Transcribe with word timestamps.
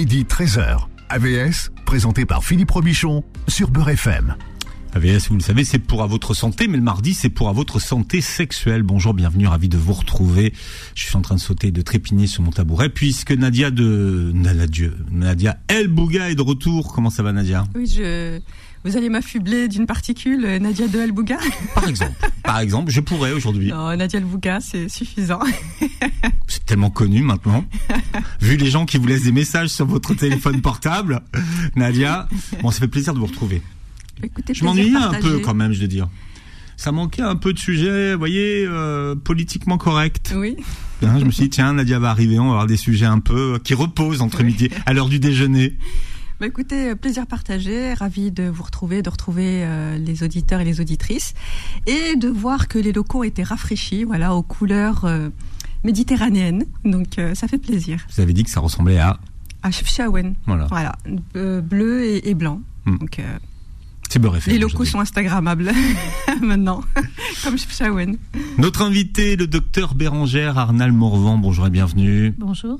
midi 0.00 0.24
13h. 0.24 0.86
AVS, 1.10 1.70
présenté 1.84 2.24
par 2.24 2.42
Philippe 2.42 2.70
Robichon 2.70 3.22
sur 3.48 3.68
Beurre 3.68 3.90
FM. 3.90 4.34
AVS, 4.94 5.28
vous 5.28 5.34
le 5.34 5.42
savez, 5.42 5.62
c'est 5.62 5.78
pour 5.78 6.02
à 6.02 6.06
votre 6.06 6.32
santé, 6.32 6.68
mais 6.68 6.78
le 6.78 6.82
mardi, 6.82 7.12
c'est 7.12 7.28
pour 7.28 7.50
à 7.50 7.52
votre 7.52 7.78
santé 7.80 8.22
sexuelle. 8.22 8.82
Bonjour, 8.82 9.12
bienvenue, 9.12 9.46
ravi 9.46 9.68
de 9.68 9.76
vous 9.76 9.92
retrouver. 9.92 10.54
Je 10.94 11.04
suis 11.04 11.16
en 11.16 11.20
train 11.20 11.34
de 11.34 11.40
sauter, 11.40 11.70
de 11.70 11.82
trépigner 11.82 12.26
sur 12.26 12.42
mon 12.42 12.50
tabouret, 12.50 12.88
puisque 12.88 13.32
Nadia 13.32 13.70
de 13.70 14.30
Nadia, 14.32 14.88
Nadia 15.10 15.58
El 15.68 15.88
Bouga 15.88 16.30
est 16.30 16.34
de 16.34 16.40
retour. 16.40 16.94
Comment 16.94 17.10
ça 17.10 17.22
va, 17.22 17.32
Nadia? 17.32 17.64
Oui, 17.74 17.86
je. 17.86 18.40
Vous 18.82 18.96
allez 18.96 19.10
m'affubler 19.10 19.68
d'une 19.68 19.84
particule, 19.84 20.40
Nadia 20.58 20.88
de 20.88 20.98
El 20.98 21.12
Bouga 21.12 21.36
Par 21.74 21.86
exemple. 21.86 22.14
Par 22.42 22.60
exemple, 22.60 22.90
je 22.90 23.00
pourrais 23.00 23.32
aujourd'hui. 23.32 23.68
Non, 23.68 23.94
Nadia 23.94 24.18
El 24.18 24.24
Bouga, 24.24 24.60
c'est 24.60 24.88
suffisant. 24.88 25.40
c'est 26.48 26.64
tellement 26.64 26.88
connu 26.88 27.22
maintenant. 27.22 27.64
Vu 28.40 28.56
les 28.56 28.70
gens 28.70 28.86
qui 28.86 28.96
vous 28.96 29.06
laissent 29.06 29.24
des 29.24 29.32
messages 29.32 29.68
sur 29.68 29.84
votre 29.84 30.14
téléphone 30.14 30.60
portable, 30.62 31.20
Nadia, 31.76 32.26
bon, 32.62 32.70
ça 32.70 32.80
fait 32.80 32.88
plaisir 32.88 33.12
de 33.12 33.18
vous 33.18 33.26
retrouver. 33.26 33.60
Écoutez, 34.22 34.54
je 34.54 34.64
m'ennuyais 34.64 34.96
un 34.96 35.20
peu 35.20 35.40
quand 35.40 35.54
même, 35.54 35.72
je 35.72 35.80
dois 35.80 35.88
dire. 35.88 36.08
Ça 36.78 36.90
manquait 36.90 37.20
un 37.20 37.36
peu 37.36 37.52
de 37.52 37.58
sujets, 37.58 38.14
vous 38.14 38.18
voyez, 38.18 38.64
euh, 38.66 39.14
politiquement 39.14 39.76
corrects. 39.76 40.32
Oui. 40.34 40.56
Hein, 41.02 41.18
je 41.18 41.26
me 41.26 41.30
suis 41.30 41.44
dit, 41.44 41.50
tiens, 41.50 41.74
Nadia 41.74 41.98
va 41.98 42.08
arriver, 42.08 42.38
on 42.38 42.44
va 42.44 42.50
avoir 42.52 42.66
des 42.66 42.78
sujets 42.78 43.04
un 43.04 43.20
peu 43.20 43.58
qui 43.62 43.74
reposent 43.74 44.22
entre 44.22 44.42
midi, 44.42 44.70
à 44.86 44.94
l'heure 44.94 45.10
du 45.10 45.18
déjeuner. 45.18 45.76
Bah 46.40 46.46
écoutez, 46.46 46.88
euh, 46.88 46.94
plaisir 46.94 47.26
partagé, 47.26 47.92
ravi 47.92 48.30
de 48.30 48.44
vous 48.44 48.62
retrouver, 48.62 49.02
de 49.02 49.10
retrouver 49.10 49.62
euh, 49.62 49.98
les 49.98 50.22
auditeurs 50.22 50.60
et 50.60 50.64
les 50.64 50.80
auditrices, 50.80 51.34
et 51.86 52.16
de 52.16 52.28
voir 52.28 52.66
que 52.66 52.78
les 52.78 52.92
locaux 52.92 53.24
étaient 53.24 53.42
rafraîchis, 53.42 54.04
voilà, 54.04 54.34
aux 54.34 54.42
couleurs 54.42 55.06
méditerranéennes. 55.84 56.64
Donc 56.86 57.20
ça 57.34 57.46
fait 57.46 57.58
plaisir. 57.58 58.06
Vous 58.14 58.22
avez 58.22 58.32
dit 58.32 58.42
que 58.44 58.50
ça 58.50 58.60
ressemblait 58.60 58.98
à 58.98 59.18
à 59.62 59.70
Chefchaouen. 59.70 60.32
Voilà. 60.46 60.66
Voilà, 60.70 60.96
bleu 61.34 62.04
et, 62.04 62.30
et 62.30 62.34
blanc. 62.34 62.62
Hmm. 62.86 62.96
Donc 62.96 63.20
les 64.46 64.58
locaux 64.58 64.84
sont 64.84 64.98
Instagrammables 64.98 65.70
maintenant, 66.42 66.82
comme 67.44 67.56
Shawen. 67.56 68.16
Notre 68.58 68.82
invité, 68.82 69.36
le 69.36 69.46
docteur 69.46 69.94
Bérangère 69.94 70.58
Arnal 70.58 70.90
Morvan. 70.90 71.38
Bonjour 71.38 71.66
et 71.66 71.70
bienvenue. 71.70 72.34
Bonjour. 72.36 72.78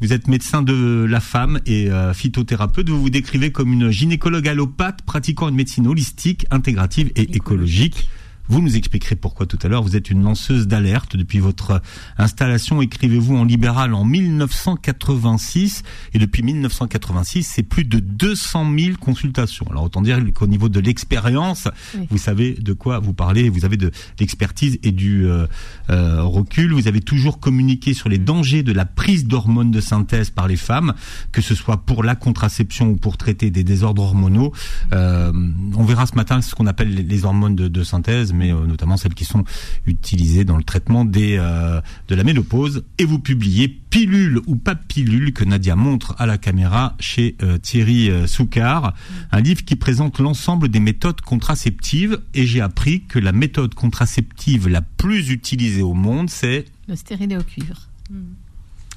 Vous 0.00 0.12
êtes 0.12 0.26
médecin 0.26 0.62
de 0.62 1.06
la 1.08 1.20
femme 1.20 1.60
et 1.66 1.90
euh, 1.90 2.12
phytothérapeute. 2.12 2.88
Vous 2.88 3.00
vous 3.00 3.10
décrivez 3.10 3.52
comme 3.52 3.72
une 3.72 3.90
gynécologue 3.90 4.48
allopathe 4.48 5.02
pratiquant 5.02 5.48
une 5.48 5.54
médecine 5.54 5.86
holistique, 5.86 6.46
intégrative 6.50 7.12
et 7.14 7.36
écologique. 7.36 8.08
Vous 8.52 8.60
nous 8.60 8.76
expliquerez 8.76 9.16
pourquoi 9.16 9.46
tout 9.46 9.58
à 9.62 9.68
l'heure. 9.68 9.82
Vous 9.82 9.96
êtes 9.96 10.10
une 10.10 10.22
lanceuse 10.22 10.66
d'alerte 10.66 11.16
depuis 11.16 11.38
votre 11.38 11.80
installation. 12.18 12.82
Écrivez-vous 12.82 13.34
en 13.34 13.44
libéral 13.44 13.94
en 13.94 14.04
1986 14.04 15.82
et 16.12 16.18
depuis 16.18 16.42
1986, 16.42 17.44
c'est 17.44 17.62
plus 17.62 17.84
de 17.84 17.98
200 17.98 18.66
000 18.78 18.96
consultations. 18.98 19.64
Alors 19.70 19.84
autant 19.84 20.02
dire 20.02 20.22
qu'au 20.34 20.46
niveau 20.46 20.68
de 20.68 20.80
l'expérience, 20.80 21.66
vous 22.10 22.18
savez 22.18 22.52
de 22.52 22.74
quoi 22.74 22.98
vous 22.98 23.14
parlez. 23.14 23.48
Vous 23.48 23.64
avez 23.64 23.78
de 23.78 23.90
l'expertise 24.20 24.78
et 24.82 24.92
du 24.92 25.24
euh, 25.24 25.46
euh, 25.88 26.22
recul. 26.22 26.74
Vous 26.74 26.88
avez 26.88 27.00
toujours 27.00 27.40
communiqué 27.40 27.94
sur 27.94 28.10
les 28.10 28.18
dangers 28.18 28.62
de 28.62 28.72
la 28.72 28.84
prise 28.84 29.26
d'hormones 29.26 29.70
de 29.70 29.80
synthèse 29.80 30.28
par 30.28 30.46
les 30.46 30.56
femmes, 30.56 30.92
que 31.32 31.40
ce 31.40 31.54
soit 31.54 31.86
pour 31.86 32.04
la 32.04 32.16
contraception 32.16 32.90
ou 32.90 32.96
pour 32.96 33.16
traiter 33.16 33.50
des 33.50 33.64
désordres 33.64 34.02
hormonaux. 34.02 34.52
Euh, 34.92 35.32
on 35.74 35.84
verra 35.84 36.04
ce 36.04 36.16
matin 36.16 36.42
ce 36.42 36.54
qu'on 36.54 36.66
appelle 36.66 36.92
les 36.94 37.24
hormones 37.24 37.56
de, 37.56 37.68
de 37.68 37.82
synthèse 37.82 38.34
mais 38.34 38.41
euh, 38.50 38.66
notamment 38.66 38.96
celles 38.96 39.14
qui 39.14 39.24
sont 39.24 39.44
utilisées 39.86 40.44
dans 40.44 40.56
le 40.56 40.62
traitement 40.64 41.04
des, 41.04 41.36
euh, 41.38 41.80
de 42.08 42.14
la 42.14 42.24
ménopause. 42.24 42.84
Et 42.98 43.04
vous 43.04 43.18
publiez 43.18 43.68
Pilule 43.68 44.40
ou 44.46 44.56
pas 44.56 44.74
pilule 44.74 45.34
que 45.34 45.44
Nadia 45.44 45.76
montre 45.76 46.14
à 46.18 46.24
la 46.24 46.38
caméra 46.38 46.96
chez 46.98 47.36
euh, 47.42 47.58
Thierry 47.58 48.10
Soukar, 48.26 48.94
un 49.30 49.40
livre 49.40 49.64
qui 49.66 49.76
présente 49.76 50.18
l'ensemble 50.18 50.70
des 50.70 50.80
méthodes 50.80 51.20
contraceptives. 51.20 52.18
Et 52.32 52.46
j'ai 52.46 52.62
appris 52.62 53.02
que 53.02 53.18
la 53.18 53.32
méthode 53.32 53.74
contraceptive 53.74 54.66
la 54.68 54.80
plus 54.80 55.30
utilisée 55.30 55.82
au 55.82 55.92
monde, 55.92 56.30
c'est 56.30 56.64
le 56.88 56.96
stérilet 56.96 57.36
au 57.36 57.42
cuivre. 57.42 57.88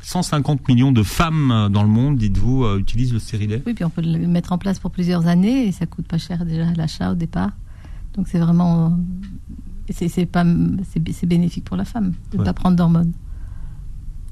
150 0.01 0.67
millions 0.69 0.93
de 0.93 1.03
femmes 1.03 1.69
dans 1.71 1.83
le 1.83 1.89
monde, 1.89 2.17
dites-vous, 2.17 2.77
utilisent 2.77 3.13
le 3.13 3.19
stérilet 3.19 3.61
Oui, 3.65 3.73
puis 3.73 3.83
on 3.83 3.89
peut 3.89 4.01
le 4.01 4.27
mettre 4.27 4.53
en 4.53 4.57
place 4.57 4.79
pour 4.79 4.91
plusieurs 4.91 5.27
années 5.27 5.67
et 5.67 5.71
ça 5.73 5.85
coûte 5.85 6.07
pas 6.07 6.17
cher 6.17 6.45
déjà 6.45 6.69
à 6.69 6.73
l'achat 6.73 7.11
au 7.11 7.15
départ. 7.15 7.51
Donc 8.15 8.27
c'est 8.27 8.39
vraiment 8.39 8.97
c'est 9.89 10.25
pas 10.25 10.45
c'est 10.83 11.25
bénéfique 11.25 11.65
pour 11.65 11.77
la 11.77 11.85
femme 11.85 12.13
de 12.31 12.37
ne 12.37 12.43
pas 12.43 12.53
prendre 12.53 12.75
d'hormones. 12.75 13.13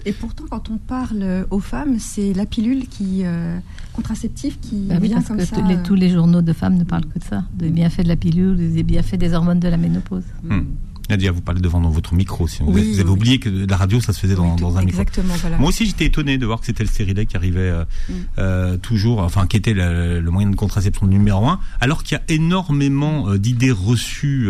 Et 0.06 0.12
pourtant, 0.12 0.44
quand 0.50 0.70
on 0.70 0.78
parle 0.78 1.46
aux 1.50 1.62
femmes, 1.62 1.98
c'est 1.98 2.34
la 2.34 2.46
pilule 2.46 2.88
qui 2.88 3.22
euh, 3.24 3.58
contraceptive 3.94 4.60
qui 4.60 4.88
bah 4.90 5.00
vient 5.00 5.22
comme 5.22 5.40
ça. 5.40 5.62
Les, 5.62 5.82
tous 5.82 5.96
les 5.96 6.10
journaux 6.10 6.42
de 6.42 6.52
femmes 6.52 6.76
ne 6.76 6.84
parlent 6.84 7.06
que 7.06 7.20
de 7.20 7.24
ça, 7.24 7.46
des 7.54 7.70
bienfaits 7.70 8.04
de 8.04 8.10
la 8.10 8.18
pilule, 8.18 8.58
des 8.58 8.84
bienfaits 8.84 9.16
des 9.16 9.34
hormones 9.34 9.60
de 9.60 9.68
la 9.70 9.78
ménopause. 9.78 10.26
Hmm. 10.44 10.64
Nadia, 11.10 11.32
vous 11.32 11.42
parlez 11.42 11.62
devant 11.62 11.82
votre 11.90 12.14
micro. 12.14 12.48
Si 12.48 12.64
vous, 12.64 12.78
avez, 12.78 13.10
oublié 13.10 13.40
que 13.40 13.50
la 13.50 13.78
radio, 13.78 14.00
ça 14.00 14.14
se 14.14 14.20
faisait 14.20 14.36
dans, 14.36 14.56
dans 14.56 14.78
un 14.78 14.82
exactement, 14.82 15.34
Voilà. 15.42 15.58
Moi 15.58 15.70
aussi, 15.70 15.86
j'étais 15.86 16.06
étonné 16.06 16.38
de 16.38 16.46
voir 16.46 16.60
que 16.60 16.66
c'était 16.66 16.84
le 16.84 16.90
stérilet 16.90 17.26
qui 17.26 17.36
arrivait 17.36 17.60
euh, 17.60 17.84
mm. 17.84 18.14
euh, 18.40 18.78
toujours, 18.78 19.20
enfin, 19.20 19.46
qui 19.48 19.58
était 19.58 19.74
le, 19.74 20.22
moyen 20.32 20.50
de 20.50 20.56
contraception 20.56 21.06
numéro 21.06 21.48
un, 21.48 21.60
alors 21.82 22.04
qu'il 22.04 22.18
y 22.18 22.20
a 22.20 22.24
énormément 22.34 23.30
euh, 23.30 23.38
d'idées 23.38 23.72
reçues 23.72 24.50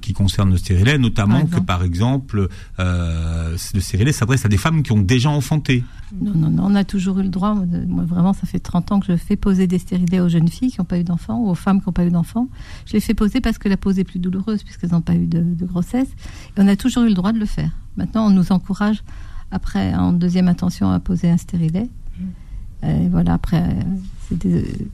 qui 0.00 0.12
concernent 0.12 0.50
le 0.50 0.58
stérilet, 0.58 0.98
notamment 0.98 1.46
que, 1.46 1.60
par 1.60 1.82
exemple, 1.82 2.48
le 2.78 3.56
stérilet 3.56 4.12
s'adresse 4.12 4.44
à 4.44 4.48
des 4.48 4.56
femmes 4.58 4.82
qui 4.82 4.92
ont 4.92 5.00
déjà 5.00 5.30
enfanté. 5.30 5.84
Non, 6.12 6.32
non, 6.34 6.50
non, 6.50 6.62
on 6.66 6.74
a 6.76 6.84
toujours 6.84 7.18
eu 7.18 7.24
le 7.24 7.28
droit. 7.28 7.54
Moi, 7.54 8.04
vraiment, 8.04 8.32
ça 8.32 8.46
fait 8.46 8.60
30 8.60 8.92
ans 8.92 9.00
que 9.00 9.12
je 9.12 9.16
fais 9.16 9.36
poser 9.36 9.66
des 9.66 9.78
stérilets 9.78 10.20
aux 10.20 10.28
jeunes 10.28 10.48
filles 10.48 10.70
qui 10.70 10.80
n'ont 10.80 10.84
pas 10.84 10.98
eu 10.98 11.04
d'enfants 11.04 11.38
ou 11.40 11.50
aux 11.50 11.54
femmes 11.54 11.80
qui 11.80 11.88
n'ont 11.88 11.92
pas 11.92 12.04
eu 12.04 12.10
d'enfants. 12.10 12.48
Je 12.86 12.92
les 12.92 13.00
fais 13.00 13.14
poser 13.14 13.40
parce 13.40 13.58
que 13.58 13.68
la 13.68 13.76
pose 13.76 13.98
est 13.98 14.04
plus 14.04 14.20
douloureuse 14.20 14.62
puisqu'elles 14.62 14.90
n'ont 14.90 15.00
pas 15.00 15.14
eu 15.14 15.26
de, 15.26 15.44
grossesse. 15.54 16.08
Et 16.56 16.60
on 16.60 16.68
a 16.68 16.76
toujours 16.76 17.04
eu 17.04 17.08
le 17.08 17.14
droit 17.14 17.32
de 17.32 17.38
le 17.38 17.46
faire. 17.46 17.70
Maintenant, 17.96 18.26
on 18.26 18.30
nous 18.30 18.52
encourage, 18.52 19.02
après, 19.50 19.94
en 19.94 20.12
deuxième 20.12 20.48
intention, 20.48 20.90
à 20.90 21.00
poser 21.00 21.30
un 21.30 21.36
stérilet. 21.36 21.88
Mmh. 22.18 22.86
Et 22.86 23.08
voilà, 23.08 23.34
après, 23.34 23.64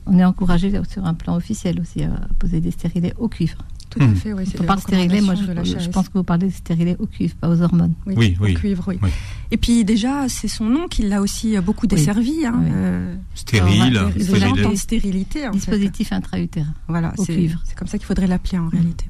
on 0.05 0.19
est 0.19 0.25
encouragé 0.25 0.71
sur 0.89 1.05
un 1.05 1.13
plan 1.13 1.35
officiel 1.35 1.79
aussi 1.79 2.03
à 2.03 2.09
poser 2.39 2.61
des 2.61 2.71
stérilets 2.71 3.13
au 3.17 3.27
cuivre. 3.27 3.57
Tout 3.89 3.99
à 4.01 4.07
hmm. 4.07 4.15
fait, 4.15 4.33
oui. 4.33 4.43
On 4.59 4.63
parle 4.63 4.79
stérilet, 4.79 5.21
moi 5.21 5.35
je, 5.35 5.43
je, 5.43 5.89
pense 5.89 6.09
que 6.09 6.17
vous 6.17 6.23
parlez 6.23 6.47
de 6.47 6.51
stérilet 6.51 6.95
au 6.97 7.05
cuivre, 7.05 7.35
pas 7.35 7.47
aux 7.47 7.61
hormones. 7.61 7.93
Oui, 8.07 8.35
oui. 8.41 8.55
Au 8.55 8.57
cuivre, 8.57 8.83
oui. 8.87 8.97
Et 9.51 9.57
puis 9.57 9.85
déjà, 9.85 10.27
c'est 10.29 10.47
son 10.47 10.65
nom 10.65 10.87
qui 10.87 11.03
l'a 11.03 11.21
aussi 11.21 11.55
beaucoup 11.59 11.85
desservi. 11.85 12.43
Hein, 12.43 12.63
euh, 12.65 13.15
Stérile, 13.35 13.99
en 13.99 14.75
stérilité. 14.75 15.47
En 15.47 15.51
Dispositif 15.51 16.11
intra-utérin. 16.11 16.73
Voilà, 16.87 17.13
c'est 17.17 17.51
comme 17.75 17.87
ça 17.87 17.99
qu'il 17.99 18.07
faudrait 18.07 18.27
l'appeler 18.27 18.57
en 18.57 18.69
réalité. 18.69 19.05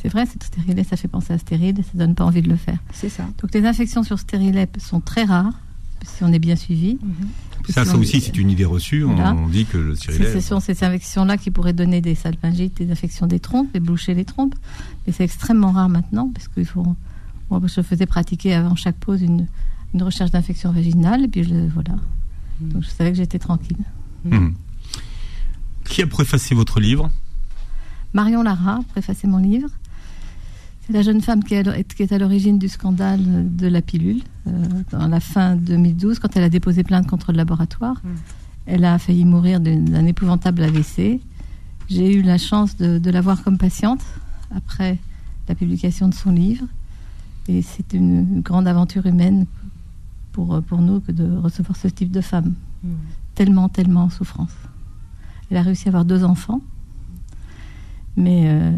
C'est 0.00 0.08
vrai, 0.08 0.24
c'est 0.26 0.42
stérilet, 0.42 0.84
ça 0.84 0.96
fait 0.96 1.08
penser 1.08 1.32
à 1.32 1.38
stérile, 1.38 1.76
ça 1.76 1.98
donne 1.98 2.14
pas 2.14 2.24
envie 2.24 2.42
de 2.42 2.48
le 2.48 2.56
faire. 2.56 2.78
C'est 2.92 3.08
ça. 3.08 3.24
Donc 3.40 3.52
les 3.54 3.64
infections 3.66 4.02
sur 4.02 4.18
stérilet 4.18 4.68
sont 4.78 5.00
très 5.00 5.24
rares 5.24 5.54
si 6.04 6.22
on 6.22 6.32
est 6.32 6.38
bien 6.38 6.56
suivi. 6.56 6.98
Mhm. 7.02 7.28
Ça, 7.70 7.84
ça 7.84 7.96
aussi, 7.96 8.20
c'est 8.20 8.36
une 8.36 8.50
idée 8.50 8.66
reçue. 8.66 9.04
On, 9.04 9.48
dit 9.48 9.64
que 9.64 9.78
le 9.78 9.94
stérilet. 9.96 10.32
Ce 10.32 10.40
sont 10.40 10.60
ces 10.60 10.84
infections-là 10.84 11.38
qui 11.38 11.50
pourraient 11.50 11.72
donner 11.72 12.02
des 12.02 12.14
salpingites, 12.14 12.76
des 12.76 12.90
infections 12.90 13.26
des 13.26 13.40
trompes, 13.40 13.74
et 13.74 13.80
boucher 13.80 14.12
les 14.12 14.26
trompes. 14.26 14.54
Mais 15.06 15.14
c'est 15.14 15.24
extrêmement 15.24 15.72
rare 15.72 15.88
maintenant, 15.88 16.30
parce 16.34 16.48
qu'il 16.48 16.66
faut. 16.66 16.94
Moi, 17.50 17.60
je 17.64 17.80
faisais 17.80 18.06
pratiquer 18.06 18.54
avant 18.54 18.74
chaque 18.74 18.96
pause 18.96 19.22
une, 19.22 19.46
une 19.94 20.02
recherche 20.02 20.30
d'infection 20.30 20.72
vaginale, 20.72 21.24
et 21.24 21.28
puis 21.28 21.44
je, 21.44 21.54
voilà. 21.72 21.96
Mm. 22.60 22.68
Donc 22.68 22.82
je 22.82 22.88
savais 22.88 23.12
que 23.12 23.16
j'étais 23.16 23.38
tranquille. 23.38 23.78
Mm. 24.24 24.50
Qui 25.84 26.02
a 26.02 26.06
préfacé 26.06 26.54
votre 26.54 26.80
livre? 26.80 27.10
Marion 28.14 28.44
Lara 28.44 28.80
préfacé 28.90 29.26
mon 29.26 29.38
livre. 29.38 29.68
C'est 30.86 30.92
la 30.92 31.02
jeune 31.02 31.20
femme 31.20 31.42
qui 31.42 31.54
est 31.54 32.12
à 32.12 32.18
l'origine 32.18 32.58
du 32.58 32.68
scandale 32.68 33.20
de 33.56 33.66
la 33.66 33.82
pilule. 33.82 34.22
Euh, 34.46 34.52
dans 34.90 35.08
la 35.08 35.20
fin 35.20 35.56
2012, 35.56 36.20
quand 36.20 36.36
elle 36.36 36.44
a 36.44 36.48
déposé 36.48 36.84
plainte 36.84 37.06
contre 37.06 37.32
le 37.32 37.38
laboratoire, 37.38 37.96
mm. 38.04 38.08
elle 38.66 38.84
a 38.84 38.98
failli 38.98 39.24
mourir 39.24 39.60
d'un 39.60 40.06
épouvantable 40.06 40.62
AVC. 40.62 41.20
J'ai 41.88 42.14
eu 42.14 42.22
la 42.22 42.38
chance 42.38 42.76
de, 42.76 43.10
la 43.10 43.20
voir 43.20 43.42
comme 43.42 43.58
patiente 43.58 44.02
après 44.54 44.98
la 45.48 45.54
publication 45.54 46.08
de 46.08 46.14
son 46.14 46.30
livre. 46.30 46.66
Et 47.48 47.62
c'est 47.62 47.92
une, 47.92 48.40
grande 48.42 48.68
aventure 48.68 49.06
humaine 49.06 49.46
pour, 50.32 50.62
pour 50.62 50.80
nous 50.80 51.00
que 51.00 51.12
de 51.12 51.36
recevoir 51.38 51.76
ce 51.76 51.88
type 51.88 52.12
de 52.12 52.20
femme. 52.20 52.54
Mm. 52.84 52.88
Tellement, 53.34 53.68
tellement 53.68 54.04
en 54.04 54.10
souffrance. 54.10 54.54
Elle 55.50 55.56
a 55.56 55.62
réussi 55.62 55.88
à 55.88 55.90
avoir 55.90 56.04
deux 56.04 56.24
enfants 56.24 56.60
mais 58.16 58.44
euh, 58.46 58.72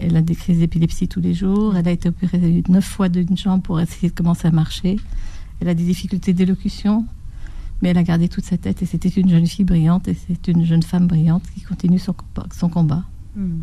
elle, 0.00 0.16
a 0.16 0.22
des 0.22 0.34
crises 0.34 0.58
d'épilepsie 0.58 1.08
tous 1.08 1.20
les 1.20 1.34
jours. 1.34 1.76
Elle 1.76 1.88
a 1.88 1.90
été 1.90 2.08
opérée 2.08 2.62
neuf 2.68 2.84
fois 2.84 3.08
d'une 3.08 3.36
jambe 3.36 3.62
pour 3.62 3.80
essayer 3.80 4.08
de 4.08 4.14
commencer 4.14 4.46
à 4.46 4.50
marcher. 4.50 4.96
Elle 5.60 5.68
a 5.68 5.74
des 5.74 5.84
difficultés 5.84 6.32
d'élocution, 6.32 7.04
mais 7.82 7.88
elle 7.88 7.98
a 7.98 8.02
gardé 8.02 8.28
toute 8.28 8.44
sa 8.44 8.58
tête 8.58 8.82
et 8.82 8.86
c'était 8.86 9.08
une 9.08 9.28
jeune 9.28 9.46
fille 9.46 9.64
brillante 9.64 10.06
et 10.08 10.14
c'est 10.14 10.48
une 10.48 10.64
jeune 10.64 10.82
femme 10.82 11.06
brillante 11.06 11.42
qui 11.54 11.62
continue 11.62 11.98
son, 11.98 12.14
son 12.52 12.68
combat. 12.68 13.04
Hmm. 13.34 13.60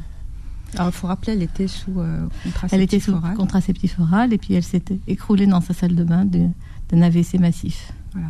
Alors 0.76 0.88
il 0.88 0.94
faut 0.94 1.08
rappeler, 1.08 1.34
elle 1.34 1.44
était 1.44 1.68
sous 1.68 2.00
euh, 2.00 2.28
contraceptif 2.44 2.74
Elle 2.74 2.82
était 2.82 3.00
sous 3.00 3.16
contraceptif 3.38 4.00
oral 4.00 4.34
et 4.34 4.38
puis 4.38 4.56
elle 4.56 4.64
s'était 4.64 5.00
écroulée 5.08 5.46
dans 5.46 5.62
sa 5.62 5.74
salle 5.74 5.96
de 5.96 6.04
bain 6.04 6.26
d'un 6.26 7.02
AVC 7.02 7.40
massif. 7.40 7.94
Voilà. 8.12 8.30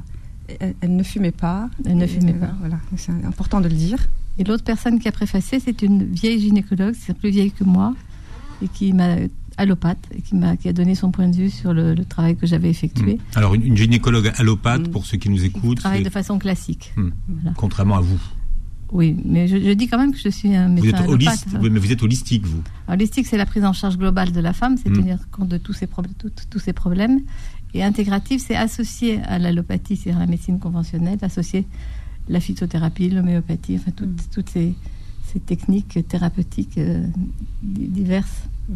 Elle, 0.60 0.76
elle 0.82 0.96
ne 0.96 1.04
fumait 1.04 1.32
pas. 1.32 1.70
Elle 1.86 1.98
ne 1.98 2.08
fumait 2.08 2.34
pas. 2.34 2.54
Voilà, 2.60 2.78
c'est 2.98 3.12
important 3.26 3.62
de 3.62 3.68
le 3.70 3.76
dire. 3.76 3.98
Et 4.38 4.44
l'autre 4.44 4.64
personne 4.64 5.00
qui 5.00 5.08
a 5.08 5.12
préfacé, 5.12 5.60
c'est 5.60 5.82
une 5.82 6.04
vieille 6.06 6.40
gynécologue, 6.40 6.96
c'est 7.00 7.16
plus 7.18 7.30
vieille 7.30 7.52
que 7.52 7.64
moi, 7.64 7.96
et 8.64 8.68
qui 8.68 8.92
m'a 8.94 9.16
allopathe, 9.58 10.00
et 10.16 10.22
qui 10.22 10.36
m'a 10.36 10.58
qui 10.58 10.68
a 10.68 10.74
donné 10.74 10.96
son 10.96 11.12
point 11.12 11.28
de 11.28 11.36
vue 11.36 11.50
sur 11.52 11.74
le, 11.74 11.94
le 11.94 12.04
travail 12.06 12.36
que 12.36 12.48
j'avais 12.48 12.70
effectué. 12.72 13.16
Hmm. 13.16 13.38
Alors, 13.38 13.54
une, 13.54 13.64
une 13.64 13.78
gynécologue 13.78 14.32
allopathe, 14.38 14.88
Mm. 14.88 14.92
pour 14.92 15.06
ceux 15.06 15.18
qui 15.18 15.30
nous 15.30 15.38
Qui 15.38 15.46
écoutent, 15.46 15.78
travaille 15.78 16.00
c'est- 16.00 16.06
de 16.06 16.10
façon 16.10 16.40
classique. 16.40 16.94
Hmm. 16.98 17.10
Voilà. 17.30 17.52
contrairement 17.56 17.96
à 17.98 18.02
vous. 18.02 18.20
Oui, 18.92 19.16
mais 19.26 19.48
je, 19.48 19.58
je 19.58 19.72
dis 19.72 19.88
quand 19.88 19.98
même 19.98 20.12
que 20.12 20.20
je 20.20 20.30
suis 20.30 20.56
un 20.56 20.68
Vous 20.68 20.74
médecin 20.76 20.90
êtes, 20.90 20.96
allopathe. 20.96 21.14
holiste, 21.14 21.48
oui, 21.62 21.70
mais 21.72 21.80
vous 21.80 21.92
êtes 21.92 22.04
holistique, 22.04 22.46
vous. 22.46 22.62
Holistique, 22.88 23.26
c'est 23.28 23.38
la 23.38 23.46
prise 23.46 23.64
en 23.66 23.74
charge 23.74 23.98
globale 23.98 24.32
de 24.32 24.40
la 24.40 24.54
femme, 24.54 24.76
c'est 24.78 24.92
tenir 24.92 25.18
compte 25.32 25.50
de 25.50 25.58
tous 25.58 25.74
ces, 25.74 25.88
problèmes, 25.88 26.14
tout- 26.18 26.32
tous 26.50 26.60
ces 26.60 26.74
problèmes. 26.74 27.22
Et 27.74 27.84
intégrative, 27.84 28.40
c'est 28.40 28.56
associé 28.56 29.20
à 29.24 29.40
l'allopathie, 29.40 29.96
c'est-à-dire 29.96 30.20
la 30.20 30.28
médecine 30.28 30.60
conventionnelle, 30.60 31.18
associé 31.22 31.66
la 32.30 32.40
phytothérapie, 32.40 33.10
l'homéopathie, 33.10 33.76
enfin 33.78 33.92
toutes, 33.96 34.10
Mm. 34.10 34.26
toutes 34.34 34.50
ces, 34.50 34.74
ces 35.32 35.40
techniques 35.40 36.08
thérapeutiques 36.08 36.78
euh, 36.78 37.04
di- 37.64 37.88
diverses 37.88 38.44
Mm. 38.70 38.74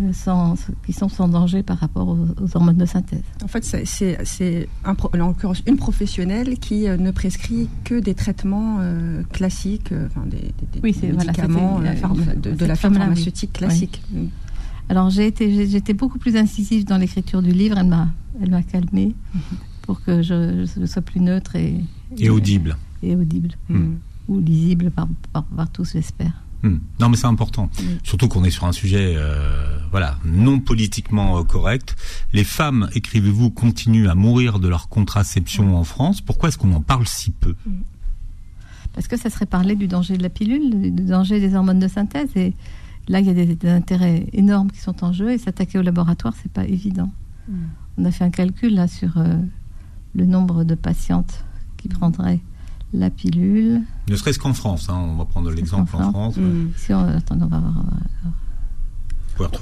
euh, 0.00 0.12
sans, 0.12 0.54
qui 0.84 0.92
sont 0.92 1.08
sans 1.08 1.26
danger 1.28 1.62
par 1.62 1.78
rapport 1.78 2.06
aux, 2.08 2.26
aux 2.42 2.56
hormones 2.56 2.76
de 2.76 2.84
synthèse. 2.86 3.22
En 3.42 3.48
fait, 3.48 3.64
c'est- 3.64 4.68
un 4.84 4.94
une 5.66 5.76
professionnelle 5.76 6.58
qui 6.58 6.86
euh, 6.88 6.96
ne 6.98 7.10
prescrit 7.12 7.68
que 7.84 7.98
des 7.98 8.14
traitements 8.14 8.76
euh, 8.80 9.22
classiques, 9.32 9.92
enfin, 10.06 10.26
des, 10.26 10.36
des- 10.72 10.80
Oui, 10.82 10.94
médicaments 11.02 11.80
de, 11.80 12.50
de 12.50 12.50
cette 12.58 12.68
la 12.68 12.76
pharmaceutique 12.76 13.52
classique. 13.54 14.02
Alors 14.88 15.10
j'ai 15.10 15.26
été, 15.26 15.66
j'étais 15.68 15.94
beaucoup 15.94 16.18
plus 16.18 16.36
incisive 16.36 16.84
dans 16.84 16.98
l'écriture 16.98 17.42
du 17.42 17.52
livre, 17.52 17.78
elle 17.78 17.86
m'a, 17.88 18.08
elle 18.42 18.50
m'a 18.50 18.62
calmée 18.62 19.14
pour 19.82 20.02
que 20.02 20.22
je, 20.22 20.66
je 20.78 20.84
sois 20.86 21.02
plus 21.02 21.20
neutre 21.20 21.56
et, 21.56 21.80
Et 22.18 22.30
audible. 22.30 22.76
et 23.02 23.14
audible. 23.16 23.50
Mm. 23.68 23.94
ou 24.28 24.40
lisible 24.40 24.90
par, 24.90 25.08
par, 25.32 25.44
par 25.44 25.70
tous, 25.70 25.92
j'espère. 25.92 26.32
Hmm. 26.62 26.78
Non, 26.98 27.10
mais 27.10 27.16
c'est 27.18 27.26
important. 27.26 27.68
Surtout 28.04 28.26
qu'on 28.28 28.42
est 28.44 28.50
sur 28.50 28.64
un 28.64 28.72
sujet, 28.72 29.12
euh, 29.16 29.76
voilà, 29.90 30.18
non 30.24 30.60
politiquement 30.60 31.36
euh, 31.38 31.42
correct. 31.42 31.94
Les 32.32 32.44
femmes, 32.44 32.88
écrivez-vous, 32.94 33.50
continuent 33.50 34.08
à 34.08 34.14
mourir 34.14 34.58
de 34.58 34.68
leur 34.68 34.88
contraception 34.88 35.76
en 35.76 35.84
France. 35.84 36.22
Pourquoi 36.22 36.48
est-ce 36.48 36.56
qu'on 36.56 36.72
en 36.72 36.80
parle 36.80 37.06
si 37.06 37.32
peu? 37.32 37.54
Parce 38.94 39.08
que 39.08 39.18
ça 39.18 39.28
serait 39.28 39.44
parler 39.44 39.76
du 39.76 39.88
danger 39.88 40.16
de 40.16 40.22
la 40.22 40.30
pilule, 40.30 40.80
du 40.94 41.02
danger 41.02 41.38
des 41.38 41.54
hormones 41.54 41.80
de 41.80 41.88
synthèse. 41.88 42.30
Et 42.34 42.54
là, 43.08 43.20
il 43.20 43.26
y 43.26 43.30
a 43.30 43.34
des, 43.34 43.54
des 43.54 43.68
intérêts 43.68 44.26
énormes 44.32 44.70
qui 44.70 44.80
sont 44.80 45.04
en 45.04 45.12
jeu. 45.12 45.30
Et 45.32 45.38
s'attaquer 45.38 45.78
au 45.78 45.82
laboratoire, 45.82 46.34
c'est 46.42 46.50
pas 46.52 46.64
évident. 46.66 47.10
Mm. 47.48 47.52
On 47.98 48.04
a 48.04 48.10
fait 48.10 48.24
un 48.24 48.30
calcul 48.30 48.74
là 48.74 48.88
sur 48.88 49.18
euh, 49.18 49.36
le 50.14 50.26
nombre 50.26 50.64
de 50.64 50.74
patientes 50.74 51.44
qui 51.76 51.88
prendraient 51.88 52.40
la 52.92 53.10
pilule. 53.10 53.82
Ne 54.08 54.16
serait-ce 54.16 54.38
qu'en 54.38 54.52
France. 54.54 54.88
hein, 54.88 54.96
on 54.96 55.16
va 55.16 55.24
prendre 55.24 55.50
l'exemple 55.50 55.94
en 55.96 56.10
France. 56.10 56.38
Si 56.76 56.92
on, 56.94 57.00
attends, 57.00 57.36
on 57.40 57.46
va 57.46 57.58
voir. 57.58 57.84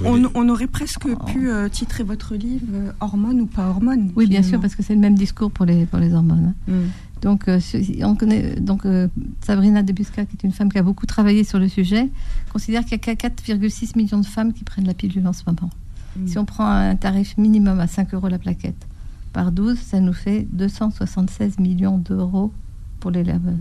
On, 0.05 0.15
les- 0.15 0.27
on 0.35 0.49
aurait 0.49 0.67
presque 0.67 1.07
Oh. 1.11 1.15
pu 1.25 1.49
euh, 1.49 1.67
titrer 1.67 2.03
votre 2.03 2.35
livre 2.35 2.65
euh, 2.73 2.91
Hormones 2.99 3.41
ou 3.41 3.47
pas 3.47 3.67
hormones 3.69 4.11
Oui, 4.15 4.27
bien 4.27 4.43
sûr, 4.43 4.59
parce 4.61 4.75
que 4.75 4.83
c'est 4.83 4.93
le 4.93 4.99
même 5.01 5.15
discours 5.15 5.49
pour 5.49 5.65
les, 5.65 5.87
pour 5.87 5.97
les 5.97 6.13
hormones. 6.13 6.53
hein. 6.69 6.71
Mm. 6.71 7.12
Donc, 7.23 7.47
euh, 7.47 7.59
si- 7.61 8.01
on 8.03 8.15
connaît, 8.15 8.59
donc 8.59 8.85
euh, 8.85 9.07
Sabrina 9.41 9.81
Debusca, 9.81 10.25
qui 10.25 10.35
est 10.35 10.43
une 10.43 10.51
femme 10.51 10.69
qui 10.71 10.77
a 10.77 10.83
beaucoup 10.83 11.05
travaillé 11.05 11.45
sur 11.45 11.57
le 11.57 11.69
sujet, 11.69 12.09
considère 12.51 12.83
qu'il 12.83 12.97
n'y 12.97 13.09
a 13.09 13.15
qu'à 13.15 13.29
4,6 13.29 13.95
millions 13.97 14.19
de 14.19 14.25
femmes 14.25 14.51
qui 14.51 14.65
prennent 14.65 14.85
la 14.85 14.93
pilule 14.93 15.25
en 15.25 15.31
ce 15.33 15.43
moment. 15.47 15.69
Mm. 16.17 16.27
Si 16.27 16.37
on 16.37 16.43
prend 16.43 16.67
un 16.67 16.95
tarif 16.97 17.37
minimum 17.37 17.79
à 17.79 17.87
5 17.87 18.13
euros 18.13 18.27
la 18.27 18.39
plaquette 18.39 18.85
par 19.31 19.53
12, 19.53 19.77
ça 19.79 20.01
nous 20.01 20.11
fait 20.13 20.45
276 20.51 21.59
millions 21.59 21.97
d'euros 21.97 22.51
pour 22.99 23.09
les, 23.09 23.23
lab- 23.23 23.57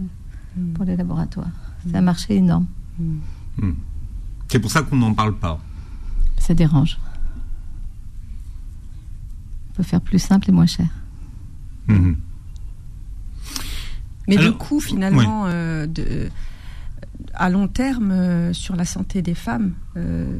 Mm. 0.56 0.72
pour 0.74 0.84
les 0.84 0.96
laboratoires. 0.96 1.48
C'est 1.86 1.94
un 1.96 2.02
marché 2.02 2.34
énorme. 2.36 2.66
Mm. 2.98 3.70
C'est 4.48 4.58
pour 4.58 4.70
ça 4.72 4.82
qu'on 4.82 4.96
n'en 4.96 5.14
parle 5.14 5.36
pas. 5.38 5.60
Ça 6.38 6.52
dérange. 6.52 6.98
On 9.70 9.74
peut 9.76 9.82
faire 9.84 10.00
plus 10.00 10.18
simple 10.18 10.50
et 10.50 10.52
moins 10.52 10.66
cher. 10.66 10.88
Mais 14.36 14.38
Alors, 14.42 14.52
du 14.52 14.58
coup, 14.58 14.80
finalement, 14.80 15.44
euh, 15.46 15.86
de, 15.86 16.28
à 17.34 17.50
long 17.50 17.68
terme, 17.68 18.10
euh, 18.10 18.52
sur 18.52 18.76
la 18.76 18.84
santé 18.84 19.22
des 19.22 19.34
femmes, 19.34 19.72
euh, 19.96 20.38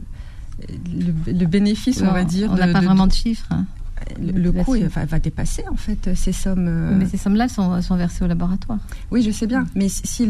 le, 0.69 1.33
le 1.33 1.47
bénéfice, 1.47 2.01
on 2.03 2.13
va 2.13 2.25
dire, 2.25 2.51
on 2.53 2.57
n'a 2.57 2.69
pas 2.73 2.81
de- 2.81 2.87
vraiment 2.87 3.07
de 3.07 3.13
chiffres. 3.13 3.47
hein. 3.51 3.65
Le, 4.21 4.33
le 4.33 4.53
coût 4.53 4.75
est- 4.77 4.83
va, 4.87 5.05
va 5.05 5.19
dépasser 5.19 5.63
en 5.71 5.77
fait 5.77 6.15
ces 6.15 6.33
sommes. 6.33 6.67
euh, 6.69 6.97
Mais 6.97 7.07
ces 7.07 7.17
sommes-là 7.17 7.49
sont, 7.49 7.81
versées 7.97 8.25
au 8.25 8.29
laboratoire. 8.29 8.79
Oui, 9.11 9.23
je 9.23 9.31
sais 9.31 9.47
bien. 9.47 9.67
Mais 9.75 9.89
si 9.89 10.29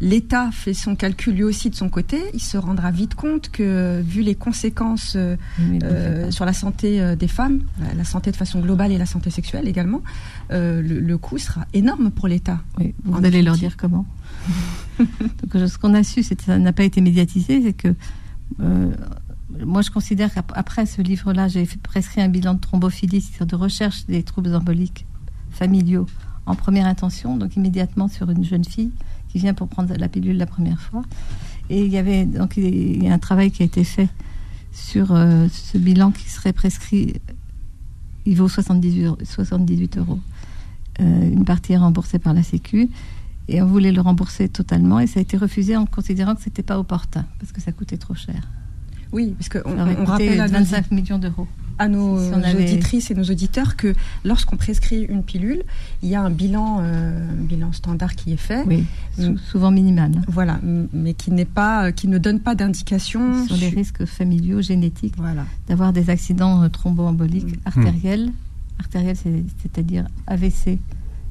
l'État 0.00 0.50
fait 0.52 0.74
son 0.74 0.96
calcul 0.96 1.34
lui 1.34 1.44
aussi 1.44 1.70
de 1.70 1.74
son 1.74 1.88
côté, 1.88 2.20
il 2.34 2.40
se 2.40 2.56
rendra 2.56 2.90
vite 2.90 3.14
compte 3.14 3.50
que 3.50 4.00
vu 4.02 4.22
les 4.22 4.34
conséquences 4.34 5.14
euh, 5.16 5.36
euh, 5.82 6.30
sur 6.30 6.44
la 6.44 6.52
santé 6.52 7.00
euh, 7.00 7.16
des 7.16 7.28
femmes, 7.28 7.60
la, 7.80 7.94
la 7.94 8.04
santé 8.04 8.30
de 8.30 8.36
façon 8.36 8.60
globale 8.60 8.92
et 8.92 8.98
la 8.98 9.06
santé 9.06 9.30
sexuelle 9.30 9.68
également, 9.68 10.02
euh, 10.52 10.82
le, 10.82 11.00
le 11.00 11.18
coût 11.18 11.38
sera 11.38 11.66
énorme 11.74 12.10
pour 12.10 12.28
l'État. 12.28 12.60
Oui, 12.78 12.94
vous 13.04 13.14
En 13.18 13.24
allez 13.24 13.42
leur 13.42 13.56
dire 13.56 13.76
comment. 13.76 14.06
Donc, 14.98 15.68
ce 15.68 15.78
qu'on 15.78 15.94
a 15.94 16.02
su, 16.02 16.22
c'est 16.22 16.36
que 16.36 16.44
ça 16.44 16.58
n'a 16.58 16.72
pas 16.72 16.84
été 16.84 17.00
médiatisé, 17.00 17.62
c'est 17.62 17.72
que 17.72 17.88
euh, 18.60 18.90
moi, 19.64 19.82
je 19.82 19.90
considère 19.90 20.32
qu'après 20.32 20.86
ce 20.86 21.02
livre-là, 21.02 21.48
j'ai 21.48 21.66
prescrit 21.82 22.20
un 22.20 22.28
bilan 22.28 22.54
de 22.54 22.60
thrombophilie, 22.60 23.20
c'est-à-dire 23.20 23.58
de 23.58 23.62
recherche 23.62 24.06
des 24.06 24.22
troubles 24.22 24.54
emboliques 24.54 25.06
familiaux 25.50 26.06
en 26.46 26.54
première 26.54 26.86
intention, 26.86 27.36
donc 27.36 27.56
immédiatement 27.56 28.08
sur 28.08 28.30
une 28.30 28.44
jeune 28.44 28.64
fille 28.64 28.90
qui 29.28 29.38
vient 29.38 29.54
pour 29.54 29.68
prendre 29.68 29.94
la 29.96 30.08
pilule 30.08 30.36
la 30.36 30.46
première 30.46 30.80
fois. 30.80 31.02
Et 31.70 31.84
il 31.84 31.90
y 31.90 31.96
avait 31.96 32.26
donc 32.26 32.58
a 32.58 33.12
un 33.12 33.18
travail 33.18 33.50
qui 33.50 33.62
a 33.62 33.66
été 33.66 33.84
fait 33.84 34.08
sur 34.72 35.12
euh, 35.12 35.48
ce 35.50 35.78
bilan 35.78 36.10
qui 36.10 36.28
serait 36.28 36.52
prescrit. 36.52 37.14
Il 38.26 38.36
vaut 38.36 38.48
78 38.48 39.04
euros. 39.04 39.18
78 39.24 39.98
euros. 39.98 40.18
Euh, 41.00 41.30
une 41.30 41.44
partie 41.44 41.72
est 41.72 41.78
remboursée 41.78 42.18
par 42.18 42.34
la 42.34 42.42
Sécu 42.42 42.88
et 43.48 43.62
on 43.62 43.66
voulait 43.66 43.92
le 43.92 44.00
rembourser 44.00 44.48
totalement 44.48 45.00
et 45.00 45.06
ça 45.06 45.20
a 45.20 45.22
été 45.22 45.36
refusé 45.36 45.76
en 45.76 45.86
considérant 45.86 46.34
que 46.34 46.42
c'était 46.42 46.62
pas 46.62 46.78
opportun 46.78 47.24
parce 47.40 47.52
que 47.52 47.60
ça 47.60 47.72
coûtait 47.72 47.96
trop 47.96 48.14
cher. 48.14 48.48
Oui, 49.14 49.34
parce 49.38 49.48
qu'on 49.48 49.78
on 49.78 50.04
rappelle 50.04 50.40
à 50.40 50.48
nos, 50.48 50.52
25 50.58 50.90
millions 50.90 51.18
d'euros. 51.18 51.46
à 51.78 51.88
nos 51.88 52.18
si 52.20 52.30
on 52.34 52.42
avait- 52.42 52.64
auditrices 52.64 53.10
et 53.10 53.14
nos 53.14 53.24
auditeurs 53.24 53.76
que 53.76 53.94
lorsqu'on 54.24 54.56
prescrit 54.56 55.02
une 55.04 55.22
pilule, 55.22 55.62
il 56.02 56.08
y 56.08 56.14
a 56.14 56.20
un 56.22 56.30
bilan, 56.30 56.78
euh, 56.80 57.30
un 57.32 57.44
bilan 57.44 57.72
standard 57.72 58.14
qui 58.16 58.32
est 58.32 58.36
fait. 58.36 58.62
Oui, 58.66 58.84
sou- 59.18 59.30
Mm. 59.32 59.38
souvent 59.38 59.70
minimal. 59.70 60.12
hein, 60.18 60.22
Voilà, 60.28 60.60
mais 60.92 61.14
qui 61.14 61.30
n'est 61.30 61.44
pas, 61.44 61.90
qui 61.92 62.06
ne 62.08 62.18
donne 62.18 62.40
pas 62.40 62.54
d'indication 62.54 63.46
sur 63.46 63.56
les 63.56 63.70
su- 63.70 63.76
risques 63.76 64.04
familiaux, 64.04 64.60
génétiques, 64.62 65.14
Voilà. 65.16 65.44
d'avoir 65.68 65.92
des 65.92 66.10
accidents 66.10 66.62
euh, 66.62 66.68
thromboemboliques 66.68 67.56
Mm. 67.56 67.60
artériels. 67.66 68.32
Artériels, 68.80 69.16
c'est- 69.16 69.44
c'est-à-dire 69.62 70.06
AVC 70.26 70.78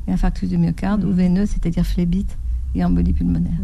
et 0.08 0.12
infarctus 0.12 0.50
du 0.50 0.58
myocarde, 0.58 1.04
Mm. 1.04 1.08
ou 1.10 1.14
veineux, 1.14 1.46
c'est-à-dire 1.46 1.86
phlébite 1.86 2.38
et 2.76 2.84
embolie 2.86 3.14
pulmonaire. 3.14 3.60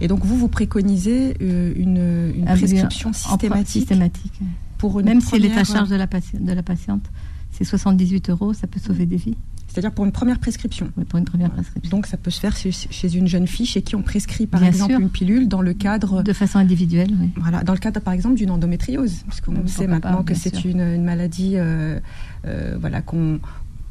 Et 0.00 0.08
donc 0.08 0.24
vous, 0.24 0.36
vous 0.36 0.48
préconisez 0.48 1.34
euh, 1.40 1.72
une, 1.76 2.32
une 2.36 2.48
Un 2.48 2.56
prescription 2.56 3.12
systématique 3.12 3.82
systématique. 3.82 4.40
pour 4.78 4.98
une 5.00 5.06
Même 5.06 5.20
si 5.20 5.36
elle 5.36 5.44
est 5.44 5.48
à 5.48 5.62
première- 5.62 5.66
charge 5.66 5.88
de 5.88 5.96
la, 5.96 6.06
de 6.06 6.52
la 6.52 6.62
patiente, 6.62 7.04
c'est 7.52 7.64
78 7.64 8.30
euros, 8.30 8.52
ça 8.52 8.66
peut 8.66 8.80
sauver 8.80 9.06
des 9.06 9.16
vies 9.16 9.36
C'est-à-dire 9.68 9.92
pour 9.92 10.04
une 10.04 10.10
première 10.12 10.40
prescription. 10.40 10.88
oui, 10.96 11.04
pour 11.04 11.18
une 11.20 11.24
première 11.24 11.50
prescription. 11.52 11.88
Donc 11.96 12.06
ça 12.06 12.16
peut 12.16 12.32
se 12.32 12.40
faire 12.40 12.56
chez, 12.56 12.72
chez 12.72 13.14
une 13.14 13.28
jeune 13.28 13.46
fille 13.46 13.66
chez 13.66 13.82
qui 13.82 13.94
on 13.94 14.02
prescrit 14.02 14.46
par 14.48 14.60
Bien 14.60 14.70
exemple 14.70 14.90
sûr. 14.92 15.00
une 15.00 15.08
pilule 15.10 15.46
dans 15.48 15.62
le 15.62 15.72
cadre 15.72 16.22
De 16.24 16.32
façon 16.32 16.58
individuelle, 16.58 17.10
oui. 17.20 17.30
voilà 17.36 17.62
dans 17.62 17.72
le 17.72 17.78
cadre 17.78 18.00
par 18.00 18.12
exemple 18.12 18.34
d'une 18.36 18.50
endométriose 18.50 19.22
puisqu'on 19.28 19.66
sait 19.68 19.86
maintenant 19.86 20.18
pas, 20.18 20.22
que 20.24 20.34
c'est 20.34 20.64
une 20.64 21.02
maladie 21.04 21.52
euh, 21.54 22.00
euh, 22.46 22.76
voilà 22.80 23.00
qu'on 23.02 23.38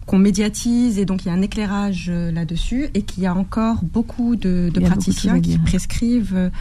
qu'on 0.05 0.17
médiatise 0.17 0.99
et 0.99 1.05
donc 1.05 1.23
il 1.25 1.29
y 1.29 1.31
a 1.31 1.33
un 1.33 1.41
éclairage 1.41 2.07
euh, 2.09 2.31
là-dessus 2.31 2.87
et 2.93 3.01
qu'il 3.03 3.23
y 3.23 3.25
a 3.25 3.33
encore 3.35 3.83
beaucoup 3.83 4.35
de, 4.35 4.69
beaucoup 4.73 4.85
praticiens 4.85 5.39
qui 5.39 5.57
prescrivent 5.57 6.51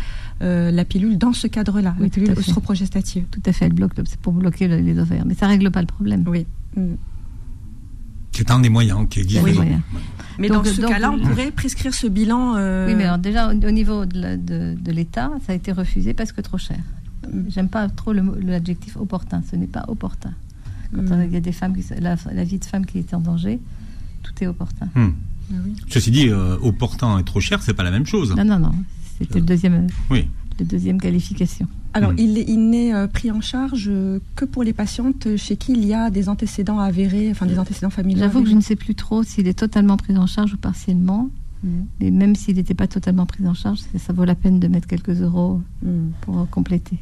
euh, 0.43 0.71
la 0.71 0.85
pilule 0.85 1.19
dans 1.19 1.33
ce 1.33 1.47
cadre-là, 1.47 1.95
Oui, 1.99 2.05
la 2.05 2.09
tout 2.09 2.15
pilule 2.15 2.31
à 2.31 2.35
fait. 2.35 2.41
œstroprogestative. 2.41 3.25
Tout 3.31 3.43
à 3.47 3.53
fait, 3.53 3.67
elle 3.67 3.73
bloque, 3.73 3.97
le- 3.97 4.05
c'est 4.07 4.19
pour 4.21 4.33
bloquer 4.33 4.69
le- 4.69 4.79
les 4.81 4.99
ovaires. 4.99 5.25
Mais 5.27 5.35
ça 5.35 5.47
règle 5.47 5.71
pas 5.71 5.81
le 5.81 5.87
problème. 5.87 6.25
Oui. 6.27 6.47
Mm. 6.77 6.95
C'est 8.33 8.51
un 8.51 8.61
des 8.61 8.71
moyens 8.71 9.07
qui 9.11 9.21
existe. 9.21 9.43
Oui. 9.45 9.59
Mais 10.39 10.49
Donc, 10.49 10.65
dans 10.65 10.71
ce 10.73 10.81
donc, 10.81 10.91
cas-là, 10.91 11.11
on 11.13 11.19
pourrait 11.19 11.51
prescrire 11.51 11.93
ce 11.93 12.07
bilan. 12.07 12.55
euh, 12.57 12.87
Oui, 12.89 12.95
mais 12.95 13.05
alors 13.05 13.19
déjà, 13.19 13.49
au, 13.49 13.51
au 13.53 13.71
niveau 13.71 14.07
de, 14.07 14.21
la- 14.21 14.37
de- 14.39 14.75
de 14.81 14.91
l'État, 14.93 15.31
ça 15.47 15.53
a 15.53 15.55
été 15.55 15.71
refusé 15.71 16.15
parce 16.15 16.33
que 16.33 16.41
trop 16.41 16.59
cher. 16.59 16.79
J'aime 17.49 17.69
pas 17.69 17.89
trop 17.89 18.13
le 18.13 18.23
mot- 18.23 18.35
l'adjectif 18.43 18.97
opportun. 18.97 19.43
Ce 19.51 19.55
n'est 19.57 19.67
pas 19.67 19.85
opportun. 19.89 20.33
Quand 20.95 21.03
Mm. 21.03 21.13
euh, 21.13 21.27
il 21.27 21.33
y 21.33 21.37
a 21.37 21.41
des 21.41 21.53
femmes, 21.53 21.75
qui, 21.77 21.85
la, 22.01 22.17
la 22.33 22.45
vie 22.45 22.59
de 22.59 22.65
femme 22.65 22.85
qui 22.87 22.99
est 22.99 23.15
en 23.15 23.21
danger, 23.21 23.59
tout 24.23 24.33
est 24.41 24.47
opportun. 24.47 24.87
Hmm. 24.95 25.11
Ah 25.53 25.57
oui. 25.65 25.75
Ceci 25.89 26.11
dit, 26.11 26.29
euh, 26.29 26.57
opportun 26.63 27.19
et 27.19 27.25
trop 27.25 27.41
cher, 27.41 27.63
c'est 27.63 27.75
pas 27.75 27.83
la 27.83 27.91
même 27.91 28.07
chose. 28.07 28.35
Non, 28.37 28.45
non, 28.45 28.59
non. 28.59 28.73
C'était 29.19 29.41
le 29.41 29.45
deuxième, 29.47 29.87
Oui. 30.11 30.29
le 30.59 30.65
deuxième 30.65 31.01
qualification. 31.01 31.67
Alors, 31.95 32.13
il, 32.17 32.39
il 32.49 32.71
n'est 32.71 32.95
euh, 32.95 33.07
pris 33.07 33.31
en 33.31 33.41
charge 33.43 33.87
euh, 33.89 34.19
que 34.35 34.47
pour 34.47 34.63
les 34.63 34.73
patientes 34.73 35.37
chez 35.37 35.57
qui 35.57 35.73
il 35.73 35.85
y 35.85 35.93
a 35.93 36.09
des 36.11 36.29
antécédents 36.31 36.79
avérés, 36.79 37.31
enfin 37.31 37.45
des 37.47 37.59
antécédents 37.59 37.91
familiaux. 37.91 38.21
J'avoue 38.23 38.43
que 38.43 38.49
je 38.49 38.55
ne 38.55 38.63
sais 38.63 38.77
plus 38.77 38.95
trop 38.95 39.23
s'il 39.23 39.47
est 39.47 39.59
totalement 39.59 39.97
pris 39.99 40.17
en 40.17 40.27
charge 40.27 40.55
ou 40.55 40.57
partiellement. 40.57 41.29
Mm. 41.63 41.69
Mais 42.01 42.11
même 42.11 42.35
s'il 42.35 42.57
n'était 42.57 42.73
pas 42.75 42.87
totalement 42.89 43.27
pris 43.27 43.47
en 43.47 43.53
charge, 43.55 43.79
ça, 43.81 43.99
ça 43.99 44.13
vaut 44.15 44.25
la 44.25 44.35
peine 44.35 44.59
de 44.59 44.69
mettre 44.69 44.87
quelques 44.89 45.21
euros 45.21 45.61
pour 46.23 46.39
euh, 46.41 46.45
compléter. 46.47 46.99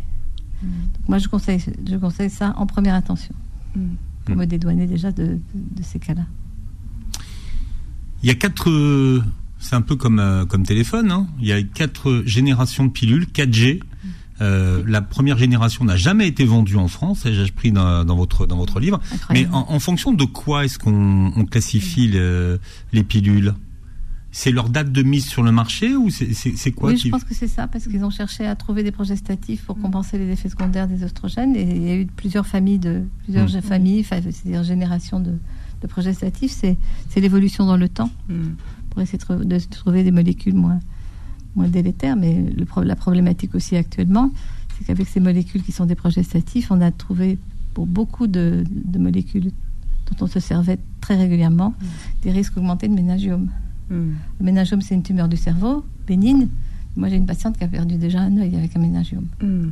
Donc 0.62 1.08
moi, 1.08 1.18
je 1.18 1.28
conseille, 1.28 1.62
je 1.88 1.96
conseille 1.96 2.28
ça 2.30 2.52
en 2.56 2.66
première 2.66 2.94
intention. 2.94 3.34
Pour 4.24 4.34
Mm. 4.36 4.38
me 4.38 4.46
dédouaner 4.46 4.86
déjà 4.86 5.12
de, 5.12 5.24
de- 5.24 5.38
de 5.54 5.82
ces 5.82 5.98
cas-là. 5.98 6.26
Il 8.22 8.28
y 8.28 8.30
a 8.30 8.34
quatre. 8.34 8.68
euh, 8.70 9.22
c'est 9.58 9.74
un 9.76 9.82
peu 9.82 9.96
comme 9.96 10.18
euh, 10.18 10.44
comme 10.46 10.64
téléphone. 10.64 11.10
Hein. 11.10 11.26
Il 11.40 11.46
y 11.46 11.52
a 11.52 11.62
quatre 11.62 12.22
générations 12.26 12.84
de 12.84 12.90
pilules 12.90 13.26
4G. 13.32 13.80
Euh, 14.42 14.82
la 14.86 15.02
première 15.02 15.36
génération 15.36 15.84
n'a 15.84 15.96
jamais 15.96 16.26
été 16.26 16.46
vendue 16.46 16.76
en 16.76 16.88
France, 16.88 17.24
j'ai 17.26 17.42
appris 17.44 17.72
dans, 17.72 18.06
dans 18.06 18.16
votre 18.16 18.46
dans 18.46 18.56
votre 18.56 18.80
livre. 18.80 18.98
Mais 19.30 19.46
en, 19.52 19.66
en 19.68 19.78
fonction 19.80 20.12
de 20.12 20.24
quoi 20.24 20.64
est-ce 20.64 20.78
qu'on 20.78 21.30
on 21.36 21.44
classifie 21.44 22.08
le- 22.08 22.58
les 22.94 23.02
pilules? 23.04 23.52
C'est 24.32 24.52
leur 24.52 24.68
date 24.68 24.92
de 24.92 25.02
mise 25.02 25.26
sur 25.26 25.42
le 25.42 25.50
marché 25.50 25.96
ou 25.96 26.08
c'est 26.08 26.70
quoi 26.72 26.90
oui, 26.90 26.94
qui- 26.96 27.08
je 27.08 27.12
pense 27.12 27.24
que 27.24 27.34
c'est 27.34 27.48
ça, 27.48 27.66
parce 27.66 27.88
qu'ils 27.88 28.04
ont 28.04 28.10
cherché 28.10 28.46
à 28.46 28.54
trouver 28.54 28.84
des 28.84 28.92
progestatifs 28.92 29.64
pour 29.64 29.76
compenser 29.78 30.18
les 30.18 30.30
effets 30.30 30.48
secondaires 30.48 30.86
des 30.86 31.02
oestrogènes. 31.02 31.56
Et 31.56 31.62
il 31.62 31.82
y 31.82 31.90
a 31.90 31.96
eu 31.96 32.06
plusieurs 32.06 32.46
familles, 32.46 32.78
de, 32.78 33.02
plusieurs 33.24 33.48
Mm. 33.48 33.60
familles, 33.62 34.00
enfin, 34.00 34.20
c'est-à-dire 34.22 34.62
générations 34.62 35.18
de, 35.18 35.32
de 35.82 35.86
progestatifs. 35.88 36.52
C'est 36.52 36.76
c'est 37.08 37.20
l'évolution 37.20 37.66
dans 37.66 37.76
le 37.76 37.88
temps 37.88 38.10
Mm. 38.28 38.50
pour 38.90 39.02
essayer 39.02 39.18
de, 39.18 39.24
trou- 39.24 39.44
de 39.44 39.58
trouver 39.58 40.04
des 40.04 40.12
molécules 40.12 40.54
moins, 40.54 40.78
moins 41.56 41.66
délétères. 41.68 42.14
Mais 42.16 42.40
le 42.56 42.66
la 42.84 42.94
problématique 42.96 43.56
aussi 43.56 43.74
actuellement, 43.74 44.30
c'est 44.78 44.84
qu'avec 44.86 45.08
ces 45.08 45.18
molécules 45.20 45.64
qui 45.64 45.72
sont 45.72 45.86
des 45.86 45.96
progestatifs, 45.96 46.70
on 46.70 46.80
a 46.80 46.92
trouvé 46.92 47.36
pour 47.74 47.86
beaucoup 47.88 48.28
de, 48.28 48.62
de 48.70 48.98
molécules 49.00 49.50
dont 50.06 50.16
on 50.24 50.26
se 50.28 50.38
servait 50.38 50.78
très 51.00 51.16
régulièrement 51.16 51.74
des 52.22 52.30
risques 52.30 52.56
augmentés 52.56 52.86
de 52.88 52.94
ménagiome. 52.94 53.48
Mm. 53.90 54.12
Le 54.38 54.44
ménagiome, 54.44 54.80
c'est 54.80 54.94
une 54.94 55.02
tumeur 55.02 55.28
du 55.28 55.36
cerveau, 55.36 55.84
bénigne. 56.06 56.48
Moi, 56.96 57.08
j'ai 57.08 57.16
une 57.16 57.26
patiente 57.26 57.56
qui 57.58 57.64
a 57.64 57.68
perdu 57.68 57.96
déjà 57.96 58.20
un 58.20 58.36
œil 58.38 58.56
avec 58.56 58.76
un 58.76 58.80
ménagiome. 58.80 59.26
Mm. 59.42 59.68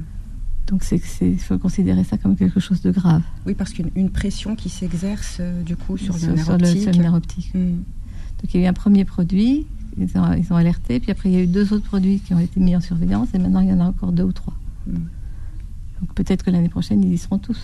Donc, 0.67 0.85
c'est 0.85 1.01
il 1.23 1.39
faut 1.39 1.57
considérer 1.59 2.05
ça 2.05 2.19
comme 2.19 2.37
quelque 2.37 2.61
chose 2.61 2.83
de 2.83 2.91
grave 2.91 3.23
Oui, 3.47 3.55
parce 3.55 3.73
qu'une 3.73 3.91
une 3.95 4.11
pression 4.11 4.55
qui 4.55 4.69
s'exerce 4.69 5.39
euh, 5.41 5.63
du 5.63 5.77
coup 5.77 5.97
sur, 5.97 6.15
le 6.15 6.35
nerf 6.35 6.45
sur 6.45 6.59
le, 6.59 6.67
sur 6.67 6.93
le 6.93 6.99
nerf 6.99 7.15
optique. 7.15 7.55
Mm. 7.55 7.59
Donc, 8.41 8.55
il 8.55 8.61
y 8.61 8.65
a 8.65 8.67
eu 8.67 8.69
un 8.69 8.75
premier 8.75 9.05
produit, 9.05 9.67
ils 9.97 10.19
ont, 10.19 10.33
ils 10.35 10.53
ont 10.53 10.57
alerté, 10.57 11.01
puis 11.01 11.11
après, 11.11 11.31
il 11.31 11.35
y 11.35 11.39
a 11.39 11.43
eu 11.43 11.47
deux 11.47 11.73
autres 11.73 11.87
produits 11.87 12.21
qui 12.21 12.35
ont 12.35 12.39
été 12.39 12.61
mis 12.61 12.77
en 12.77 12.81
surveillance, 12.81 13.29
et 13.35 13.39
maintenant, 13.39 13.61
il 13.61 13.69
y 13.69 13.73
en 13.73 13.81
a 13.81 13.85
encore 13.85 14.13
deux 14.13 14.25
ou 14.25 14.33
trois. 14.33 14.55
Mm. 14.87 14.95
Donc, 16.01 16.15
peut-être 16.15 16.45
que 16.45 16.51
l'année 16.51 16.69
prochaine, 16.69 17.03
ils 17.03 17.15
y 17.15 17.19
seront 17.19 17.39
tous. 17.39 17.61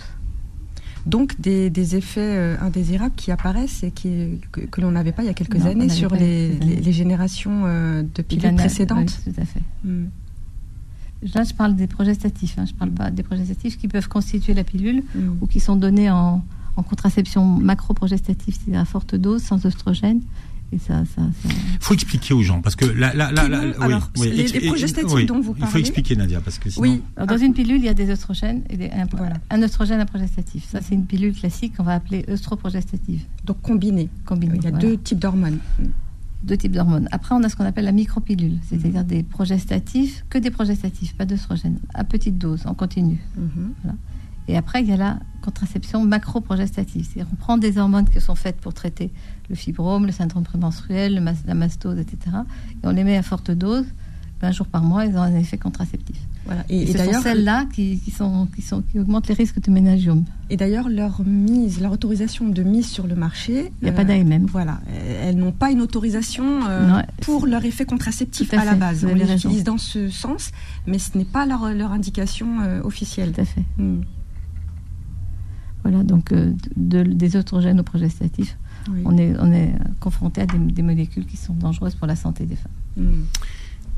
Donc 1.05 1.39
des, 1.39 1.69
des 1.69 1.95
effets 1.95 2.21
euh, 2.35 2.55
indésirables 2.61 3.13
qui 3.15 3.31
apparaissent 3.31 3.83
et 3.83 3.91
qui, 3.91 4.39
que, 4.51 4.61
que 4.61 4.81
l'on 4.81 4.91
n'avait 4.91 5.11
pas 5.11 5.21
il 5.23 5.27
y 5.27 5.29
a 5.29 5.33
quelques 5.35 5.57
Non, 5.57 5.67
années 5.67 5.89
sur 5.89 6.13
les, 6.15 6.53
les- 6.55 6.91
générations 6.91 7.63
euh, 7.65 8.01
de 8.01 8.21
a- 8.47 8.53
précédentes. 8.53 9.19
oui, 9.25 9.33
tout 9.33 9.39
à 9.41 9.45
fait. 9.45 9.61
Mm. 9.83 10.05
Là, 11.33 11.43
je 11.43 11.53
parle 11.53 11.75
des 11.75 11.87
progestatifs. 11.87 12.55
Hein. 12.57 12.65
Je 12.67 12.73
parle 12.73 12.91
pas 12.91 13.11
des 13.11 13.23
progestatifs 13.23 13.77
qui 13.77 13.87
peuvent 13.87 14.07
constituer 14.07 14.53
la 14.53 14.63
pilule 14.63 15.03
Mm. 15.15 15.19
ou 15.41 15.47
qui 15.47 15.59
sont 15.59 15.75
donnés 15.75 16.09
en, 16.09 16.43
en 16.75 16.83
contraception 16.83 17.45
macro-progestative, 17.45 18.55
c'est-à-dire 18.59 18.81
à 18.81 18.85
forte 18.85 19.13
dose, 19.15 19.43
sans 19.43 19.63
oestrogène. 19.65 20.21
Et 20.75 20.79
ça, 20.79 21.03
ça, 21.05 21.21
ça- 21.41 21.49
faut 21.79 21.93
expliquer 21.93 22.33
aux 22.33 22.41
gens 22.43 22.61
parce 22.61 22.75
que 22.75 22.83
là, 22.83 23.13
là, 23.13 23.31
là, 23.31 23.45
Qui 23.45 23.49
là- 23.51 23.61
non 23.61 23.67
oui, 23.79 23.83
Alors, 23.85 24.11
oui, 24.17 24.29
les- 24.31 24.47
les 24.47 24.67
progestatifs 24.67 25.13
oui, 25.13 25.25
dont 25.25 25.39
vous 25.39 25.53
Il 25.57 25.61
faut 25.63 25.67
parlez- 25.67 25.79
expliquer 25.79 26.15
Nadia 26.17 26.41
parce 26.41 26.59
que 26.59 26.69
sinon. 26.69 26.81
Oui. 26.83 27.01
Alors, 27.15 27.27
dans 27.27 27.37
une 27.37 27.53
pilule, 27.53 27.77
il 27.77 27.85
y 27.85 27.89
a 27.89 27.93
des 27.93 28.09
oestrogènes 28.09 28.63
et 28.69 28.75
des, 28.75 28.89
un, 28.89 29.05
Voilà. 29.11 29.35
un 29.49 29.61
oestrogène, 29.61 30.01
un 30.01 30.05
progestatif. 30.05 30.65
Ça, 30.69 30.79
c'est 30.81 30.95
une 30.95 31.05
pilule 31.05 31.33
classique 31.33 31.77
qu'on 31.77 31.83
va 31.83 31.93
appeler 31.93 32.25
œstroprogestative, 32.29 33.21
Donc 33.45 33.61
combinés. 33.61 34.09
combinée. 34.25 34.55
Il 34.57 34.63
y 34.63 34.67
a 34.67 34.71
voilà. 34.71 34.85
deux 34.85 34.97
types 34.97 35.19
d'hormones. 35.19 35.59
Deux 36.43 36.57
types 36.57 36.73
d'hormones. 36.73 37.07
Après, 37.11 37.33
on 37.33 37.41
a 37.43 37.49
ce 37.49 37.55
qu'on 37.55 37.63
appelle 37.65 37.85
la 37.85 37.91
micropilule, 37.93 38.57
c'est-à-dire 38.69 39.05
des 39.05 39.23
progestatifs, 39.23 40.25
que 40.29 40.37
des 40.37 40.51
progestatifs, 40.51 41.15
pas 41.15 41.25
d'œstrogènes, 41.25 41.79
à 41.93 42.03
petite 42.03 42.37
dose, 42.37 42.67
en 42.67 42.73
continu. 42.73 43.17
Mhm. 43.37 43.73
Et 44.47 44.55
après, 44.57 44.83
il 44.83 44.89
y 44.89 44.91
a 44.91 44.97
la 44.97 45.19
contraception 45.41 46.05
macro-progestative. 46.05 47.03
C'est-à-dire 47.05 47.27
qu'on 47.29 47.35
prend 47.35 47.57
des 47.57 47.77
hormones 47.79 48.07
qui 48.07 48.21
sont 48.21 48.35
faites 48.35 48.57
pour 48.57 48.73
traiter 48.75 49.09
le 49.49 49.55
fibrome, 49.55 50.05
le 50.05 50.11
syndrome 50.11 50.43
prémenstruel, 50.43 51.15
le 51.15 51.21
la 51.47 51.53
mastose, 51.53 51.99
etc. 51.99 52.17
Et 52.83 52.87
on 52.87 52.91
les 52.91 53.03
met 53.03 53.17
à 53.17 53.23
forte 53.23 53.51
dose. 53.51 53.85
Un 54.41 54.51
jour 54.51 54.67
par 54.67 54.83
mois, 54.83 55.05
ils 55.07 55.15
ont 55.17 55.21
un 55.23 55.35
effet 55.37 55.57
contraceptif. 55.57 56.17
Voilà. 56.45 56.63
Et, 56.69 56.77
Et, 56.77 56.83
et 56.83 56.85
ce 56.85 56.91
sont 56.91 56.97
d'ailleurs, 57.05 57.23
celles-là 57.23 57.65
qui, 57.73 57.97
qui 57.99 58.11
sont, 58.11 58.47
qui, 58.55 58.61
sont, 58.61 58.83
qui 58.83 58.99
augmentent 58.99 59.27
les 59.27 59.33
risques 59.33 59.59
de 59.59 59.71
ménagiome. 59.71 60.23
et 60.51 60.55
d'ailleurs, 60.57 60.87
leur 60.87 61.23
mise, 61.25 61.81
leur 61.81 61.91
autorisation 61.93 62.47
de 62.47 62.61
mise 62.61 62.87
sur 62.87 63.07
le 63.07 63.15
marché. 63.15 63.71
Il 63.81 63.85
n'y 63.85 63.89
a 63.89 63.93
euh, 63.93 63.95
pas 63.95 64.03
d'AMM. 64.03 64.45
Voilà, 64.45 64.81
elles 65.23 65.35
n'ont 65.37 65.51
pas 65.53 65.71
une 65.71 65.81
autorisation 65.81 66.43
euh, 66.67 66.85
Non, 66.85 67.01
pour 67.21 67.47
leur 67.47 67.65
effet 67.65 67.85
contraceptif 67.85 68.53
à 68.53 68.61
à, 68.61 68.65
la 68.65 68.75
base. 68.75 69.03
On 69.03 69.15
les 69.15 69.23
raison. 69.23 69.49
utilise 69.49 69.63
dans 69.63 69.79
ce 69.79 70.09
sens, 70.09 70.51
mais 70.85 70.99
ce 70.99 71.17
n'est 71.17 71.25
pas 71.25 71.47
leur, 71.47 71.73
leur 71.73 71.91
indication 71.91 72.59
euh, 72.61 72.83
officielle. 72.83 73.31
Tout 73.31 73.41
à 73.41 73.45
fait. 73.45 73.63
Mm. 73.77 74.01
Voilà, 75.83 76.03
donc 76.03 76.31
euh, 76.31 76.53
de- 76.75 77.03
des 77.03 77.35
oestrogènes 77.35 77.79
aux 77.79 77.83
progestatifs, 77.83 78.57
Oui. 78.91 79.01
on 79.05 79.17
est, 79.17 79.33
on 79.39 79.51
est 79.51 79.73
confronté 79.99 80.41
à 80.41 80.45
des, 80.45 80.57
des 80.57 80.81
molécules 80.81 81.25
qui 81.25 81.37
sont 81.37 81.53
dangereuses 81.53 81.95
pour 81.95 82.07
la 82.07 82.15
santé 82.15 82.45
des 82.45 82.55
femmes. 82.55 82.71
Mm. 82.97 83.23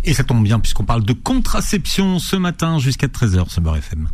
Et 0.05 0.13
ça 0.13 0.23
tombe 0.23 0.43
bien 0.43 0.59
puisqu'on 0.59 0.85
parle 0.85 1.03
de 1.03 1.13
contraception 1.13 2.19
ce 2.19 2.35
matin 2.35 2.79
jusqu'à 2.79 3.07
13h 3.07 3.49
sur 3.49 3.61
Beurre 3.61 3.77
FM. 3.77 4.07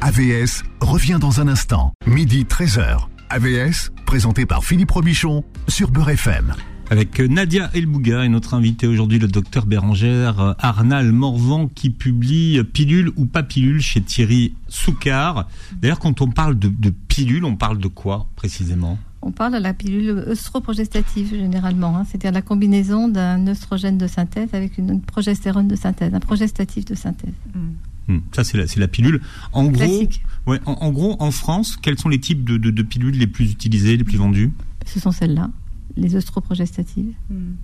AVS 0.00 0.64
revient 0.80 1.18
dans 1.20 1.40
un 1.40 1.48
instant, 1.48 1.92
midi 2.06 2.44
13h. 2.44 3.06
AVS, 3.30 3.90
présenté 4.06 4.46
par 4.46 4.64
Philippe 4.64 4.90
Robichon 4.90 5.44
sur 5.68 5.90
Beurre 5.90 6.10
FM. 6.10 6.54
Avec 6.90 7.18
Nadia 7.18 7.70
Elbouga 7.72 8.24
et 8.24 8.28
notre 8.28 8.52
invité 8.52 8.86
aujourd'hui, 8.86 9.18
le 9.18 9.26
docteur 9.26 9.64
Bérangère 9.64 10.38
euh, 10.40 10.52
Arnal 10.58 11.12
Morvan, 11.12 11.68
qui 11.68 11.88
publie 11.88 12.62
Pilule 12.62 13.10
ou 13.16 13.24
pas 13.24 13.42
pilule 13.42 13.80
chez 13.80 14.02
Thierry 14.02 14.54
Soucard. 14.68 15.48
D'ailleurs, 15.80 15.98
quand 15.98 16.20
on 16.20 16.28
parle 16.28 16.58
de, 16.58 16.68
de 16.68 16.90
pilule, 16.90 17.46
on 17.46 17.56
parle 17.56 17.78
de 17.78 17.88
quoi 17.88 18.28
précisément? 18.36 18.98
On 19.26 19.32
parle 19.32 19.54
de 19.54 19.58
la 19.58 19.72
pilule 19.72 20.10
œstroprogestative 20.28 21.30
généralement, 21.30 21.96
hein, 21.96 22.04
c'est-à-dire 22.04 22.32
la 22.32 22.42
combinaison 22.42 23.08
d'un 23.08 23.46
œstrogène 23.46 23.96
de 23.96 24.06
synthèse 24.06 24.50
avec 24.52 24.76
une, 24.76 24.90
une 24.90 25.00
progestérone 25.00 25.66
de 25.66 25.76
synthèse, 25.76 26.12
un 26.12 26.20
progestatif 26.20 26.84
de 26.84 26.94
synthèse. 26.94 27.32
Mm. 27.54 28.12
Hmm, 28.14 28.20
Ça, 28.32 28.44
c'est 28.44 28.58
la, 28.58 28.66
c'est 28.66 28.80
la 28.80 28.88
pilule. 28.88 29.22
En 29.54 29.64
gros, 29.64 30.02
ouais, 30.46 30.60
en, 30.66 30.72
en 30.72 30.90
gros, 30.92 31.16
en 31.20 31.30
France, 31.30 31.76
quels 31.80 31.98
sont 31.98 32.10
les 32.10 32.20
types 32.20 32.44
de, 32.44 32.58
de- 32.58 32.70
de 32.70 32.82
pilules 32.82 33.16
les 33.18 33.26
plus 33.26 33.50
utilisées, 33.50 33.96
les 33.96 34.04
plus 34.04 34.18
vendues? 34.18 34.52
Ce 34.84 35.00
sont 35.00 35.10
celles-là, 35.10 35.48
les 35.96 36.14
œstroprogestatives, 36.16 37.14
Mm. 37.30 37.54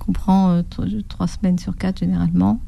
qu'on 0.00 0.12
prend 0.12 0.50
euh, 0.50 0.62
tro- 0.68 0.84
trois 1.08 1.28
semaines 1.28 1.60
sur 1.60 1.76
quatre 1.76 2.00
généralement. 2.00 2.60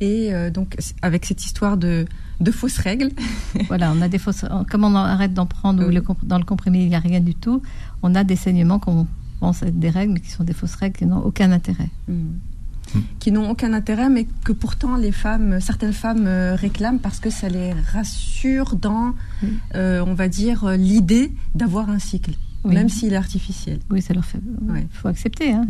Et 0.00 0.34
euh, 0.34 0.50
donc, 0.50 0.76
avec 1.02 1.24
cette 1.24 1.44
histoire 1.44 1.76
de, 1.76 2.06
de 2.40 2.50
fausses 2.50 2.78
règles, 2.78 3.10
voilà, 3.68 3.92
on 3.92 4.02
a 4.02 4.08
des 4.08 4.18
fausses. 4.18 4.44
Comme 4.70 4.84
on 4.84 4.94
arrête 4.94 5.34
d'en 5.34 5.46
prendre 5.46 5.84
ou 5.84 5.88
Oui. 5.88 5.98
dans 6.24 6.38
le 6.38 6.44
comprimé 6.44 6.82
il 6.82 6.88
n'y 6.88 6.96
a 6.96 7.00
rien 7.00 7.20
du 7.20 7.34
tout, 7.34 7.62
on 8.02 8.14
a 8.14 8.24
des 8.24 8.36
saignements 8.36 8.78
qu'on 8.78 9.06
pense 9.40 9.62
être 9.62 9.78
des 9.78 9.90
règles, 9.90 10.14
mais 10.14 10.20
qui 10.20 10.30
sont 10.30 10.44
des 10.44 10.52
fausses 10.52 10.74
règles 10.74 10.96
qui 10.98 11.06
n'ont 11.06 11.18
aucun 11.22 11.52
intérêt. 11.52 11.88
mm, 12.08 12.14
qui 13.18 13.32
n'ont 13.32 13.48
aucun 13.50 13.72
intérêt, 13.72 14.10
mais 14.10 14.26
que 14.44 14.52
pourtant 14.52 14.96
les 14.96 15.10
femmes, 15.10 15.58
certaines 15.60 15.94
femmes 15.94 16.26
euh, 16.26 16.54
réclament 16.54 16.98
parce 16.98 17.18
que 17.18 17.30
ça 17.30 17.48
les 17.48 17.72
rassure 17.72 18.76
dans, 18.76 19.14
euh, 19.74 20.04
on 20.06 20.12
va 20.14 20.28
dire, 20.28 20.68
l'idée 20.76 21.32
d'avoir 21.54 21.88
un 21.88 21.98
cycle, 21.98 22.32
Oui. 22.62 22.74
même 22.74 22.88
s'il 22.90 23.12
est 23.14 23.16
artificiel. 23.16 23.78
Oui, 23.90 24.02
ça 24.02 24.12
leur 24.12 24.24
fait. 24.26 24.38
Il 24.62 24.70
Ouais. 24.70 24.86
faut 24.92 25.08
accepter. 25.08 25.52
Hein. 25.52 25.64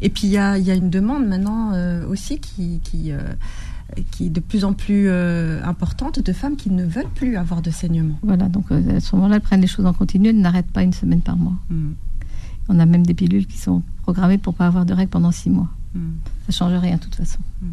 Et 0.00 0.08
puis 0.08 0.26
il 0.26 0.30
y 0.30 0.38
a, 0.38 0.58
il 0.58 0.64
y 0.64 0.70
a 0.70 0.74
une 0.74 0.90
demande 0.90 1.26
maintenant 1.26 1.72
euh, 1.72 2.06
aussi 2.06 2.38
qui, 2.38 2.80
qui, 2.82 3.12
euh, 3.12 3.18
qui 4.10 4.26
est 4.26 4.30
de 4.30 4.40
plus 4.40 4.64
en 4.64 4.72
plus 4.72 5.08
euh, 5.08 5.62
importante 5.64 6.20
de 6.20 6.32
femmes 6.32 6.56
qui 6.56 6.70
ne 6.70 6.84
veulent 6.84 7.10
plus 7.14 7.36
avoir 7.36 7.62
de 7.62 7.70
saignement. 7.70 8.18
Voilà, 8.22 8.48
donc 8.48 8.70
à 8.72 9.00
ce 9.00 9.16
moment-là, 9.16 9.36
elles 9.36 9.42
prennent 9.42 9.60
les 9.60 9.66
choses 9.66 9.86
en 9.86 9.92
continu, 9.92 10.28
elles 10.28 10.40
n'arrêtent 10.40 10.70
pas 10.70 10.82
une 10.82 10.92
semaine 10.92 11.20
par 11.20 11.36
mois. 11.36 11.56
Mm. 11.70 11.90
On 12.68 12.78
a 12.78 12.86
même 12.86 13.04
des 13.04 13.14
pilules 13.14 13.46
qui 13.46 13.58
sont 13.58 13.82
programmées 14.02 14.38
pour 14.38 14.54
pas 14.54 14.66
avoir 14.66 14.86
de 14.86 14.94
règles 14.94 15.10
pendant 15.10 15.32
six 15.32 15.50
mois. 15.50 15.68
Mm. 15.94 16.10
Ça 16.48 16.52
change 16.52 16.78
rien 16.80 16.96
de 16.96 17.00
toute 17.00 17.14
façon. 17.14 17.40
Mm. 17.62 17.66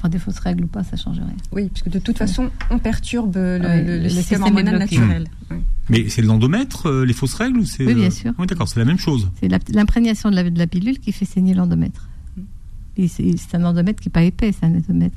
Enfin, 0.00 0.08
des 0.08 0.18
fausses 0.18 0.38
règles 0.38 0.64
ou 0.64 0.66
pas, 0.66 0.82
ça 0.82 0.96
change 0.96 1.18
rien. 1.18 1.28
Oui, 1.52 1.68
puisque 1.68 1.90
de 1.90 1.98
toute 1.98 2.16
façon, 2.16 2.48
on 2.70 2.78
perturbe 2.78 3.36
le, 3.36 3.58
Oui, 3.60 3.84
le- 3.84 3.96
le 3.98 4.02
le 4.04 4.08
système, 4.08 4.42
hormonal 4.42 4.78
naturel. 4.78 5.26
Oui. 5.50 5.58
Mais 5.90 6.08
c'est 6.08 6.22
l'endomètre, 6.22 6.86
euh, 6.88 7.04
les 7.04 7.12
fausses 7.12 7.34
règles 7.34 7.58
ou 7.58 7.64
c'est 7.66 7.84
Oui, 7.84 7.94
bien 7.94 8.06
euh, 8.06 8.10
sûr. 8.10 8.32
Oui, 8.38 8.46
d'accord, 8.46 8.66
c'est 8.66 8.78
la 8.80 8.86
même 8.86 8.98
chose. 8.98 9.30
C'est 9.40 9.48
l'imprégnation 9.74 10.30
de 10.30 10.36
la, 10.36 10.48
de 10.48 10.58
la 10.58 10.66
pilule 10.66 10.98
qui 11.00 11.12
fait 11.12 11.26
saigner 11.26 11.52
l'endomètre. 11.52 12.08
Mm. 12.38 12.40
Et 12.96 13.08
c'est 13.08 13.54
un 13.54 13.64
endomètre 13.64 14.00
qui 14.00 14.08
n'est 14.08 14.12
pas 14.12 14.22
épais, 14.22 14.52
c'est 14.58 14.64
un 14.64 14.74
endomètre 14.74 15.16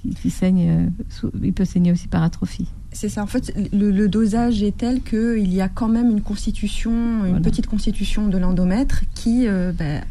qui, 0.00 0.14
qui 0.14 0.30
saigne. 0.30 0.66
euh, 0.70 0.86
sous- 1.10 1.30
il 1.42 1.52
peut 1.52 1.66
saigner 1.66 1.92
aussi 1.92 2.08
par 2.08 2.22
atrophie. 2.22 2.68
C'est 2.92 3.10
ça. 3.10 3.22
En 3.22 3.26
fait, 3.26 3.52
le, 3.74 3.90
le 3.90 4.08
dosage 4.08 4.62
est 4.62 4.76
tel 4.76 5.02
qu'il 5.02 5.52
y 5.52 5.60
a 5.60 5.68
quand 5.68 5.88
même 5.88 6.10
une 6.10 6.22
constitution, 6.22 6.92
une 6.92 7.20
Voilà. 7.28 7.40
petite 7.40 7.66
constitution 7.66 8.28
de 8.28 8.38
l'endomètre 8.38 9.02
qui 9.14 9.46
euh, 9.48 9.72
ben, 9.72 10.02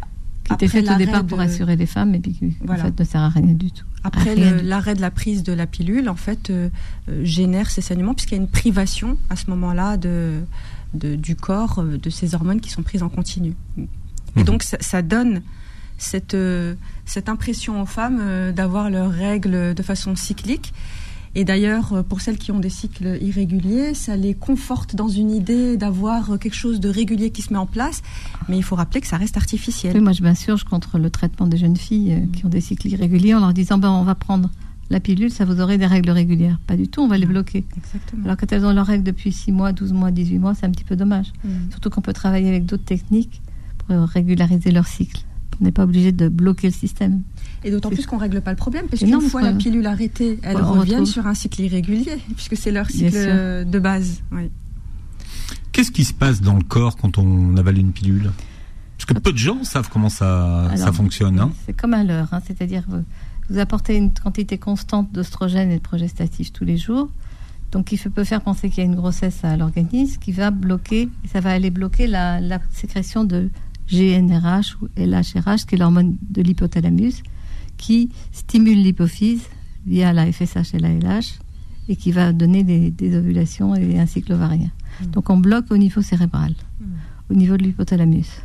qui 0.43 0.53
était 0.53 0.67
faite 0.67 0.89
au 0.89 0.95
départ 0.95 1.25
pour 1.25 1.39
assurer 1.39 1.75
les 1.75 1.86
femmes, 1.86 2.15
et 2.15 2.19
puis 2.19 2.33
qui 2.33 2.53
en 2.67 2.75
fait 2.75 3.00
ne 3.00 3.03
sert 3.03 3.21
à 3.21 3.29
rien 3.29 3.53
du 3.53 3.71
tout. 3.71 3.86
Après 4.03 4.36
l'arrêt 4.36 4.95
de 4.95 5.01
la 5.01 5.12
prise 5.12 5.43
de 5.43 5.53
la 5.53 5.67
pilule, 5.67 6.10
en 6.10 6.15
fait, 6.15 6.50
euh, 6.50 6.69
euh, 7.10 7.24
génère 7.24 7.69
ces 7.69 7.81
saignements 7.81 8.15
puisqu'il 8.15 8.36
y 8.36 8.39
a 8.39 8.41
une 8.41 8.50
privation 8.50 9.17
à 9.29 9.36
ce 9.36 9.50
moment-là 9.51 9.98
de, 9.98 10.41
du 10.93 11.36
corps 11.36 11.79
euh, 11.79 11.98
de 11.98 12.10
ces 12.10 12.33
hormones 12.33 12.62
qui 12.62 12.71
sont 12.71 12.81
prises 12.81 13.03
en 13.03 13.10
continu. 13.10 13.53
Et 13.77 14.39
mhm. 14.39 14.45
donc 14.45 14.63
ça, 14.63 15.01
donne 15.01 15.41
cette, 15.98 16.38
cette 17.05 17.29
impression 17.29 17.81
aux 17.81 17.86
femmes 17.86 18.51
d'avoir 18.53 18.89
leurs 18.89 19.12
règles 19.12 19.75
de 19.75 19.83
façon 19.83 20.15
cyclique 20.15 20.74
et 21.33 21.45
d'ailleurs, 21.45 21.93
euh, 21.93 22.03
pour 22.03 22.21
celles 22.21 22.38
qui 22.38 22.51
ont 22.51 22.59
des 22.59 22.69
cycles 22.69 23.17
irréguliers, 23.21 23.93
ça 23.93 24.15
les 24.15 24.33
conforte 24.33 24.95
dans 24.95 25.07
une 25.07 25.31
idée 25.31 25.77
d'avoir 25.77 26.38
quelque 26.39 26.55
chose 26.55 26.79
de 26.79 26.89
régulier 26.89 27.31
qui 27.31 27.41
se 27.41 27.53
met 27.53 27.59
en 27.59 27.65
place. 27.65 28.01
Mais 28.50 28.57
il 28.57 28.63
faut 28.63 28.75
rappeler 28.75 29.01
que 29.01 29.07
ça 29.07 29.17
reste 29.17 29.38
artificiel. 29.38 30.00
moi, 30.01 30.11
je 30.11 30.23
m'insurge 30.23 30.63
contre 30.65 30.97
le 30.97 31.09
traitement 31.09 31.47
des 31.47 31.57
jeunes 31.57 31.77
filles 31.77 32.13
euh, 32.13 32.35
qui 32.35 32.45
ont 32.45 32.50
des 32.50 32.61
cycles 32.61 32.89
irréguliers 32.89 33.33
en 33.33 33.39
leur 33.39 33.53
disant 33.53 33.77
ben, 33.77 33.89
on 33.89 34.03
va 34.03 34.15
prendre 34.15 34.50
la 34.89 35.00
pilule, 35.00 35.31
ça 35.31 35.45
vous 35.45 35.61
aurez 35.61 35.77
des 35.77 35.85
règles 35.85 36.11
régulières. 36.11 36.59
Pas 36.67 36.75
du 36.75 36.89
tout, 36.89 37.01
on 37.01 37.07
va 37.07 37.17
les 37.17 37.25
bloquer. 37.25 37.63
Exactement. 37.77 38.25
Alors 38.25 38.35
quand 38.35 38.51
elles 38.51 38.65
ont 38.65 38.73
leurs 38.73 38.88
règles 38.88 39.05
depuis 39.05 39.31
6 39.31 39.53
mois, 39.53 39.71
12 39.71 39.93
mois, 39.93 40.11
18 40.11 40.38
mois, 40.38 40.53
c'est 40.53 40.65
un 40.65 40.71
petit 40.71 40.83
peu 40.83 40.97
dommage. 40.97 41.31
Mm. 41.45 41.69
Surtout 41.69 41.89
qu'on 41.89 42.01
peut 42.01 42.11
travailler 42.11 42.50
avec 42.50 42.65
d'autres 42.65 42.83
techniques 42.83 43.41
pour 43.77 43.95
régulariser 43.95 44.71
leur 44.71 44.88
cycle. 44.88 45.23
On 45.61 45.63
n'est 45.63 45.71
pas 45.71 45.83
obligé 45.83 46.11
de 46.11 46.27
bloquer 46.27 46.67
le 46.67 46.73
système. 46.73 47.21
Et 47.63 47.71
d'autant 47.71 47.89
plus 47.89 48.05
qu'on 48.05 48.15
ne 48.15 48.21
règle 48.21 48.41
pas 48.41 48.51
le 48.51 48.57
problème, 48.57 48.87
parce 48.87 49.03
qu'une 49.03 49.21
fois 49.21 49.41
la 49.41 49.53
pilule 49.53 49.85
arrêtée, 49.85 50.39
elles 50.43 50.57
reviennent 50.57 51.05
sur 51.05 51.27
un 51.27 51.33
cycle 51.33 51.61
irrégulier, 51.61 52.17
puisque 52.35 52.57
c'est 52.57 52.71
leur 52.71 52.89
cycle 52.89 53.65
de 53.65 53.79
base. 53.79 54.21
Qu'est-ce 55.71 55.91
qui 55.91 56.03
se 56.03 56.13
passe 56.13 56.41
dans 56.41 56.55
le 56.55 56.63
corps 56.63 56.97
quand 56.97 57.17
on 57.17 57.55
avale 57.55 57.77
une 57.77 57.93
pilule? 57.93 58.31
Parce 58.97 59.05
que 59.05 59.13
peu 59.13 59.31
de 59.31 59.37
gens 59.37 59.63
savent 59.63 59.89
comment 59.89 60.09
ça, 60.09 60.69
ça 60.75 60.91
fonctionne. 60.91 61.39
Hein. 61.39 61.51
C'est 61.65 61.73
comme 61.73 61.93
un 61.93 62.03
leurre, 62.03 62.33
hein. 62.33 62.41
c'est-à-dire 62.45 62.83
vous 63.49 63.59
apportez 63.59 63.95
une 63.95 64.13
quantité 64.13 64.57
constante 64.57 65.11
d'oestrogène 65.11 65.71
et 65.71 65.77
de 65.77 65.81
progestatifs 65.81 66.53
tous 66.53 66.63
les 66.63 66.77
jours. 66.77 67.09
Donc, 67.71 67.91
il 67.91 67.97
peut 67.97 68.23
faire 68.23 68.41
penser 68.41 68.69
qu'il 68.69 68.79
y 68.79 68.81
a 68.81 68.89
une 68.89 68.95
grossesse 68.95 69.43
à 69.43 69.55
l'organisme 69.55 70.19
qui 70.19 70.31
va 70.31 70.51
bloquer, 70.51 71.09
ça 71.31 71.39
va 71.39 71.51
aller 71.51 71.69
bloquer 71.69 72.07
la, 72.07 72.39
la 72.39 72.59
sécrétion 72.71 73.23
de 73.23 73.49
GNRH 73.89 74.77
ou 74.81 74.87
LHRH, 74.97 75.65
qui 75.67 75.75
est 75.75 75.77
l'hormone 75.77 76.15
de 76.29 76.41
l'hypothalamus, 76.41 77.23
qui 77.81 78.09
stimule 78.31 78.77
l'hypophyse 78.77 79.43
via 79.85 80.13
la 80.13 80.31
FSH 80.31 80.75
et 80.75 80.79
la 80.79 80.93
LH 80.93 81.39
et 81.89 81.95
qui 81.97 82.11
va 82.11 82.31
donner 82.31 82.63
des, 82.63 83.17
ovulations 83.17 83.75
et 83.75 84.00
un 84.00 84.05
cycle 84.05 84.31
ovarien. 84.33 84.69
Mm. 85.01 85.05
Donc 85.07 85.29
on 85.29 85.38
bloque 85.38 85.71
au 85.71 85.77
niveau 85.77 86.01
cérébral, 86.01 86.53
mm. 86.79 86.85
au 87.31 87.33
niveau 87.33 87.57
de 87.57 87.63
l'hypothalamus. 87.63 88.41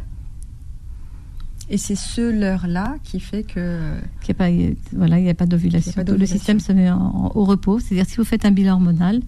Et 1.69 1.79
c'est 1.79 1.97
ce 1.97 2.21
leurre-là 2.21 2.97
qui 3.03 3.21
fait 3.21 3.43
que... 3.43 3.99
N'y 4.25 4.31
a 4.31 4.35
pas, 4.35 4.49
voilà, 4.93 5.19
il 5.19 5.29
a 5.29 5.35
pas 5.35 5.47
d'ovulation. 5.47 5.93
Le 6.07 6.27
système 6.27 6.61
se 6.61 6.73
met 6.73 6.91
au 6.91 7.45
repos. 7.45 7.81
C'est-à-dire 7.81 8.07
si 8.07 8.17
vous 8.19 8.25
faites 8.25 8.45
un 8.45 8.53
bilan 8.53 8.75
hormonal, 8.75 9.21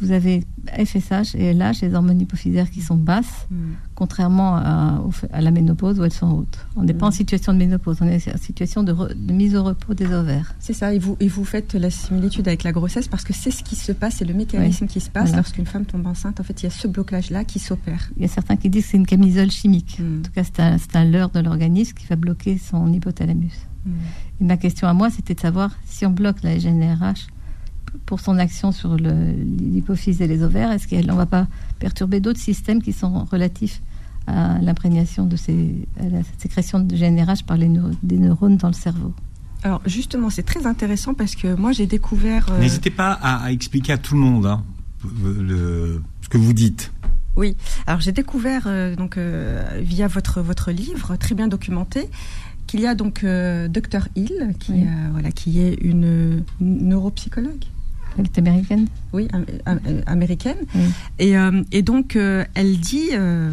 vous 0.00 0.10
avez 0.10 0.44
FSH 0.66 1.34
et 1.34 1.52
LH, 1.52 1.82
les 1.82 1.94
hormones 1.94 2.20
hypophysaires 2.20 2.70
qui 2.70 2.80
sont 2.80 2.96
basses, 2.96 3.46
hmm. 3.50 3.74
contrairement 3.94 4.56
à, 4.56 5.00
la 5.40 5.50
ménopause 5.50 6.00
où 6.00 6.04
elles 6.04 6.12
sont 6.12 6.30
hautes. 6.30 6.66
On 6.76 6.82
n'est 6.82 6.94
pas 6.94 7.06
en 7.06 7.10
hmm. 7.10 7.12
situation 7.12 7.52
de 7.52 7.58
ménopause, 7.58 7.98
on 8.00 8.08
est 8.08 8.32
en 8.32 8.38
situation 8.38 8.82
de, 8.82 8.94
mise 9.32 9.54
au 9.54 9.62
repos 9.62 9.94
des 9.94 10.12
ovaires. 10.12 10.54
C'est 10.58 10.72
ça, 10.72 10.92
et 10.92 10.98
vous, 10.98 11.16
et 11.20 11.28
vous 11.28 11.44
faites 11.44 11.74
la 11.74 11.90
similitude 11.90 12.48
avec 12.48 12.64
la 12.64 12.72
grossesse 12.72 13.08
parce 13.08 13.24
que 13.24 13.32
c'est 13.32 13.50
ce 13.50 13.62
qui 13.62 13.76
se 13.76 13.92
passe, 13.92 14.16
c'est 14.16 14.24
le 14.24 14.34
mécanisme 14.34 14.86
qui 14.86 15.00
se 15.00 15.10
passe 15.10 15.34
lorsqu'une 15.34 15.66
femme 15.66 15.84
tombe 15.84 16.06
enceinte. 16.06 16.40
En 16.40 16.44
fait, 16.44 16.62
il 16.62 16.64
y 16.64 16.68
a 16.68 16.70
ce 16.70 16.88
blocage-là 16.88 17.44
qui 17.44 17.58
s'opère. 17.58 18.10
Il 18.16 18.22
y 18.22 18.24
a 18.24 18.28
certains 18.28 18.56
qui 18.56 18.70
disent 18.70 18.84
que 18.84 18.90
c'est 18.92 18.96
une 18.96 19.06
camisole 19.06 19.50
chimique. 19.50 19.98
Hmm. 20.00 20.20
En 20.20 20.22
tout 20.22 20.32
cas, 20.32 20.42
c'est 20.44 20.60
un, 20.60 20.76
un 20.94 21.04
leurre 21.04 21.30
de 21.30 21.40
l'organisme 21.40 21.94
qui 21.94 22.06
va 22.06 22.16
bloquer 22.16 22.58
son 22.58 22.92
hypothalamus. 22.92 23.66
Et 24.40 24.44
ma 24.44 24.56
question 24.56 24.88
à 24.88 24.94
moi, 24.94 25.10
c'était 25.10 25.34
de 25.34 25.40
savoir 25.40 25.76
si 25.84 26.06
on 26.06 26.10
bloque 26.10 26.42
la 26.42 26.56
GNRH, 26.56 27.26
pour 28.06 28.20
son 28.20 28.38
action 28.38 28.72
sur 28.72 28.96
l'hypophyse 28.96 30.20
et 30.20 30.26
les 30.26 30.42
ovaires 30.42 30.70
Est-ce 30.70 30.88
qu'on 30.88 30.96
ne 30.96 31.16
va 31.16 31.26
pas 31.26 31.46
perturber 31.78 32.20
d'autres 32.20 32.40
systèmes 32.40 32.82
qui 32.82 32.92
sont 32.92 33.24
relatifs 33.24 33.82
à 34.26 34.58
l'imprégnation 34.60 35.26
de 35.26 35.36
ces, 35.36 35.86
à 36.00 36.08
la 36.08 36.20
sécrétion 36.38 36.80
de 36.80 36.96
GNRH 36.96 37.44
par 37.44 37.56
les 37.56 37.70
des 38.02 38.18
neurones 38.18 38.56
dans 38.56 38.68
le 38.68 38.74
cerveau? 38.74 39.12
Alors 39.64 39.80
justement, 39.86 40.28
c'est 40.28 40.42
très 40.42 40.66
intéressant 40.66 41.14
parce 41.14 41.34
que 41.34 41.54
moi 41.54 41.72
j'ai 41.72 41.86
découvert. 41.86 42.46
Euh, 42.50 42.60
N'hésitez 42.60 42.90
pas 42.90 43.12
à, 43.12 43.50
expliquer 43.50 43.94
à 43.94 43.98
tout 43.98 44.14
le 44.14 44.20
monde 44.20 44.46
hein, 44.46 44.62
ce 45.02 46.28
que 46.28 46.36
vous 46.36 46.52
dites. 46.52 46.92
Oui, 47.36 47.56
alors 47.86 48.00
j'ai 48.00 48.12
découvert 48.12 48.64
euh, 48.66 48.94
donc 48.94 49.16
euh, 49.16 49.80
via 49.80 50.06
votre 50.06 50.40
votre 50.40 50.70
livre 50.70 51.16
très 51.16 51.34
bien 51.34 51.48
documenté 51.48 52.08
qu'il 52.66 52.80
y 52.80 52.86
a 52.86 52.94
donc 52.94 53.24
Dr 53.24 54.08
Hill 54.16 54.54
qui 54.60 54.86
voilà 55.12 55.32
qui 55.32 55.60
est 55.60 55.74
une 55.82 56.44
neuropsychologue. 56.60 57.64
Elle 58.18 58.24
est 58.26 58.38
américaine? 58.38 58.86
Oui, 59.12 59.28
américaine. 60.06 60.56
Et, 61.18 61.36
euh, 61.36 61.62
et, 61.72 61.82
donc, 61.82 62.16
euh, 62.16 62.44
elle 62.54 62.78
dit, 62.78 63.10
euh, 63.12 63.52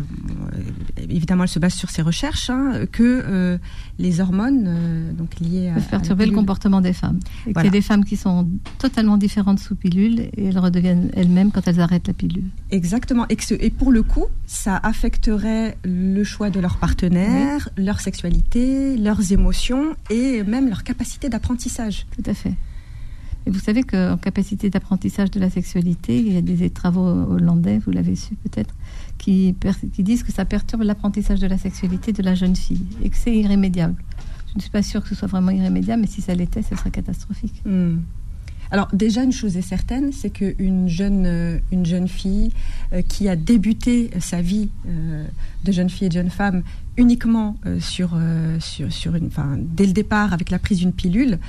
évidemment, 0.98 1.44
elle 1.44 1.50
se 1.50 1.60
base 1.60 1.74
sur 1.74 1.90
ses 1.90 2.02
recherches, 2.02 2.50
hein, 2.50 2.86
que 2.92 3.60
les 4.00 4.20
hormones 4.20 5.14
donc 5.18 5.40
liées 5.40 5.70
à. 5.70 5.76
peuvent 5.76 5.90
perturber 5.90 6.26
le 6.26 6.32
comportement 6.32 6.82
des 6.82 6.94
femmes. 6.94 7.20
Et 7.46 7.54
qu'il 7.54 7.64
y 7.64 7.68
a 7.68 7.72
des 7.72 7.82
femmes 7.82 8.06
qui 8.06 8.18
sont 8.18 8.48
totalement 8.80 9.18
différentes 9.18 9.60
sous 9.60 9.76
pilule 9.76 10.22
et 10.22 10.46
elles 10.46 10.60
redeviennent 10.60 11.12
elles-mêmes 11.16 11.52
quand 11.52 11.68
elles 11.68 11.80
arrêtent 11.80 12.08
la 12.08 12.14
pilule. 12.14 12.46
Exactement. 12.72 13.26
Et, 13.30 13.38
et, 13.60 13.70
pour 13.70 13.92
le 13.92 14.04
coup, 14.04 14.26
ça 14.48 14.78
affecterait 14.78 15.78
le 15.84 16.24
choix 16.24 16.50
de 16.50 16.60
leur 16.60 16.78
partenaire, 16.78 17.70
leur 17.78 18.00
sexualité, 18.00 18.98
leurs 18.98 19.32
émotions 19.32 19.96
et 20.10 20.44
même 20.44 20.70
leur 20.70 20.84
capacité 20.84 21.30
d'apprentissage. 21.30 22.06
Tout 22.16 22.30
à 22.30 22.34
fait. 22.34 22.54
Et 23.46 23.50
vous 23.50 23.60
savez 23.60 23.84
qu'en 23.84 24.18
capacité 24.18 24.70
d'apprentissage 24.70 25.32
de 25.32 25.40
la 25.40 25.50
sexualité, 25.50 26.18
il 26.18 26.34
y 26.34 26.38
a 26.38 26.42
des 26.42 26.70
travaux 26.70 27.06
hollandais, 27.06 27.80
vous 27.80 27.92
l'avez 27.92 28.16
su 28.16 28.36
peut-être, 28.36 28.76
qui, 29.18 29.56
disent 30.00 30.24
que 30.24 30.32
ça 30.32 30.46
perturbe 30.46 30.84
l'apprentissage 30.84 31.40
de 31.40 31.48
la 31.48 31.58
sexualité 31.58 32.12
de 32.12 32.22
la 32.22 32.36
jeune 32.36 32.56
fille 32.56 32.86
et 33.04 33.10
que 33.10 33.18
c'est 33.18 33.36
irrémédiable. 33.36 33.96
Je 34.50 34.58
ne 34.58 34.62
suis 34.62 34.72
pas 34.72 34.84
sûre 34.84 35.02
que 35.02 35.10
ce 35.10 35.16
soit 35.16 35.28
vraiment 35.28 35.52
irrémédiable, 35.52 36.02
mais 36.02 36.08
si 36.08 36.22
ça 36.22 36.36
l'était, 36.36 36.62
ce 36.62 36.76
serait 36.76 36.92
catastrophique. 36.92 37.62
Hmm. 37.66 38.00
Alors 38.72 38.88
déjà, 38.94 39.24
une 39.24 39.34
chose 39.34 39.58
est 39.58 39.62
certaine, 39.62 40.14
c'est 40.14 40.30
qu'une 40.30 40.88
jeune, 40.88 41.26
euh, 41.26 41.60
une 41.74 41.86
jeune 41.86 42.08
fille 42.08 42.52
euh, 42.94 43.02
qui 43.02 43.28
a 43.28 43.36
débuté 43.36 44.10
sa 44.22 44.42
vie 44.42 44.70
euh, 44.88 45.26
de 45.66 45.72
jeune 45.74 45.90
fille 45.90 46.08
et 46.08 46.10
de 46.10 46.14
jeune 46.14 46.30
femme 46.30 46.64
uniquement 46.98 47.56
sur, 47.80 48.20
sur, 48.60 48.92
sur 48.92 49.16
une, 49.16 49.30
dès 49.60 49.86
le 49.86 49.94
départ 49.94 50.34
avec 50.34 50.52
la 50.52 50.60
prise 50.60 50.80
d'une 50.80 50.92
pilule, 50.92 51.40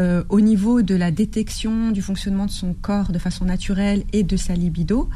euh, 0.00 0.24
au 0.28 0.40
niveau 0.40 0.82
de 0.82 0.94
la 0.94 1.10
détection 1.10 1.90
du 1.90 2.02
fonctionnement 2.02 2.46
de 2.46 2.50
son 2.50 2.74
corps 2.74 3.12
de 3.12 3.18
façon 3.18 3.44
naturelle 3.44 4.04
et 4.12 4.22
de 4.22 4.36
sa 4.36 4.54
libido, 4.54 5.08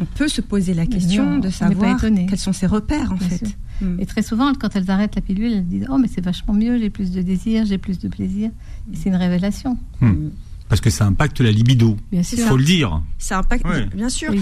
on 0.00 0.04
peut 0.04 0.28
se 0.28 0.40
poser 0.40 0.74
la 0.74 0.86
question 0.86 1.38
de 1.38 1.50
savoir 1.50 2.00
quels 2.00 2.38
sont 2.38 2.52
ses 2.52 2.66
repères 2.66 3.12
en 3.12 3.18
fait. 3.18 3.56
Mm. 3.80 4.00
Et 4.00 4.06
très 4.06 4.22
souvent, 4.22 4.52
quand 4.54 4.74
elles 4.76 4.90
arrêtent 4.90 5.16
la 5.16 5.22
pilule, 5.22 5.52
elles 5.52 5.66
disent 5.66 5.86
Oh, 5.90 5.98
mais 5.98 6.08
c'est 6.08 6.24
vachement 6.24 6.54
mieux, 6.54 6.78
j'ai 6.78 6.90
plus 6.90 7.10
de 7.10 7.20
désir, 7.20 7.66
j'ai 7.66 7.78
plus 7.78 7.98
de 7.98 8.08
plaisir. 8.08 8.50
Et 8.92 8.96
c'est 8.96 9.08
une 9.08 9.16
révélation. 9.16 9.76
Hmm 10.00 10.28
parce 10.72 10.80
que 10.80 10.88
ça 10.88 11.04
impacte 11.04 11.42
la 11.42 11.50
libido. 11.50 11.98
Il 12.12 12.24
faut 12.24 12.56
le 12.56 12.64
dire. 12.64 13.02
Ça 13.18 13.36
impacte, 13.40 13.66
bien 13.94 14.08
sûr. 14.08 14.32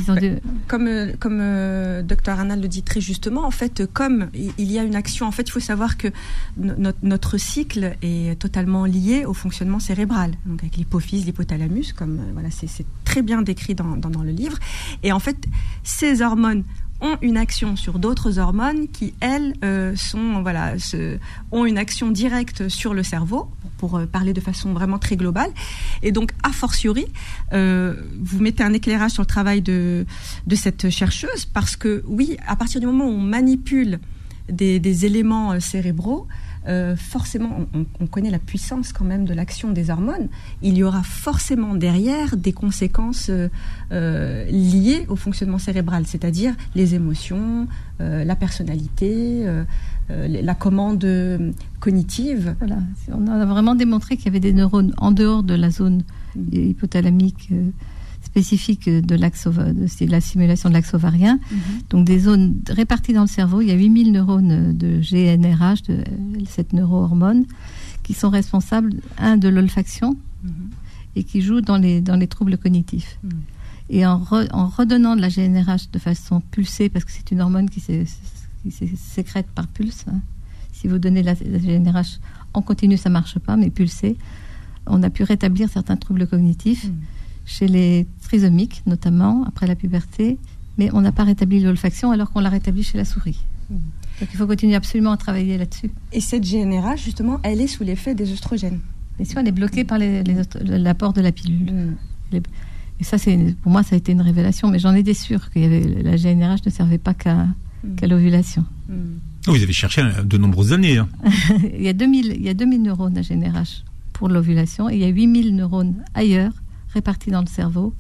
Comme, 0.69 0.87
euh, 0.87 1.13
comme 1.19 1.41
euh, 1.41 2.03
Dr 2.03 2.31
Arnal 2.31 2.61
le 2.61 2.69
dit 2.69 2.85
très 2.85 3.01
justement, 3.01 3.45
en 3.45 3.51
fait, 3.51 3.83
comme 3.93 4.31
il 4.33 4.71
y 4.71 4.79
a 4.79 4.85
une 4.85 4.95
action, 4.95 5.27
en 5.27 5.33
fait, 5.33 5.49
il 5.49 5.51
faut 5.51 5.59
savoir 5.59 5.97
que 5.97 6.07
notre, 6.57 7.37
cycle 7.37 7.97
est 8.01 8.39
totalement 8.39 8.85
lié 8.85 9.25
au 9.25 9.35
fonctionnement 9.35 9.81
cérébral, 9.81 10.35
donc 10.47 10.61
avec 10.61 10.77
l'hypophyse, 10.77 11.27
l'hypothalamus, 11.27 11.93
comme 11.95 12.21
euh, 12.21 12.31
voilà, 12.33 12.51
c'est 12.53 12.87
très 13.05 13.23
bien 13.23 13.43
décrit 13.43 13.75
dans, 13.75 13.97
dans, 13.97 14.23
le 14.23 14.31
livre. 14.31 14.57
Et 15.03 15.11
en 15.11 15.19
fait, 15.19 15.49
ces 15.83 16.23
hormones 16.23 16.63
ont 17.01 17.17
une 17.23 17.37
action 17.37 17.77
sur 17.77 17.99
d'autres 17.99 18.39
hormones 18.39 18.89
qui, 18.89 19.15
elles, 19.21 19.55
voilà, 20.43 20.75
ont 21.51 21.65
une 21.65 21.79
action 21.79 22.11
directe 22.11 22.69
sur 22.69 22.95
le 22.95 23.03
cerveau 23.03 23.49
pour 23.81 23.97
euh, 23.97 24.07
parler 24.07 24.35
de 24.35 24.41
façon 24.41 24.73
vraiment 24.75 24.99
très 24.99 25.17
globale. 25.17 25.51
Et 26.03 26.13
donc, 26.13 26.33
a 26.43 26.53
fortiori, 26.53 27.07
euh, 27.55 27.95
vous 28.21 28.41
mettez 28.41 28.63
un 28.63 28.75
éclairage 28.75 29.13
sur 29.13 29.23
le 29.23 29.27
travail 29.27 29.63
de, 29.63 30.05
de 30.47 30.55
cette 30.55 30.91
chercheuse, 30.91 31.47
parce 31.47 31.77
que 31.77 32.05
oui, 32.07 32.37
à 32.47 32.57
partir 32.57 32.81
du 32.81 32.87
moment 32.87 33.07
où 33.07 33.13
on 33.13 33.21
manipule 33.23 33.99
des, 34.51 35.07
éléments 35.07 35.59
euh, 36.69 36.97
forcément, 36.97 37.67
on, 38.01 38.07
connaît 38.07 38.31
la 38.31 38.39
puissance 38.39 38.93
quand 38.93 39.05
même 39.05 39.25
de 39.25 39.35
l'action 39.35 39.71
des 39.71 39.91
hormones. 39.91 40.29
Il 40.63 40.77
y 40.77 40.83
aura 40.83 41.03
forcément 41.03 41.75
derrière 41.75 42.37
des 42.37 42.53
conséquences 42.53 43.31
liées 43.91 45.07
au 45.09 45.17
fonctionnement 45.17 45.59
cérébral, 45.59 46.07
c'est-à-dire 46.07 46.55
les 46.75 46.95
émotions, 46.95 47.67
la 47.99 48.37
personnalité, 48.37 49.47
euh, 50.11 50.27
la 50.29 50.55
commande 50.55 51.07
cognitive. 51.79 52.57
Voilà. 52.59 52.79
On 53.13 53.27
a 53.29 53.45
vraiment 53.45 53.75
démontré 53.75 54.17
qu'il 54.17 54.27
y 54.27 54.29
avait 54.29 54.41
des 54.41 54.53
neurones 54.53 54.93
en 54.99 55.13
dehors 55.13 55.43
de 55.43 55.55
la 55.55 55.71
zone 55.71 56.03
hypothalamique, 56.53 57.51
spécifiques 58.31 58.89
de, 58.89 59.15
l'axe 59.17 59.49
de 59.49 60.11
la 60.11 60.21
simulation 60.21 60.69
de 60.69 60.75
l'axe 60.75 60.95
ovarien. 60.95 61.39
Mhm. 61.51 61.59
Donc 61.91 62.07
des 62.07 62.21
zones 62.21 62.61
réparties 62.69 63.13
dans 63.13 63.23
le 63.23 63.29
cerveau. 63.29 63.61
Il 63.61 63.69
y 63.69 63.73
a 63.73 63.75
8000 63.75 64.13
neurones 64.13 64.77
de 64.77 65.01
GNRH, 65.01 65.83
de 65.83 66.05
cette 66.49 66.73
neurohormone, 66.73 67.45
qui 68.05 68.15
sont 68.15 68.31
responsables, 68.31 68.95
un, 69.19 69.37
de 69.37 69.49
l'olfaction 69.49 70.17
mhm. 70.45 70.53
et 71.17 71.25
qui 71.25 71.43
jouent 71.43 71.61
dans 71.61 71.77
les, 71.77 72.01
dans 72.01 72.17
les 72.17 72.29
troubles 72.29 72.57
cognitifs. 72.57 73.19
Mhm. 73.25 73.31
Et 73.93 74.07
en, 74.07 74.23
en, 74.53 74.69
redonnant 74.69 75.17
de 75.17 75.21
la 75.21 75.29
GNRH 75.29 75.91
de 75.93 75.99
façon 75.99 76.41
pulsée, 76.41 76.89
parce 76.89 77.05
que 77.05 77.11
c'est 77.11 77.33
une 77.33 77.41
hormone 77.41 77.69
qui 77.69 77.81
se 77.81 78.05
sécrète 78.97 79.49
par 79.53 79.67
pulse, 79.67 80.05
hein. 80.07 80.21
si 80.73 80.87
vous 80.87 80.99
donnez 80.99 81.25
la, 81.25 81.35
la 81.35 81.59
GNRH 81.59 82.21
en 82.55 82.63
continu, 82.63 82.97
ça 82.97 83.11
marche 83.11 83.41
pas, 83.41 83.57
mais 83.57 83.71
pulsée, 83.71 84.17
on 84.87 85.03
a 85.03 85.11
pu 85.11 85.25
rétablir 85.25 85.69
certains 85.69 85.97
troubles 85.97 86.29
cognitifs 86.29 86.89
chez 87.51 87.67
les 87.67 88.07
trisomiques, 88.23 88.83
notamment 88.87 89.45
après 89.45 89.67
la 89.67 89.75
puberté, 89.75 90.39
mais 90.79 90.89
on 90.93 91.01
n'a 91.01 91.11
pas 91.11 91.25
rétabli 91.25 91.61
l'olfaction 91.61 92.13
alors 92.13 92.31
qu'on 92.31 92.41
l'a 92.41 92.49
rétabli 92.49 92.85
chez 92.85 92.97
la 92.97 93.05
souris. 93.05 93.41
Hmm. 93.69 93.79
Donc 94.21 94.29
il 94.33 94.37
faut 94.37 94.47
continuer 94.47 94.77
absolument 94.77 95.11
à 95.11 95.17
travailler 95.17 95.59
là-dessus. 95.59 95.91
Et 96.13 96.21
cette 96.21 96.49
GNRH, 96.49 97.03
justement, 97.03 97.41
elle 97.43 97.61
est 97.61 97.67
sous 97.67 97.83
l'effet 97.83 98.15
des 98.15 98.31
oestrogènes 98.33 98.79
Bien 99.17 99.27
sûr, 99.27 99.41
elle 99.41 99.49
est 99.49 99.53
bloquée 99.53 99.85
par 99.85 99.99
l'apport 99.99 101.13
de 101.13 101.21
la 101.21 101.33
pilule. 101.33 101.73
Hmm. 101.73 102.39
Et 103.01 103.05
ça, 103.05 103.17
pour 103.63 103.73
moi, 103.73 103.83
ça 103.83 103.97
a 103.97 103.99
été 103.99 104.13
une 104.13 104.21
révélation, 104.21 104.69
mais 104.69 104.79
j'en 104.79 104.95
étais 104.95 105.15
sûre 105.15 105.51
que 105.51 105.59
la 105.59 106.17
GNRH 106.17 106.65
ne 106.65 106.71
servait 106.71 106.99
pas 106.99 107.15
qu'à 107.15 107.47
hmm. 107.83 108.07
l'ovulation. 108.09 108.65
Vous 109.47 109.63
avez 109.63 109.73
cherché 109.73 110.03
de 110.25 110.39
nombreuses 110.39 110.73
années. 110.73 110.99
Hein. 110.99 111.09
il, 111.75 111.83
y 111.83 111.89
a 111.89 111.93
2000, 111.95 112.35
il 112.37 112.43
y 112.43 112.49
a 112.49 112.55
2000 112.55 112.83
neurones 112.83 113.19
à 113.19 113.23
GNRH 113.23 113.85
pour 114.13 114.29
l'ovulation 114.29 114.89
et 114.89 114.95
il 114.95 115.01
y 115.01 115.05
a 115.05 115.09
8000 115.09 115.57
neurones 115.57 116.05
ailleurs 116.15 116.53
répartis 116.93 117.31
dans 117.31 117.41
le 117.41 117.47
cerveau 117.47 117.95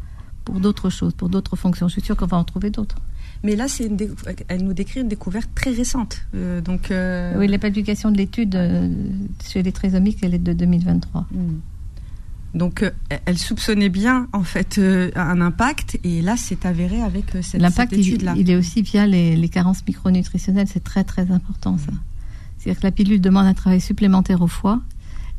pour 0.44 0.60
d'autres 0.60 0.90
choses, 0.90 1.14
pour 1.14 1.28
d'autres 1.28 1.56
fonctions. 1.56 1.88
Je 1.88 1.92
suis 1.92 2.02
sûre 2.02 2.16
qu'on 2.16 2.26
va 2.26 2.36
en 2.36 2.44
trouver 2.44 2.70
d'autres. 2.70 2.96
Mais 3.42 3.56
là, 3.56 3.68
c'est 3.68 3.90
elle 4.48 4.64
nous 4.64 4.74
décrit 4.74 5.00
une 5.00 5.08
découverte 5.08 5.50
très 5.54 5.70
récente. 5.70 6.22
Euh, 6.34 6.60
donc, 6.60 6.90
euh, 6.90 7.38
Oui, 7.38 7.48
la 7.48 7.58
publication 7.58 8.10
de 8.10 8.18
l'étude 8.18 8.54
euh, 8.54 8.88
chez 9.46 9.62
les 9.62 9.72
trisomiques, 9.72 10.18
elle 10.22 10.34
est 10.34 10.38
de 10.38 10.52
2023. 10.52 11.26
Hmm. 11.32 11.58
Donc, 12.52 12.84
elle 13.26 13.38
soupçonnait 13.38 13.88
bien, 13.88 14.26
en 14.32 14.42
fait, 14.42 14.80
un 15.14 15.40
impact, 15.40 16.00
et 16.02 16.20
là, 16.20 16.36
c'est 16.36 16.66
avéré 16.66 17.00
avec 17.00 17.26
cette, 17.42 17.60
L'impact, 17.60 17.92
étude-là. 17.92 18.32
Il, 18.34 18.40
il, 18.40 18.50
est 18.50 18.56
aussi 18.56 18.82
via 18.82 19.06
les, 19.06 19.36
les 19.36 19.48
carences 19.48 19.86
micronutritionnelles, 19.86 20.66
c'est 20.66 20.82
très, 20.82 21.04
très 21.04 21.30
important, 21.30 21.78
ça. 21.78 21.92
C'est-à-dire 22.58 22.80
que 22.80 22.86
la 22.86 22.90
pilule 22.90 23.20
demande 23.20 23.46
un 23.46 23.54
travail 23.54 23.80
supplémentaire 23.80 24.42
au 24.42 24.48
foie, 24.48 24.80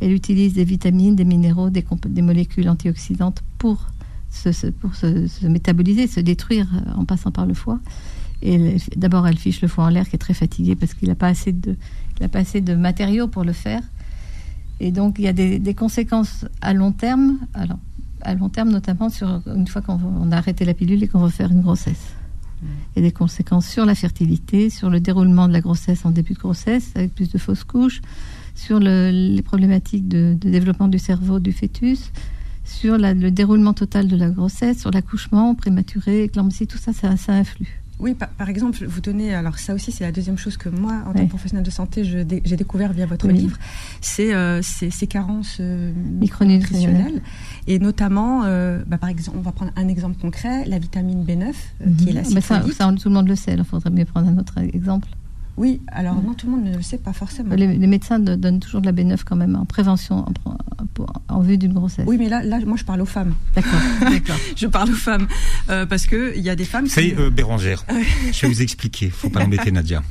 elle 0.01 0.11
utilise 0.11 0.53
des 0.53 0.63
vitamines, 0.63 1.15
des 1.15 1.25
minéraux, 1.25 1.69
des, 1.69 1.85
molécules 2.21 2.67
antioxydantes 2.67 3.41
pour, 3.59 3.87
se, 4.31 4.67
pour 4.67 4.95
se, 4.95 5.45
métaboliser, 5.45 6.07
se 6.07 6.19
détruire 6.19 6.67
euh, 6.73 6.93
en 6.95 7.05
passant 7.05 7.31
par 7.31 7.45
le 7.45 7.53
foie. 7.53 7.79
Et 8.41 8.77
d'abord, 8.95 9.27
elle 9.27 9.37
fiche 9.37 9.61
le 9.61 9.67
foie 9.67 9.83
en 9.83 9.89
l'air 9.89 10.09
qui 10.09 10.15
est 10.15 10.19
très 10.19 10.33
fatigué 10.33 10.75
parce 10.75 10.95
qu'il 10.95 11.07
n'a 11.09 11.15
pas, 11.15 11.27
assez 11.27 11.51
de, 11.51 11.77
pas 12.31 12.39
assez 12.39 12.59
de 12.59 12.73
matériaux 12.73 13.27
pour 13.27 13.43
le 13.43 13.53
faire. 13.53 13.83
Et 14.79 14.91
donc, 14.91 15.19
il 15.19 15.25
y 15.25 15.27
a 15.27 15.33
des, 15.33 15.73
conséquences 15.75 16.45
à 16.59 16.73
long 16.73 16.91
terme. 16.91 17.37
Alors, 17.53 17.77
à 18.21 18.33
long 18.33 18.49
terme, 18.49 18.71
notamment 18.71 19.09
sur 19.09 19.41
une 19.45 19.67
fois 19.67 19.83
qu'on 19.83 20.31
a 20.31 20.37
arrêté 20.37 20.65
la 20.65 20.73
pilule 20.73 21.03
et 21.03 21.07
qu'on 21.07 21.19
va 21.19 21.29
faire 21.29 21.51
une 21.51 21.61
grossesse. 21.61 22.13
Il 22.63 23.03
y 23.03 23.05
a 23.05 23.07
des 23.07 23.11
conséquences 23.11 23.67
sur 23.67 23.85
la 23.85 23.93
fertilité, 23.93 24.71
sur 24.71 24.89
le 24.89 24.99
déroulement 24.99 25.47
de 25.47 25.53
la 25.53 25.61
grossesse 25.61 26.05
en 26.05 26.09
début 26.11 26.33
de 26.33 26.39
grossesse, 26.39 26.91
avec 26.95 27.13
plus 27.13 27.29
de 27.29 27.37
fausses 27.37 27.63
couches, 27.63 28.01
sur 28.55 28.79
les 28.79 29.41
problématiques 29.43 30.07
de, 30.07 30.35
développement 30.39 30.87
du 30.87 30.99
cerveau 30.99 31.39
du 31.39 31.51
fœtus, 31.51 32.11
sur 32.63 32.97
le 32.97 33.29
déroulement 33.29 33.73
total 33.73 34.07
de 34.07 34.15
la 34.15 34.29
grossesse, 34.29 34.79
sur 34.79 34.91
l'accouchement 34.91 35.55
prématuré, 35.55 36.23
éclampsie, 36.23 36.67
tout 36.67 36.77
ça, 36.77 36.93
ça, 36.93 37.17
ça 37.17 37.33
influe. 37.33 37.81
Oui, 38.01 38.15
par, 38.15 38.49
exemple, 38.49 38.83
vous 38.83 38.99
donnez, 38.99 39.35
alors 39.35 39.59
ça 39.59 39.75
aussi 39.75 39.91
c'est 39.91 40.03
la 40.03 40.11
deuxième 40.11 40.37
chose 40.37 40.57
que 40.57 40.69
moi, 40.69 41.03
en 41.05 41.13
tant 41.13 41.23
que 41.23 41.29
professionnel 41.29 41.63
de 41.63 41.69
santé, 41.69 42.03
j'ai 42.03 42.55
découvert 42.55 42.93
via 42.93 43.05
votre 43.05 43.27
livre, 43.27 43.57
c'est 44.01 44.33
euh, 44.33 44.59
ces, 44.63 45.07
carences 45.07 45.57
euh, 45.59 45.93
micronutritionnelles. 46.19 47.21
Et 47.67 47.77
notamment, 47.77 48.41
euh, 48.45 48.81
bah, 48.87 48.97
par 48.97 49.09
exemple, 49.09 49.37
on 49.37 49.41
va 49.41 49.51
prendre 49.51 49.71
un 49.75 49.87
exemple 49.87 50.19
concret, 50.19 50.65
la 50.65 50.79
vitamine 50.79 51.23
B9, 51.23 51.53
qui 51.99 52.09
est 52.09 52.13
la 52.13 52.21
mhm. 52.23 52.41
ça, 52.41 52.63
ça, 52.73 52.91
tout 52.99 53.09
le 53.09 53.13
monde 53.13 53.27
le 53.27 53.35
sait, 53.35 53.53
il 53.55 53.63
faudrait 53.63 53.91
mieux 53.91 54.05
prendre 54.05 54.29
un 54.29 54.37
autre 54.39 54.57
exemple. 54.57 55.07
Oui, 55.61 55.79
alors 55.91 56.15
non, 56.23 56.33
tout 56.33 56.47
le 56.47 56.53
monde 56.53 56.65
ne 56.65 56.75
le 56.75 56.81
sait 56.81 56.97
pas 56.97 57.13
forcément. 57.13 57.53
Les, 57.53 57.67
médecins 57.67 58.17
donnent 58.17 58.59
toujours 58.59 58.81
de 58.81 58.87
la 58.87 58.91
B9 58.91 59.19
quand 59.23 59.35
même 59.35 59.55
en 59.55 59.65
prévention, 59.65 60.25
en, 61.29 61.41
vue 61.41 61.59
d'une 61.59 61.73
grossesse. 61.73 62.05
Oui, 62.07 62.17
mais 62.17 62.29
là, 62.29 62.41
là, 62.41 62.57
moi, 62.65 62.77
je 62.77 62.83
parle 62.83 62.99
aux 63.01 63.05
femmes. 63.05 63.35
D'accord, 63.53 63.79
je 64.55 64.65
parle 64.65 64.89
aux 64.89 64.95
femmes 64.95 65.27
euh, 65.69 65.85
parce 65.85 66.07
que 66.07 66.33
il 66.35 66.41
y 66.41 66.49
a 66.49 66.55
des 66.55 66.65
femmes. 66.65 66.87
Ça 66.87 67.01
y 67.01 67.09
est, 67.09 67.19
euh, 67.19 67.29
Bérangère. 67.29 67.85
je 68.31 68.41
vais 68.41 68.47
vous 68.47 68.63
expliquer. 68.63 69.11
Faut 69.11 69.29
pas 69.29 69.43
embêter 69.43 69.71
Nadia. 69.71 70.01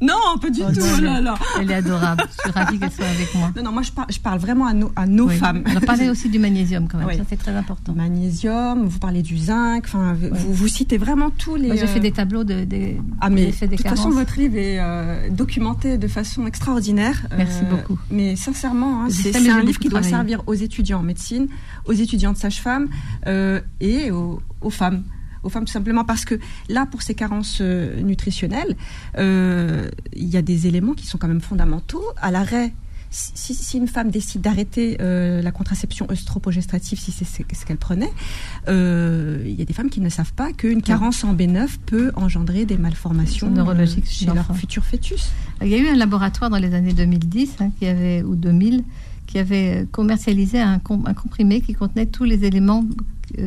Non, 0.00 0.38
pas 0.40 0.50
du 0.50 0.60
oh, 0.62 0.72
tout. 0.72 0.80
Oh 0.80 1.40
elle 1.60 1.70
est 1.70 1.74
adorable. 1.74 2.22
Je 2.30 2.42
suis 2.42 2.50
ravie 2.50 2.78
qu'elle 2.78 2.90
soit 2.90 3.04
avec 3.06 3.34
moi. 3.34 3.50
Non, 3.56 3.62
non, 3.64 3.72
moi 3.72 3.82
je, 3.82 3.90
je 4.10 4.20
parle 4.20 4.38
vraiment 4.38 4.66
à 4.66 4.72
nos, 4.72 4.92
à 4.94 5.06
nos 5.06 5.28
femmes. 5.28 5.64
On 5.66 5.80
parler 5.80 6.08
aussi 6.10 6.28
du 6.28 6.38
magnésium 6.38 6.86
quand 6.88 6.98
même. 6.98 7.16
Ça 7.16 7.24
c'est 7.28 7.36
très 7.36 7.54
important. 7.54 7.94
Magnésium, 7.94 8.86
vous 8.86 8.98
parlez 8.98 9.22
du 9.22 9.36
zinc. 9.36 9.84
Enfin, 9.86 10.14
vous, 10.14 10.52
vous, 10.52 10.68
citez 10.68 10.98
vraiment 10.98 11.30
tous 11.30 11.56
les. 11.56 11.68
Moi 11.68 11.76
j'ai 11.76 11.86
fait 11.86 12.00
des 12.00 12.12
tableaux 12.12 12.44
de, 12.44 12.66
ah, 13.20 13.30
mais 13.30 13.46
de 13.46 13.66
toute 13.76 13.88
façon 13.88 14.10
votre 14.10 14.38
livre 14.38 14.56
est 14.56 14.78
euh, 14.78 15.30
documenté 15.30 15.98
de 15.98 16.08
façon 16.08 16.46
extraordinaire. 16.46 17.26
Merci 17.36 17.62
euh, 17.64 17.76
beaucoup. 17.76 17.98
Mais 18.10 18.36
sincèrement, 18.36 19.04
hein, 19.04 19.08
c'est 19.10 19.36
un 19.48 19.62
livre 19.62 19.80
qui 19.80 19.88
doit 19.88 20.02
servir 20.02 20.42
aux 20.46 20.54
étudiants 20.54 21.00
en 21.00 21.02
médecine, 21.02 21.48
aux 21.86 21.92
étudiants 21.92 22.32
de 22.32 22.38
sage-femme 22.38 22.88
euh, 23.26 23.60
et 23.80 24.10
aux, 24.10 24.40
aux 24.60 24.70
femmes 24.70 25.02
aux 25.42 25.48
femmes 25.48 25.64
tout 25.64 25.72
simplement 25.72 26.04
parce 26.04 26.24
que 26.24 26.38
là, 26.68 26.86
pour 26.86 27.02
ces 27.02 27.14
carences 27.14 27.58
euh, 27.60 28.00
nutritionnelles, 28.02 28.76
euh, 29.18 29.88
il 30.14 30.28
y 30.28 30.36
a 30.36 30.42
des 30.42 30.66
éléments 30.66 30.94
qui 30.94 31.06
sont 31.06 31.18
quand 31.18 31.28
même 31.28 31.40
fondamentaux. 31.40 32.04
À 32.16 32.30
l'arrêt, 32.30 32.72
si, 33.10 33.78
une 33.78 33.88
femme 33.88 34.10
décide 34.10 34.42
d'arrêter 34.42 34.98
euh, 35.00 35.40
la 35.40 35.50
contraception 35.50 36.06
œstroprogestative, 36.10 36.98
si 36.98 37.10
c'est 37.10 37.24
ce 37.24 37.64
qu'elle 37.64 37.78
prenait, 37.78 38.12
il 38.66 39.54
y 39.54 39.62
a 39.62 39.64
des 39.64 39.72
femmes 39.72 39.88
qui 39.88 40.00
ne 40.00 40.10
savent 40.10 40.34
pas 40.34 40.52
qu'une 40.52 40.82
carence 40.82 41.24
en 41.24 41.34
B9 41.34 41.68
peut 41.86 42.12
engendrer 42.16 42.66
des 42.66 42.76
malformations 42.76 43.50
neurologiques 43.50 44.10
chez 44.10 44.26
leur 44.26 44.54
futur 44.54 44.84
fœtus. 44.84 45.30
Il 45.62 45.68
y 45.68 45.74
a 45.74 45.78
eu 45.78 45.88
un 45.88 45.96
laboratoire 45.96 46.50
dans 46.50 46.58
les 46.58 46.74
années 46.74 46.92
2010 46.92 47.56
hein, 47.60 47.70
qui 47.78 47.86
avait, 47.86 48.22
ou 48.22 48.36
2000 48.36 48.84
qui 49.26 49.38
avait 49.38 49.86
commercialisé 49.92 50.58
un, 50.58 50.80
un 51.04 51.14
comprimé 51.14 51.60
qui 51.60 51.74
contenait 51.74 52.06
tous 52.06 52.24
les 52.24 52.46
éléments 52.46 52.84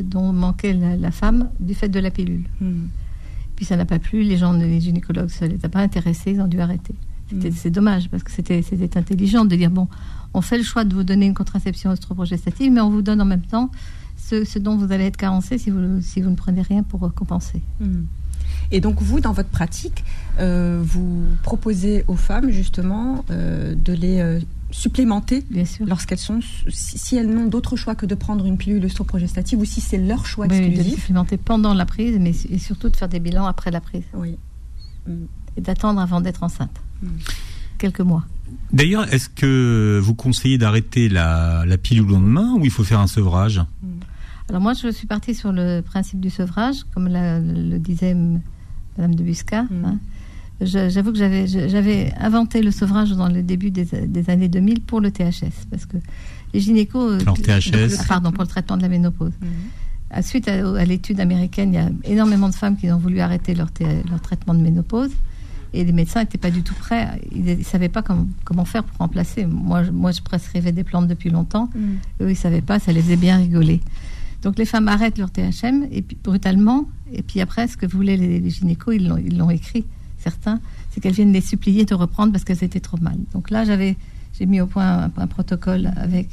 dont 0.04 0.32
manquait 0.34 0.74
la, 0.74 1.12
femme 1.12 1.50
du 1.60 1.74
fait 1.74 1.90
de 1.90 2.00
la 2.00 2.12
pilule. 2.12 2.46
Hmm. 2.60 2.88
Puis 3.56 3.66
ça 3.66 3.76
n'a 3.76 3.86
pas 3.86 4.00
plu, 4.00 4.24
les 4.24 4.38
gens, 4.38 4.54
les 4.54 4.80
gynécologues, 4.80 5.30
ça 5.30 5.48
ne 5.48 5.54
les 5.54 5.66
a 5.66 5.70
pas 5.70 5.80
intéressés, 5.80 6.32
ils 6.32 6.42
ont 6.42 6.48
dû 6.48 6.60
arrêter. 6.60 6.96
Hmm. 7.32 7.40
C'est 7.54 7.70
dommage 7.70 8.10
parce 8.10 8.24
que 8.24 8.32
c'était 8.32 8.98
intelligent 8.98 9.46
de 9.46 9.56
dire 9.56 9.72
bon, 9.72 9.88
on 10.34 10.42
fait 10.42 10.58
le 10.58 10.64
choix 10.64 10.84
de 10.84 10.94
vous 10.94 11.04
donner 11.04 11.26
une 11.26 11.34
contraception 11.34 11.92
oestroprogestative, 11.92 12.72
mais 12.72 12.82
on 12.82 12.90
vous 12.90 13.02
donne 13.02 13.22
en 13.22 13.26
même 13.26 13.46
temps 13.46 13.70
ce, 14.18 14.60
dont 14.60 14.78
vous 14.78 14.92
allez 14.92 15.06
être 15.06 15.18
carencé 15.18 15.58
si 15.58 15.70
vous, 15.70 16.02
si 16.02 16.22
vous 16.22 16.30
ne 16.30 16.36
prenez 16.36 16.62
rien 16.62 16.84
pour 16.84 17.14
compenser. 17.14 17.62
Hmm. 17.80 18.04
Et 18.72 18.80
donc 18.80 19.02
vous, 19.02 19.20
dans 19.20 19.34
votre 19.34 19.50
pratique, 19.50 20.04
euh, 20.04 20.21
vous 20.42 21.26
proposez 21.44 22.04
aux 22.08 22.16
femmes 22.16 22.52
justement 22.52 23.26
euh, 23.30 23.76
de 23.76 23.94
les 23.94 24.20
euh, 24.20 24.40
supplémenter 24.72 25.44
lorsqu'elles 25.82 26.18
sont, 26.18 26.40
si, 26.70 27.16
elles 27.16 27.30
n'ont 27.30 27.48
d'autre 27.48 27.76
choix 27.76 27.96
que 27.96 28.06
de 28.06 28.16
prendre 28.16 28.46
une 28.46 28.58
pilule 28.58 28.84
œstroprogestative 28.86 29.60
ou 29.60 29.66
si 29.66 29.82
c'est 29.82 29.98
leur 29.98 30.26
choix 30.26 30.46
exclusif. 30.46 30.86
de 30.86 30.90
supplémenter 30.96 31.38
pendant 31.38 31.74
la 31.74 31.86
prise, 31.86 32.18
mais 32.20 32.32
et 32.50 32.58
surtout 32.58 32.90
de 32.90 32.96
faire 32.96 33.10
des 33.10 33.20
bilans 33.20 33.46
après 33.46 33.72
la 33.72 33.82
prise. 33.82 34.04
Oui. 34.14 34.38
Mm. 35.08 35.26
Et 35.58 35.62
d'attendre 35.62 36.00
avant 36.00 36.22
d'être 36.22 36.44
enceinte. 36.44 36.76
Mm. 37.02 37.08
Quelques 37.78 38.02
mois. 38.02 38.26
D'ailleurs, 38.72 39.12
est-ce 39.14 39.30
que 39.30 40.00
vous 40.02 40.16
conseillez 40.16 40.58
d'arrêter 40.58 41.10
la, 41.10 41.66
pilule 41.82 42.04
au 42.04 42.14
lendemain 42.14 42.54
ou 42.58 42.64
il 42.64 42.72
faut 42.72 42.84
faire 42.84 43.00
un 43.00 43.08
sevrage? 43.08 43.60
Mm. 43.60 43.88
Alors 44.50 44.62
moi, 44.62 44.74
je 44.74 44.90
suis 44.90 45.08
partie 45.08 45.36
sur 45.36 45.52
le 45.52 45.82
principe 45.82 46.20
du 46.20 46.30
sevrage, 46.30 46.84
comme 46.94 47.10
le 47.10 47.78
disait 47.78 48.16
Madame 48.98 49.16
de 49.16 49.24
Busca. 49.24 49.66
Hein. 49.86 50.00
J'avoue 50.62 51.12
que 51.12 51.18
j'avais 51.18 52.14
inventé 52.20 52.62
le 52.62 52.70
sevrage 52.70 53.12
dans 53.12 53.30
le 53.30 53.42
début 53.42 53.72
des, 53.72 54.30
années 54.30 54.48
2000 54.48 54.82
pour 54.82 55.02
le 55.02 55.12
THS, 55.12 55.66
parce 55.70 55.86
que 55.86 55.98
les 56.54 56.60
gynécos... 56.60 57.20
Alors, 57.22 57.36
THS 57.36 58.06
Pardon, 58.08 58.32
pour 58.32 58.44
le 58.44 58.48
traitement 58.48 58.78
de 58.78 58.84
la 58.84 58.90
ménopause. 58.90 59.32
Mhm. 59.42 60.22
Suite 60.24 60.48
à, 60.48 60.86
l'étude 60.86 61.20
américaine, 61.20 61.74
il 61.74 61.76
y 61.76 61.80
a 61.80 61.90
énormément 62.04 62.50
de 62.50 62.54
femmes 62.54 62.78
qui 62.78 62.92
ont 62.92 62.98
voulu 62.98 63.22
arrêter 63.22 63.56
leur, 63.56 63.70
leur 64.10 64.22
traitement 64.22 64.54
de 64.54 64.60
ménopause. 64.60 65.12
Et 65.74 65.86
les 65.86 65.94
médecins 65.94 66.20
n'étaient 66.20 66.38
pas 66.38 66.52
du 66.52 66.64
tout 66.64 66.76
prêts. 66.76 67.08
Ils 67.34 67.60
ne 67.60 67.64
savaient 67.64 67.90
pas 67.90 68.02
comment, 68.02 68.28
comment, 68.44 68.66
faire 68.66 68.84
pour 68.84 68.98
remplacer. 68.98 69.46
Moi, 69.46 69.84
je, 69.84 69.92
moi, 69.92 70.12
je 70.12 70.22
prescrivais 70.22 70.74
des 70.74 70.84
plantes 70.84 71.08
depuis 71.08 71.30
longtemps. 71.30 71.70
Mhm. 71.74 71.98
Eux, 72.22 72.26
ils 72.28 72.32
ne 72.32 72.34
savaient 72.36 72.62
pas. 72.62 72.78
Ça 72.78 72.92
les 72.92 73.02
faisait 73.02 73.16
bien 73.16 73.38
rigoler. 73.38 73.80
Donc, 74.44 74.60
les 74.60 74.66
femmes 74.66 74.90
arrêtent 74.90 75.18
leur 75.18 75.32
THM, 75.32 75.88
et 75.92 76.02
puis, 76.02 76.18
brutalement. 76.22 76.90
Et 77.14 77.24
puis 77.24 77.42
après, 77.42 77.68
ce 77.68 77.78
que 77.78 77.86
voulaient 77.86 78.18
les, 78.18 78.40
les 78.40 78.50
gynécos, 78.50 78.94
ils 78.96 79.38
l'ont 79.38 79.50
écrit 79.50 79.86
certains, 80.22 80.60
c'est 80.92 81.02
qu'elles 81.02 81.14
viennent 81.14 81.34
les 81.34 81.42
supplier 81.42 81.86
de 81.86 81.96
reprendre 81.96 82.32
parce 82.32 82.44
qu'elles 82.44 82.64
étaient 82.64 82.80
trop 82.80 82.98
mal. 83.02 83.16
Donc 83.34 83.50
là, 83.50 83.66
j'avais, 83.66 83.98
j'ai 84.38 84.46
mis 84.46 84.62
au 84.62 84.68
point 84.68 85.10
un, 85.18 85.28
protocole 85.28 85.92
avec 85.98 86.30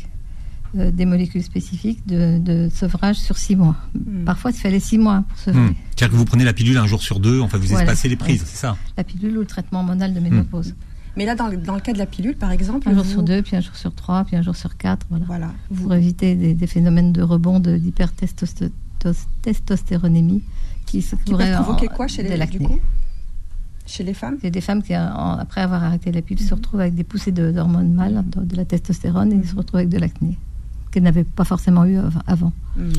euh, 0.77 0.91
des 0.91 1.07
molécules 1.07 1.43
spécifiques 1.43 2.07
de, 2.07 2.39
de 2.39 2.69
sevrage 2.75 3.17
sur 3.17 3.39
six 3.39 3.57
mois. 3.57 3.77
Hmm. 3.95 4.25
Parfois, 4.25 4.51
il 4.51 4.57
fallait 4.59 4.81
six 4.81 4.99
mois 4.99 5.25
pour 5.29 5.39
sevrer. 5.39 5.61
Hmm. 5.61 5.75
C'est-à-dire 5.97 6.13
que 6.13 6.17
vous 6.17 6.25
prenez 6.25 6.45
la 6.45 6.53
pilule 6.53 6.77
un 6.79 6.87
jour 6.87 7.03
sur 7.03 7.19
deux, 7.21 7.41
enfin 7.41 7.59
vous 7.59 7.67
Voilà. 7.69 7.85
espacez 7.85 8.09
les 8.09 8.17
prises, 8.17 8.45
c'est 8.47 8.57
ça 8.59 8.77
La 8.97 9.05
pilule 9.05 9.37
ou 9.39 9.41
le 9.41 9.47
traitement 9.47 9.81
hormonal 9.81 10.13
de 10.15 10.21
ménopause. 10.21 10.75
Mais 11.17 11.25
là, 11.25 11.35
dans, 11.35 11.49
le- 11.49 11.57
dans 11.57 11.75
le 11.75 11.81
cas 11.81 11.93
de 11.95 11.99
la 11.99 12.07
pilule, 12.07 12.37
par 12.37 12.53
exemple, 12.53 12.89
Un 12.89 12.95
jour 12.95 13.03
vous- 13.03 13.11
sur 13.11 13.23
deux, 13.25 13.43
puis 13.43 13.57
un 13.57 13.61
jour 13.61 13.75
sur 13.75 13.93
trois, 13.95 14.25
puis 14.25 14.37
un 14.37 14.43
jour 14.43 14.55
sur 14.55 14.77
quatre. 14.77 15.07
Voilà. 15.11 15.25
Voilà. 15.27 15.51
Vous, 15.71 15.85
Pour 15.85 15.95
éviter 15.95 16.35
des, 16.37 16.53
des 16.55 16.67
phénomènes 16.69 17.13
de 17.13 17.23
rebond 17.23 17.59
de- 17.61 17.77
d'hypertestostéronémie 17.79 20.43
qui 20.87 21.03
se 21.03 21.17
qui 21.17 21.31
pourraient 21.33 21.55
provoquer 21.55 21.89
en- 21.91 21.95
quoi 21.95 22.07
chez 22.09 22.23
les, 22.23 22.47
du 22.47 22.61
coup? 22.61 22.79
Chez 23.89 24.05
les 24.05 24.15
femmes 24.15 24.37
Il 24.43 24.45
y 24.45 24.47
a 24.49 24.51
des 24.51 24.61
femmes 24.61 24.83
qui, 24.83 24.95
en- 24.97 25.39
après 25.39 25.63
avoir 25.63 25.83
arrêté 25.83 26.13
la 26.13 26.23
pilule, 26.23 26.45
se 26.45 26.53
Mhm. 26.53 26.59
retrouvent 26.61 26.81
avec 26.81 26.95
des 26.95 27.05
poussées 27.05 27.33
de- 27.33 27.51
d'hormones 27.51 27.93
mâles, 27.95 28.23
de, 28.27 28.45
de 28.45 28.57
la 28.57 28.65
testostérone, 28.65 29.33
et 29.33 29.47
se 29.47 29.55
retrouvent 29.57 29.79
avec 29.79 29.89
de 29.89 29.99
l'acné 29.99 30.37
qu'elles 30.91 31.03
n'avaient 31.03 31.25
pas 31.25 31.45
forcément 31.45 31.85
eu 31.85 31.97
av- 31.99 32.23
avant. 32.27 32.53
Hmm. 32.77 32.91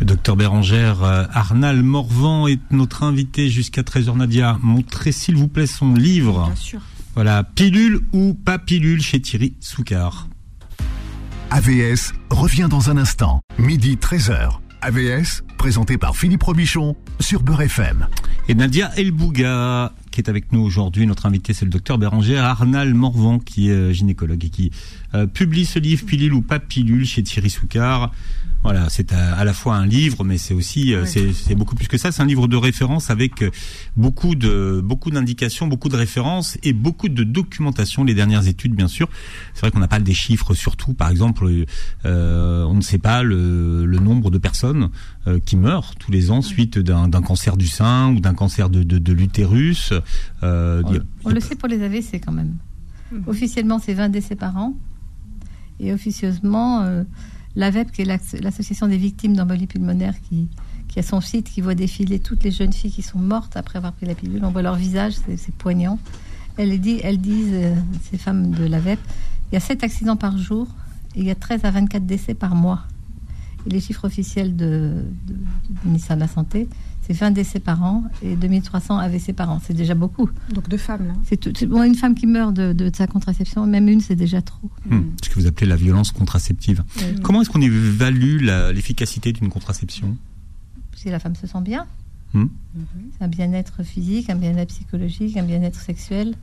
Le 0.00 0.06
docteur 0.06 0.36
Bérangère 0.36 1.02
euh, 1.02 1.24
Arnal 1.32 1.82
Morvan 1.82 2.46
est 2.46 2.60
notre 2.70 3.02
invité 3.02 3.48
jusqu'à 3.48 3.82
13h 3.82 4.16
Nadia. 4.16 4.56
Montrez 4.62 5.10
s'il 5.12 5.36
vous 5.36 5.48
plaît 5.48 5.66
son 5.66 5.94
livre. 5.94 6.46
Bien 6.46 6.54
sûr. 6.56 6.80
Voilà, 7.14 7.42
pilule 7.42 8.00
ou 8.12 8.34
pas 8.34 8.58
pilule 8.60 9.00
chez 9.02 9.20
Thierry 9.20 9.54
Soucard. 9.60 10.28
AVS 11.50 12.12
revient 12.30 12.68
dans 12.70 12.90
un 12.90 12.96
instant, 12.96 13.40
midi 13.58 13.96
13h. 13.96 14.60
AVS, 14.82 15.42
présenté 15.56 15.98
par 15.98 16.14
Philippe 16.14 16.42
Robichon 16.44 16.94
sur 17.18 17.42
Beurre 17.42 17.62
FM. 17.62 18.06
Et 18.48 18.54
Nadia 18.54 18.92
Elbouga, 18.96 19.92
qui 20.18 20.22
est 20.22 20.30
avec 20.30 20.50
nous 20.50 20.60
aujourd'hui. 20.60 21.06
Notre 21.06 21.26
invité, 21.26 21.52
c'est 21.52 21.64
le 21.64 21.70
docteur 21.70 21.96
Bérangère 21.96 22.42
Arnal 22.42 22.92
Morvan, 22.92 23.38
qui 23.38 23.70
est 23.70 23.72
euh, 23.72 23.92
gynécologue 23.92 24.44
et 24.44 24.48
qui 24.48 24.72
euh, 25.14 25.28
publie 25.28 25.64
ce 25.64 25.78
livre, 25.78 26.04
Pilule 26.04 26.34
ou 26.34 26.42
pas 26.42 26.58
pilule, 26.58 27.06
chez 27.06 27.22
Thierry 27.22 27.50
Soucard. 27.50 28.12
Voilà, 28.64 28.88
c'est 28.90 29.12
à, 29.12 29.34
à 29.36 29.44
la 29.44 29.52
fois 29.52 29.76
un 29.76 29.86
livre, 29.86 30.24
mais 30.24 30.36
c'est 30.36 30.52
aussi, 30.52 30.92
euh, 30.92 31.04
Ouais. 31.04 31.32
c'est 31.32 31.54
beaucoup 31.54 31.76
plus 31.76 31.86
que 31.86 31.96
ça. 31.96 32.10
C'est 32.10 32.22
un 32.22 32.26
livre 32.26 32.48
de 32.48 32.56
référence 32.56 33.08
avec 33.08 33.40
euh, 33.42 33.50
beaucoup 33.96 34.34
de 34.34 34.82
beaucoup 34.84 35.10
d'indications, 35.10 35.68
beaucoup 35.68 35.88
de 35.88 35.96
références 35.96 36.58
et 36.64 36.72
beaucoup 36.72 37.08
de 37.08 37.22
documentation. 37.22 38.02
Les 38.04 38.14
dernières 38.14 38.48
études, 38.48 38.74
bien 38.74 38.88
sûr. 38.88 39.08
C'est 39.54 39.60
vrai 39.60 39.70
qu'on 39.70 39.78
n'a 39.78 39.86
pas 39.88 40.00
des 40.00 40.12
chiffres 40.12 40.54
sur 40.54 40.76
tout. 40.76 40.92
Par 40.92 41.08
exemple, 41.08 41.48
euh, 42.04 42.64
on 42.64 42.74
ne 42.74 42.80
sait 42.80 42.98
pas 42.98 43.22
le, 43.22 43.86
le 43.86 43.98
nombre 44.00 44.30
de 44.30 44.38
personnes 44.38 44.90
euh, 45.28 45.38
qui 45.38 45.56
meurent 45.56 45.94
tous 45.94 46.10
les 46.10 46.30
ans 46.32 46.42
suite 46.42 46.78
d'un 46.78 47.08
cancer 47.22 47.56
du 47.56 47.68
sein 47.68 48.10
ou 48.12 48.20
d'un 48.20 48.34
cancer 48.34 48.70
de, 48.70 48.82
de, 48.82 48.98
de 48.98 49.12
l'utérus. 49.12 49.92
Euh, 50.42 50.82
On, 51.24 51.30
a- 51.30 51.32
le 51.34 51.40
sait 51.40 51.54
pour 51.54 51.68
les 51.68 51.80
AVC 51.82 52.20
quand 52.24 52.32
même. 52.32 52.56
Mhm. 53.12 53.22
Officiellement, 53.28 53.78
c'est 53.78 53.94
20 53.94 54.08
décès 54.08 54.34
par 54.34 54.56
an. 54.56 54.74
Et 55.80 55.92
officieusement, 55.92 56.82
euh, 56.82 57.04
l'AVEP, 57.58 57.90
qui 57.92 58.02
est 58.02 58.04
l'asso- 58.06 58.40
l'association 58.40 58.86
des 58.88 58.96
victimes 58.96 59.36
d'embolie 59.36 59.66
pulmonaire, 59.66 60.14
qui, 60.28 60.48
a 60.98 61.02
son 61.02 61.20
site, 61.20 61.50
qui 61.50 61.60
voit 61.60 61.74
défiler 61.74 62.18
toutes 62.18 62.42
les 62.44 62.50
jeunes 62.50 62.72
filles 62.72 62.90
qui 62.90 63.02
sont 63.02 63.18
mortes 63.18 63.56
après 63.56 63.76
avoir 63.76 63.92
pris 63.92 64.06
la 64.06 64.14
pilule. 64.14 64.44
On 64.44 64.50
voit 64.50 64.62
leur 64.62 64.74
visage, 64.76 65.14
c'est 65.36 65.54
poignant. 65.54 65.98
Elles, 66.56 66.80
disent, 66.80 67.50
euh, 67.52 67.74
ces 68.10 68.18
femmes 68.18 68.50
de 68.50 68.64
l'AVEP, 68.64 68.98
il 69.50 69.54
y 69.54 69.56
a 69.56 69.60
7 69.60 69.84
accidents 69.84 70.16
par 70.16 70.36
jour 70.38 70.66
et 71.14 71.20
il 71.20 71.24
y 71.26 71.30
a 71.30 71.34
13 71.36 71.64
à 71.64 71.70
24 71.70 72.04
décès 72.06 72.34
par 72.34 72.54
mois. 72.56 72.82
Les 73.66 73.80
chiffres 73.80 74.04
officiels 74.06 74.56
de, 74.56 75.04
de- 75.26 75.34
du 75.34 75.86
ministère 75.86 76.16
de 76.16 76.22
la 76.22 76.28
Santé, 76.28 76.68
c'est 77.08 77.14
20 77.16 77.30
décès 77.32 77.58
par 77.58 77.82
an 77.82 78.04
et 78.22 78.36
2300 78.36 78.98
AVC 78.98 79.32
par 79.34 79.50
an. 79.50 79.60
C'est 79.64 79.74
déjà 79.74 79.94
beaucoup. 79.94 80.28
Donc 80.52 80.68
deux 80.68 80.76
femmes, 80.76 81.08
là. 81.08 81.14
C'est 81.24 81.36
tout- 81.38 81.52
c'est- 81.56 81.66
bon, 81.66 81.82
une 81.82 81.94
femme 81.94 82.14
qui 82.14 82.26
meurt 82.26 82.52
de, 82.54 82.72
de 82.72 82.90
sa 82.94 83.06
contraception, 83.06 83.66
même 83.66 83.88
une, 83.88 84.00
c'est 84.00 84.14
déjà 84.14 84.42
trop. 84.42 84.70
Hmm, 84.88 85.00
ce 85.24 85.30
que 85.30 85.34
vous 85.40 85.46
appelez 85.46 85.66
la 85.66 85.76
violence 85.76 86.12
contraceptive. 86.12 86.84
Mm. 86.96 87.20
Comment 87.22 87.40
est-ce 87.42 87.50
qu'on 87.50 87.60
évalue 87.62 88.42
la- 88.42 88.72
l'efficacité 88.72 89.32
d'une 89.32 89.48
contraception? 89.48 90.16
Si 90.94 91.08
la 91.10 91.18
femme 91.18 91.34
se 91.34 91.46
sent 91.46 91.60
bien, 91.62 91.86
Hmm. 92.34 92.44
C'est 93.16 93.24
un 93.24 93.28
bien-être 93.28 93.82
physique, 93.82 94.28
un 94.28 94.36
bien-être 94.36 94.68
psychologique, 94.68 95.38
un 95.38 95.44
bien-être 95.44 95.80
sexuel, 95.80 96.34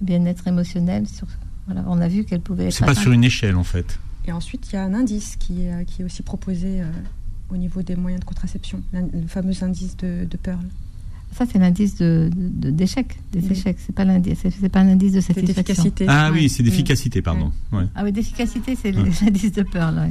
un 0.00 0.04
bien-être 0.06 0.46
émotionnel. 0.48 1.06
Sur, 1.06 1.26
voilà, 1.66 1.84
on 1.88 2.00
a 2.00 2.08
vu 2.08 2.24
qu'elle 2.24 2.40
pouvait 2.40 2.68
être. 2.68 2.72
C'est 2.72 2.86
pas 2.86 2.92
atteinte. 2.92 3.02
sur 3.02 3.12
une 3.12 3.22
échelle 3.22 3.56
en 3.56 3.64
fait. 3.64 3.98
Et 4.26 4.32
ensuite, 4.32 4.66
il 4.72 4.76
y 4.76 4.78
a 4.78 4.82
un 4.82 4.94
indice 4.94 5.36
qui 5.36 5.64
est, 5.66 5.72
euh, 5.74 5.84
qui 5.84 6.00
est 6.00 6.04
aussi 6.06 6.22
proposé 6.22 6.80
euh, 6.80 6.86
au 7.50 7.56
niveau 7.56 7.82
des 7.82 7.96
moyens 7.96 8.20
de 8.20 8.24
contraception, 8.26 8.82
le 8.92 9.26
fameux 9.28 9.52
indice 9.62 9.96
de, 9.96 10.26
de 10.30 10.36
Pearl. 10.36 10.64
Ça, 11.32 11.44
c'est 11.50 11.58
l'indice 11.58 11.96
de, 11.96 12.30
de- 12.34 12.70
d'échec, 12.70 13.18
des 13.32 13.40
Oui. 13.40 13.48
échecs. 13.52 13.78
C'est 13.84 13.94
pas 13.94 14.04
l'indice, 14.04 14.38
c'est, 14.42 14.50
c'est 14.50 14.68
pas 14.68 14.80
un 14.80 14.88
indice 14.88 15.12
de 15.12 15.20
satisfaction. 15.20 15.92
Ah 16.06 16.30
oui, 16.32 16.48
c'est 16.48 16.62
d'efficacité, 16.62 17.22
pardon. 17.22 17.50
Ouais. 17.72 17.84
Ah 17.96 18.04
oui, 18.04 18.12
d'efficacité, 18.12 18.76
c'est 18.80 18.94
Ouais. 18.96 19.10
l'indice 19.24 19.52
de 19.52 19.62
Pearl. 19.62 20.10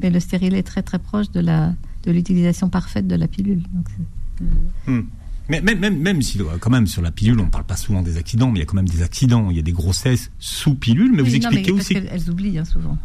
Mais 0.00 0.10
le 0.10 0.20
stérilet 0.20 0.58
est 0.60 0.62
très 0.62 0.82
très 0.82 0.98
proche 0.98 1.30
de 1.32 1.40
la 1.40 1.74
de 2.04 2.12
l'utilisation 2.12 2.68
parfaite 2.68 3.08
de 3.08 3.16
la 3.16 3.26
pilule. 3.26 3.62
Donc 3.74 3.86
c'est-. 3.88 4.90
Hmm. 4.92 5.06
Mais 5.48 5.60
même, 5.60 5.78
même, 5.80 5.98
même 5.98 6.22
si, 6.22 6.40
euh, 6.40 6.44
quand 6.60 6.70
même, 6.70 6.86
sur 6.86 7.02
la 7.02 7.10
pilule, 7.12 7.38
on 7.40 7.48
parle 7.48 7.64
pas 7.64 7.76
souvent 7.76 8.02
des 8.02 8.16
accidents, 8.16 8.50
mais 8.50 8.58
il 8.58 8.60
y 8.60 8.62
a 8.62 8.66
quand 8.66 8.76
même 8.76 8.88
des 8.88 9.02
accidents. 9.02 9.48
Il 9.50 9.56
y 9.56 9.60
a 9.60 9.62
des 9.62 9.72
grossesses 9.72 10.30
sous 10.38 10.74
pilule, 10.74 11.10
mais 11.12 11.22
Oui, 11.22 11.30
vous 11.30 11.38
non, 11.38 11.50
expliquez 11.50 11.72
parce 11.72 11.84
aussi. 11.84 11.94
qu'elles- 11.94 12.08
elles 12.12 12.30
oublient 12.30 12.58
hein, 12.58 12.64
souvent. 12.64 12.96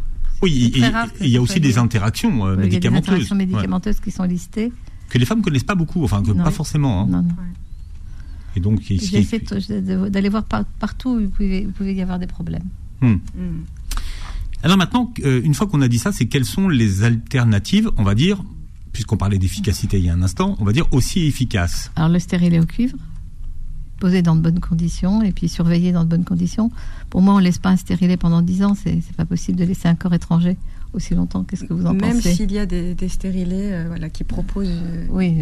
Oui, 0.42 0.70
que 0.72 0.78
et 0.78 1.26
il 1.26 1.28
y 1.30 1.36
a 1.36 1.42
aussi 1.42 1.60
des 1.60 1.78
interactions 1.78 2.46
euh, 2.46 2.56
Oui, 2.56 2.66
il 2.66 2.72
y 2.72 2.76
a 2.76 2.80
des 2.80 2.90
médicamenteuses. 2.90 3.08
interactions 3.08 3.36
Ouais. 3.36 3.46
médicamenteuses 3.46 4.00
qui 4.00 4.10
sont 4.10 4.24
listées. 4.24 4.72
Que 5.08 5.18
les 5.18 5.24
femmes 5.26 5.42
connaissent 5.42 5.62
pas 5.64 5.74
beaucoup, 5.74 6.02
enfin, 6.04 6.22
que 6.22 6.32
Non. 6.32 6.42
pas 6.42 6.50
forcément. 6.50 7.02
hein. 7.02 7.06
Non, 7.08 7.22
non. 7.22 7.34
Et 8.56 8.60
donc, 8.60 8.80
J'essaie 8.82 9.40
d'aller 10.10 10.28
voir 10.28 10.44
par- 10.44 10.64
partout 10.64 11.10
où 11.16 11.20
il 11.20 11.28
pouvait, 11.30 11.66
où 11.66 11.70
pouvait 11.70 11.94
y 11.94 12.02
avoir 12.02 12.18
des 12.18 12.26
problèmes. 12.26 12.64
Hmm. 13.00 13.12
Mhm. 13.12 13.64
Alors 14.62 14.76
maintenant, 14.76 15.12
euh, 15.24 15.40
une 15.42 15.54
fois 15.54 15.66
qu'on 15.66 15.80
a 15.82 15.88
dit 15.88 15.98
ça, 15.98 16.12
c'est 16.12 16.26
quelles 16.26 16.44
sont 16.44 16.68
les 16.68 17.02
alternatives, 17.02 17.90
on 17.96 18.02
va 18.04 18.14
dire, 18.14 18.42
puisqu'on 18.92 19.16
parlait 19.16 19.38
d'efficacité 19.38 19.98
il 19.98 20.04
y 20.04 20.08
a 20.08 20.12
un 20.12 20.22
instant, 20.22 20.54
on 20.60 20.64
va 20.64 20.72
dire 20.72 20.86
aussi 20.92 21.26
efficaces. 21.26 21.90
Alors 21.96 22.10
le 22.10 22.18
stérilet 22.20 22.60
au 22.60 22.66
cuivre, 22.66 22.96
posé 24.02 24.20
dans 24.20 24.34
de 24.34 24.40
bonnes 24.40 24.58
conditions 24.58 25.22
et 25.22 25.30
puis 25.30 25.48
surveillé 25.48 25.92
dans 25.92 26.02
de 26.02 26.08
bonnes 26.08 26.24
conditions. 26.24 26.72
Pour 27.08 27.22
moi, 27.22 27.34
on 27.34 27.38
laisse 27.38 27.58
pas 27.58 27.70
un 27.70 27.76
stérilet 27.76 28.16
pendant 28.16 28.42
10 28.42 28.64
ans. 28.64 28.74
C'est 28.74 28.98
c'est 29.06 29.14
pas 29.16 29.24
possible 29.24 29.56
de 29.58 29.64
laisser 29.64 29.86
un 29.86 29.94
corps 29.94 30.12
étranger 30.12 30.56
aussi 30.92 31.14
longtemps. 31.14 31.44
Qu'est-ce 31.44 31.64
que 31.64 31.72
vous 31.72 31.86
en 31.86 31.94
Même 31.94 32.16
pensez? 32.16 32.34
s'il 32.34 32.50
y 32.50 32.58
a 32.58 32.66
des, 32.66 32.94
des 32.96 33.08
stérilés 33.08 33.70
euh, 33.72 33.84
voilà, 33.86 34.10
qui 34.10 34.24
proposent 34.24 34.66
euh, 34.68 35.06
Oui, 35.10 35.32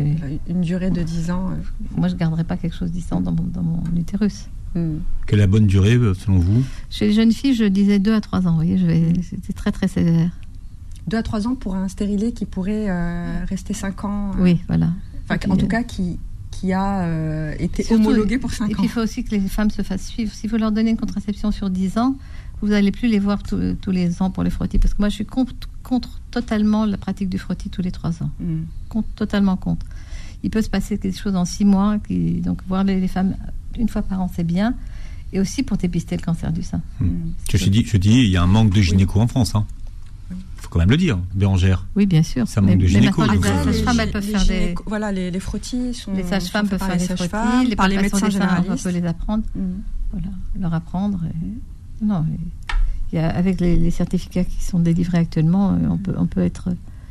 une 0.47 0.61
durée 0.61 0.91
de 0.91 1.03
10 1.03 1.31
ans. 1.31 1.51
euh, 1.53 1.55
moi 1.97 2.09
je 2.09 2.17
garderai 2.17 2.45
pas 2.45 2.59
quelque 2.59 2.77
chose 2.77 2.91
d'issant 2.93 3.23
dans 3.23 3.33
mon, 3.33 3.45
dans 3.45 3.63
mon 3.63 3.83
utérus. 3.97 4.49
mhm. 4.75 5.01
Quelle 5.27 5.39
est 5.39 5.43
la 5.43 5.47
bonne 5.49 5.67
durée, 5.67 5.97
selon 6.15 6.39
vous? 6.39 6.63
Chez 6.91 7.07
les 7.07 7.13
jeunes 7.15 7.33
filles, 7.33 7.55
je 7.55 7.65
disais 7.65 7.99
2 7.99 8.13
à 8.15 8.21
3 8.21 8.47
ans. 8.47 8.59
Vous 8.59 8.77
voyez, 8.85 9.23
c'était 9.23 9.55
très 9.55 9.73
très 9.73 9.89
sévère. 9.89 10.31
Deux 11.09 11.17
à 11.17 11.23
trois 11.23 11.49
ans 11.49 11.55
pour 11.55 11.75
un 11.77 11.89
stérilet 11.89 12.33
qui 12.33 12.45
pourrait 12.45 12.87
euh, 12.91 13.43
rester 13.49 13.73
5 13.73 14.05
ans. 14.05 14.31
Oui, 14.39 14.61
voilà. 14.69 14.91
enfin, 15.29 15.39
en 15.49 15.57
tout 15.57 15.67
cas, 15.67 15.83
qui, 15.83 16.19
qui 16.61 16.73
a 16.73 17.03
euh, 17.05 17.55
été 17.59 17.83
Surtout- 17.83 18.03
homologué 18.03 18.39
pour 18.39 18.53
5 18.53 18.69
Et 18.71 18.75
ans. 18.75 18.77
puis 18.77 18.85
il 18.87 18.89
faut 18.91 19.01
aussi 19.01 19.25
que 19.25 19.31
les 19.31 19.41
femmes 19.41 19.71
se 19.71 19.83
fassent 19.83 20.07
suivre. 20.07 20.33
Si 20.33 20.47
vous 20.47 20.57
leur 20.57 20.73
donnez 20.73 20.91
une 20.91 20.97
contraception 20.97 21.51
sur 21.53 21.71
10 21.71 21.97
ans, 21.99 22.17
vous 22.61 22.69
n'allez 22.69 22.91
plus 22.93 23.09
les 23.09 23.19
voir 23.19 23.43
tous- 23.43 23.75
tous 23.81 23.91
les 23.91 24.21
ans 24.23 24.31
pour 24.31 24.43
les 24.43 24.51
frottis. 24.51 24.79
Parce 24.79 24.93
que 24.95 25.01
moi, 25.01 25.09
je 25.09 25.15
suis 25.15 25.25
contre, 25.27 25.55
contre 25.83 26.21
totalement 26.31 26.85
la 26.85 26.99
pratique 26.99 27.29
du 27.31 27.39
frottis 27.39 27.71
tous 27.71 27.83
les 27.83 27.91
3 27.91 28.23
ans. 28.23 28.31
Contre, 28.89 29.09
totalement 29.17 29.57
contre. 29.57 29.87
Il 30.43 30.51
peut 30.51 30.63
se 30.63 30.69
passer 30.71 30.99
quelque 30.99 31.19
chose 31.19 31.37
en 31.37 31.45
6 31.45 31.65
mois. 31.65 31.99
Qui, 32.07 32.41
donc 32.41 32.61
voir 32.69 32.85
les, 32.85 33.01
les 33.01 33.09
femmes 33.09 33.37
une 33.79 33.89
fois 33.89 34.03
par 34.03 34.21
an, 34.21 34.31
c'est 34.35 34.45
bien. 34.45 34.75
Et 35.33 35.41
aussi 35.41 35.63
pour 35.63 35.77
dépister 35.77 36.17
le 36.17 36.23
cancer 36.23 36.53
du 36.53 36.63
sein. 36.63 36.83
Mhm. 37.01 37.33
Je 37.55 37.69
dis, 37.71 37.85
je 37.87 37.97
dis, 37.97 38.11
il 38.25 38.31
y 38.31 38.37
a 38.37 38.43
un 38.43 38.47
manque 38.49 38.71
de 38.75 38.81
gynéco 38.83 39.21
en 39.21 39.29
France. 39.29 39.53
Il 39.55 39.80
faut 40.57 40.69
quand 40.69 40.79
même 40.79 40.91
le 40.91 40.97
dire, 40.97 41.19
Bérangère. 41.35 41.87
Oui, 41.97 42.07
bien 42.07 42.23
sûr. 42.23 42.47
Ça 42.49 42.61
manque 42.61 42.79
de 42.79 42.87
gynéco, 42.87 43.21
maintenant, 43.23 43.35
les 43.65 43.73
sages-femmes, 43.73 44.01
elles 44.01 44.11
peuvent 44.11 44.23
faire 44.25 44.45
des... 44.47 44.75
Voilà, 44.87 45.11
les, 45.13 45.31
les 45.31 45.41
frottis 45.41 45.95
sont. 45.95 46.13
Les 46.15 46.23
sages-femmes 46.25 46.69
peuvent 46.69 46.79
faire 46.79 46.97
des 46.97 47.07
les 47.07 47.17
frottis, 47.17 47.67
les 47.69 47.77
par 47.77 47.89
les 47.89 47.97
médecins 47.97 48.19
seins, 48.19 48.27
on 48.27 48.31
généralistes. 48.31 48.85
peut 48.85 48.91
les 48.91 49.05
apprendre. 49.07 49.45
Mhm. 49.55 49.83
voilà, 50.13 50.27
leur 50.59 50.75
apprendre. 50.75 51.21
et- 51.25 52.05
Non, 52.05 52.25
et 52.33 52.39
il 53.13 53.17
y 53.17 53.19
a, 53.19 53.29
avec 53.31 53.61
les, 53.61 53.77
les 53.77 53.91
certificats 53.91 54.45
qui 54.45 54.63
sont 54.63 54.79
délivrés 54.79 55.19
actuellement, 55.19 55.73
euh, 55.73 55.89
on 55.91 55.97
peut, 55.99 56.15
on 56.17 56.27
peut 56.27 56.43
être 56.45 56.69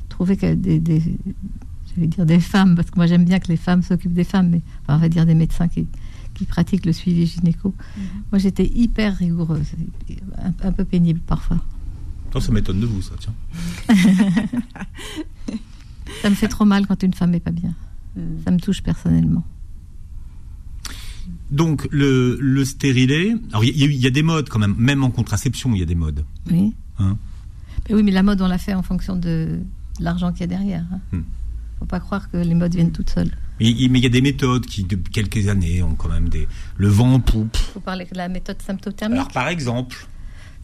trouver 0.07 0.35
des, 0.37 0.79
des, 0.79 0.99
je 1.01 2.01
vais 2.01 2.07
dire 2.07 2.25
des 2.25 2.39
femmes, 2.39 2.75
parce 2.75 2.89
que 2.89 2.95
moi 2.95 3.05
j'aime 3.07 3.25
bien 3.25 3.39
que 3.39 3.47
les 3.49 3.57
femmes 3.57 3.83
s'occupent 3.83 4.13
des 4.13 4.23
femmes, 4.23 4.49
mais 4.49 4.61
enfin, 4.83 4.95
on 4.97 5.01
va 5.01 5.09
dire 5.09 5.25
des 5.25 5.35
médecins 5.35 5.67
qui, 5.67 5.87
qui 6.35 6.45
pratiquent 6.45 6.85
le 6.85 6.93
suivi 6.93 7.25
gynéco. 7.25 7.73
Moi 8.31 8.39
j'étais 8.39 8.65
hyper 8.73 9.17
rigoureuse, 9.17 9.67
un, 10.37 10.67
un 10.67 10.71
peu 10.71 10.85
pénible 10.85 11.19
parfois. 11.19 11.57
Ça, 12.33 12.39
ça 12.41 12.51
m'étonne 12.51 12.79
de 12.79 12.85
vous, 12.85 13.01
ça, 13.01 13.13
tiens. 13.19 13.33
Ça 16.21 16.29
me 16.29 16.35
fait 16.35 16.47
trop 16.47 16.65
mal 16.65 16.85
quand 16.87 17.01
une 17.03 17.13
femme 17.13 17.31
n'est 17.31 17.39
pas 17.39 17.51
bien. 17.51 17.73
Mhm. 18.15 18.41
Ça 18.43 18.51
me 18.51 18.59
touche 18.59 18.81
personnellement. 18.83 19.43
Donc, 21.51 21.87
le, 21.91 22.37
le 22.39 22.65
stérilet. 22.65 23.35
Alors, 23.51 23.63
il 23.63 23.77
y, 23.77 23.83
a- 23.83 23.87
il 23.87 23.95
y 23.95 24.07
a 24.07 24.09
des 24.09 24.23
modes 24.23 24.49
quand 24.49 24.59
même. 24.59 24.75
Même 24.77 25.03
en 25.03 25.11
contraception, 25.11 25.73
il 25.73 25.79
y 25.79 25.83
a 25.83 25.85
des 25.85 25.95
modes. 25.95 26.25
Oui. 26.51 26.73
Hein 26.99 27.17
Mais 27.87 27.95
oui, 27.95 28.03
mais 28.03 28.11
la 28.11 28.23
mode, 28.23 28.41
on 28.41 28.47
l'a 28.47 28.57
fait 28.57 28.73
en 28.73 28.83
fonction 28.83 29.15
de, 29.15 29.59
l'argent 29.99 30.31
qu'il 30.31 30.41
y 30.41 30.43
a 30.43 30.47
derrière. 30.47 30.85
hein. 30.91 30.99
Hmm. 31.11 31.21
Faut 31.79 31.85
pas 31.85 31.99
croire 32.01 32.29
que 32.29 32.37
les 32.37 32.55
modes 32.55 32.75
viennent 32.75 32.91
toutes 32.91 33.09
seules. 33.09 33.31
Mais 33.59 33.69
il 33.71 33.97
y 33.97 34.05
a 34.05 34.09
des 34.09 34.21
méthodes 34.21 34.65
qui, 34.65 34.83
depuis 34.83 35.11
quelques 35.11 35.47
années, 35.47 35.81
ont 35.81 35.95
quand 35.95 36.09
même 36.09 36.27
des, 36.27 36.47
le 36.77 36.87
vent 36.89 37.13
en 37.13 37.19
poupe. 37.21 37.55
Faut 37.55 37.79
parler 37.79 38.05
de 38.11 38.17
la 38.17 38.27
méthode 38.27 38.61
symptothermique. 38.61 39.17
Alors, 39.19 39.27
par 39.31 39.47
exemple, 39.47 40.07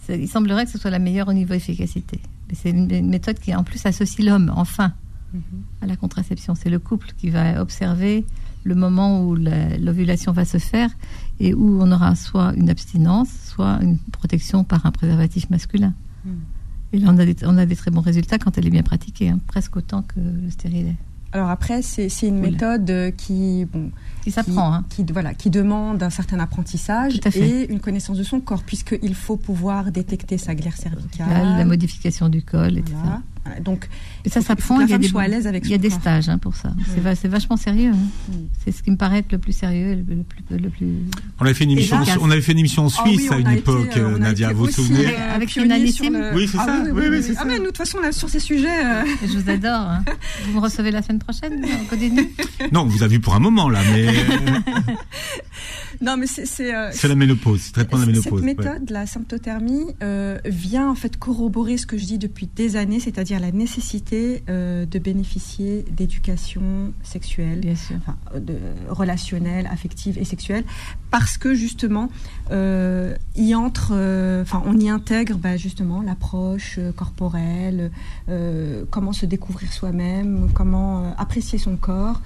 il 0.10 0.28
semblerait 0.28 0.66
que 0.66 0.72
ce 0.72 0.78
soit 0.78 0.92
la 0.92 1.00
meilleure 1.00 1.28
au 1.28 1.34
niveau 1.34 1.54
efficacité. 1.54 2.20
C'est 2.54 2.70
une, 2.70 3.10
méthode 3.10 3.40
qui 3.40 3.54
en 3.56 3.64
plus 3.64 3.86
associe 3.86 4.28
l'homme, 4.28 4.52
enfin, 4.56 4.94
mhm. 5.34 5.42
à 5.82 5.88
la 5.88 5.96
contraception. 5.96 6.56
C'est 6.56 6.70
le 6.70 6.80
couple 6.80 7.14
qui 7.18 7.30
va 7.30 7.62
observer 7.62 8.26
le 8.64 8.76
moment 8.76 9.24
où 9.24 9.36
l'ovulation 9.36 10.32
va 10.32 10.46
se 10.46 10.58
faire 10.58 10.90
et 11.40 11.54
où 11.54 11.82
on 11.82 11.92
aura 11.92 12.16
soit 12.16 12.54
une 12.56 12.70
abstinence, 12.70 13.30
soit 13.46 13.80
une 13.82 13.98
protection 13.98 14.64
par 14.64 14.86
un 14.86 14.92
préservatif 14.92 15.50
masculin. 15.50 15.94
Mhm. 16.26 16.32
Et 16.94 17.00
là, 17.00 17.08
on 17.12 17.18
a, 17.18 17.26
des, 17.26 17.36
on 17.44 17.58
a, 17.58 17.66
des, 17.66 17.76
très 17.76 17.92
bons 17.92 18.02
résultats 18.02 18.38
quand 18.38 18.58
elle 18.58 18.68
est 18.68 18.72
bien 18.72 18.84
pratiquée, 18.84 19.30
hein, 19.30 19.40
presque 19.48 19.76
autant 19.76 20.02
que 20.02 20.20
le 20.20 20.50
stérilet. 20.50 20.96
Alors 21.36 21.50
après, 21.50 21.82
c'est 21.82 22.08
une 22.22 22.40
méthode 22.40 22.90
euh, 22.90 23.12
qui, 23.12 23.66
bon, 23.66 23.92
qui 24.24 24.32
s'apprend, 24.32 24.74
hein. 24.74 24.86
qui, 24.88 25.04
voilà, 25.12 25.34
qui 25.34 25.50
demande 25.50 26.02
un 26.02 26.10
certain 26.10 26.40
apprentissage 26.40 27.20
et 27.36 27.70
une 27.70 27.82
connaissance 27.82 28.18
de 28.18 28.24
son 28.24 28.40
corps, 28.40 28.64
puisqu'il 28.64 29.14
faut 29.16 29.36
pouvoir 29.36 29.92
détecter 29.92 30.38
sa 30.38 30.56
glaire 30.56 30.78
cervicale, 30.78 31.58
la 31.58 31.66
modification 31.66 32.30
du 32.30 32.42
col, 32.42 32.78
etc. 32.78 32.96
Donc, 33.62 33.88
et 34.26 34.30
ça 34.30 34.42
s'apprend. 34.42 34.82
Il 34.82 34.90
y 34.90 34.94
a 34.94 34.98
des, 34.98 35.08
il 35.08 35.70
y 35.70 35.74
a 35.74 35.78
des 35.78 35.90
stages 35.92 36.30
hein, 36.30 36.40
pour 36.40 36.56
ça. 36.56 36.74
C'est 37.16 37.28
vachement 37.28 37.58
sérieux. 37.58 37.92
Hein. 37.92 38.34
C'est 38.64 38.72
ce 38.72 38.82
qui 38.82 38.90
me 38.90 38.98
paraît 38.98 39.20
être 39.20 39.32
le 39.32 39.38
plus 39.38 39.54
sérieux, 39.54 39.96
le, 39.96 40.24
plus, 40.24 40.58
le 40.58 40.70
plus. 40.70 40.88
On 41.40 41.46
avait 41.46 41.54
fait 41.54 41.66
une 41.66 41.72
émission. 41.72 41.98
on 42.22 42.32
avait 42.32 42.42
fait 42.42 42.54
une 42.54 42.60
émission 42.60 42.86
en 42.86 42.88
ah 42.88 43.08
Suisse 43.08 43.32
à 43.32 43.38
une 43.38 43.50
époque, 43.50 43.96
euh, 43.98 44.18
Nadia. 44.18 44.52
Vous 44.52 44.66
vous 44.66 44.72
souvenez 44.72 45.16
Avec 45.16 45.56
une 45.56 45.72
Anissime 45.72 46.32
Oui, 46.34 46.48
c'est 46.52 46.58
ah 46.60 46.66
ça. 46.66 46.84
Oui, 46.92 47.04
oui, 47.10 47.36
ah 47.38 47.46
mais 47.46 47.58
nous 47.58 47.62
de 47.62 47.66
toute 47.68 47.78
façon 47.78 48.00
là 48.00 48.12
sur 48.12 48.30
ces 48.30 48.40
sujets. 48.40 48.86
Euh, 48.86 49.04
Je 49.22 49.38
vous 49.38 49.50
adore. 49.50 49.90
Hein. 49.90 50.04
Vous 50.46 50.54
me 50.54 50.60
recevez 50.60 50.90
la 50.90 51.04
semaine 51.04 51.20
prochaine 51.20 51.64
Non, 52.72 52.82
on 52.82 52.86
vous 52.86 53.04
a 53.04 53.08
vu 53.08 53.20
pour 53.20 53.36
un 53.36 53.40
moment 53.40 53.70
là, 53.70 53.82
mais. 53.94 54.08
non, 56.02 56.18
mais 56.18 56.26
c'est. 56.28 56.74
Euh, 56.74 56.90
c'est 56.94 57.08
la 57.08 57.16
ménopause, 57.16 57.72
traitement 57.72 58.00
de 58.00 58.06
la 58.06 58.12
ménopause. 58.12 58.44
Cette 58.44 58.58
méthode, 58.58 58.90
la 58.90 59.06
symptothermie, 59.06 59.86
vient 60.46 60.90
en 60.90 60.96
fait 60.96 61.18
corroborer 61.18 61.78
ce 61.78 61.86
que 61.86 61.98
je 61.98 62.06
dis 62.06 62.18
depuis 62.18 62.50
des 62.56 62.76
années, 62.76 63.00
c'est-à-dire 63.00 63.35
la 63.40 63.52
nécessité 63.52 64.44
euh, 64.50 64.86
de 64.86 65.00
bénéficier 65.00 65.86
d'éducation 65.92 66.94
sexuelle, 67.04 67.62
de, 68.36 68.58
relationnelle, 68.90 69.68
affective 69.72 70.18
et 70.18 70.26
sexuelle, 70.26 70.64
parce 71.12 71.38
que 71.38 71.54
justement, 71.54 72.10
euh, 72.52 73.16
y 73.36 73.56
entre, 73.56 73.92
euh, 73.94 74.42
enfin, 74.42 74.64
on 74.66 74.78
y 74.80 74.90
intègre 74.90 75.38
bah, 75.38 75.58
justement 75.58 76.02
l'approche 76.02 76.80
corporelle, 76.96 77.92
comment 78.90 79.14
se 79.14 79.26
découvrir 79.26 79.72
soi-même, 79.72 80.50
comment 80.54 81.14
apprécier 81.18 81.60
son 81.60 81.76
corps, 81.78 82.22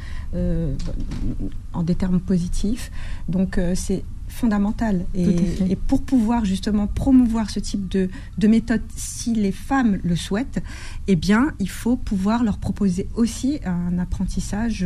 en 1.73 1.83
des 1.83 1.95
termes 1.95 2.19
positifs. 2.19 2.91
Donc, 3.27 3.59
c'est 3.75 4.03
fondamentale. 4.29 5.05
Et, 5.15 5.75
pour 5.87 6.01
pouvoir 6.03 6.45
justement 6.45 6.87
promouvoir 6.87 7.49
ce 7.49 7.59
type 7.59 7.89
de, 7.89 8.09
de, 8.37 8.47
méthode, 8.47 8.81
si 8.95 9.33
les 9.33 9.51
femmes 9.51 9.99
le 10.03 10.15
souhaitent, 10.15 10.63
eh 11.07 11.15
bien, 11.15 11.51
il 11.59 11.69
faut 11.69 11.97
pouvoir 11.97 12.43
leur 12.43 12.57
proposer 12.57 13.07
aussi 13.15 13.59
un 13.65 13.97
apprentissage 13.99 14.85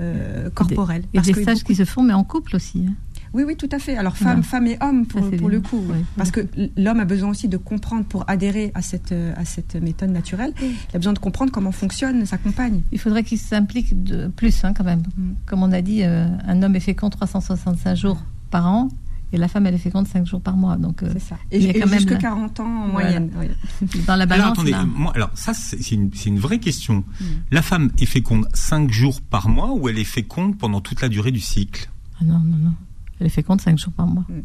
euh, 0.00 0.50
corporel. 0.50 1.04
Y 1.14 1.18
a 1.18 1.22
des, 1.22 1.34
stages 1.34 1.62
qui 1.62 1.74
se 1.74 1.84
font, 1.84 2.02
mais 2.02 2.14
en 2.14 2.24
couple 2.24 2.56
aussi. 2.56 2.86
Hein. 2.88 2.94
Oui, 3.32 3.44
oui, 3.46 3.54
tout 3.54 3.68
à 3.70 3.78
fait. 3.78 3.96
Alors, 3.96 4.16
femme, 4.16 4.42
femme 4.42 4.66
et 4.66 4.76
homme, 4.80 5.06
pour, 5.06 5.30
pour 5.30 5.48
le 5.48 5.60
coup. 5.60 5.84
Parce 6.16 6.32
que 6.32 6.40
l'homme 6.76 6.98
a 6.98 7.04
besoin 7.04 7.30
aussi 7.30 7.46
de 7.46 7.56
comprendre 7.56 8.04
pour 8.04 8.24
adhérer 8.28 8.72
à 8.74 8.82
cette, 8.82 9.14
à 9.36 9.44
cette 9.44 9.76
méthode 9.76 10.10
naturelle. 10.10 10.52
Il 10.60 10.96
a 10.96 10.98
besoin 10.98 11.12
de 11.12 11.20
comprendre 11.20 11.52
comment 11.52 11.70
fonctionne 11.70 12.26
sa 12.26 12.38
compagne. 12.38 12.82
Il 12.90 12.98
faudrait 12.98 13.22
qu'il 13.22 13.38
s'implique 13.38 13.94
plus, 14.34 14.64
hein, 14.64 14.72
quand 14.74 14.84
même. 14.84 15.02
Mm. 15.16 15.32
Comme 15.46 15.62
on 15.62 15.70
a 15.70 15.80
dit, 15.80 16.02
euh, 16.02 16.26
un 16.44 16.62
homme 16.62 16.74
est 16.74 16.80
fécond 16.80 17.08
365 17.08 17.94
jours 17.94 18.18
par 18.50 18.66
an. 18.66 18.88
Et 19.32 19.36
la 19.36 19.46
femme, 19.46 19.66
elle 19.66 19.74
est 19.74 19.78
féconde 19.78 20.08
5 20.08 20.26
jours 20.26 20.40
par 20.40 20.56
mois. 20.56 20.76
Donc, 20.76 21.02
euh, 21.02 21.10
c'est 21.12 21.20
ça. 21.20 21.36
Et, 21.52 21.58
il 21.58 21.64
y 21.64 21.70
a 21.70 21.72
quand 21.74 21.88
même 21.88 22.00
jusque 22.00 22.18
40 22.18 22.60
ans 22.60 22.64
en 22.64 22.88
moyenne. 22.88 23.30
Dans 24.06 24.16
la 24.16 24.26
balance. 24.26 24.58
Alors, 24.58 24.74
attendez, 24.74 24.92
moi, 24.92 25.12
alors 25.14 25.30
ça, 25.34 25.54
c'est 25.54 25.92
une, 25.92 26.10
une, 26.26 26.38
vraie 26.40 26.58
question. 26.58 27.04
Hmm. 27.20 27.24
La 27.52 27.62
femme 27.62 27.92
est 27.98 28.06
féconde 28.06 28.48
5 28.54 28.90
jours 28.90 29.20
par 29.20 29.48
mois 29.48 29.72
ou 29.72 29.88
elle 29.88 29.98
est 29.98 30.04
féconde 30.04 30.58
pendant 30.58 30.80
toute 30.80 31.00
la 31.00 31.08
durée 31.08 31.30
du 31.30 31.38
cycle? 31.38 31.90
Ah 32.20 32.24
Non, 32.24 32.40
non, 32.40 32.56
non. 32.56 32.74
Elle 33.20 33.28
est 33.28 33.30
féconde 33.30 33.60
5 33.60 33.78
jours 33.78 33.92
par 33.92 34.08
mois. 34.08 34.24
Hmm. 34.28 34.42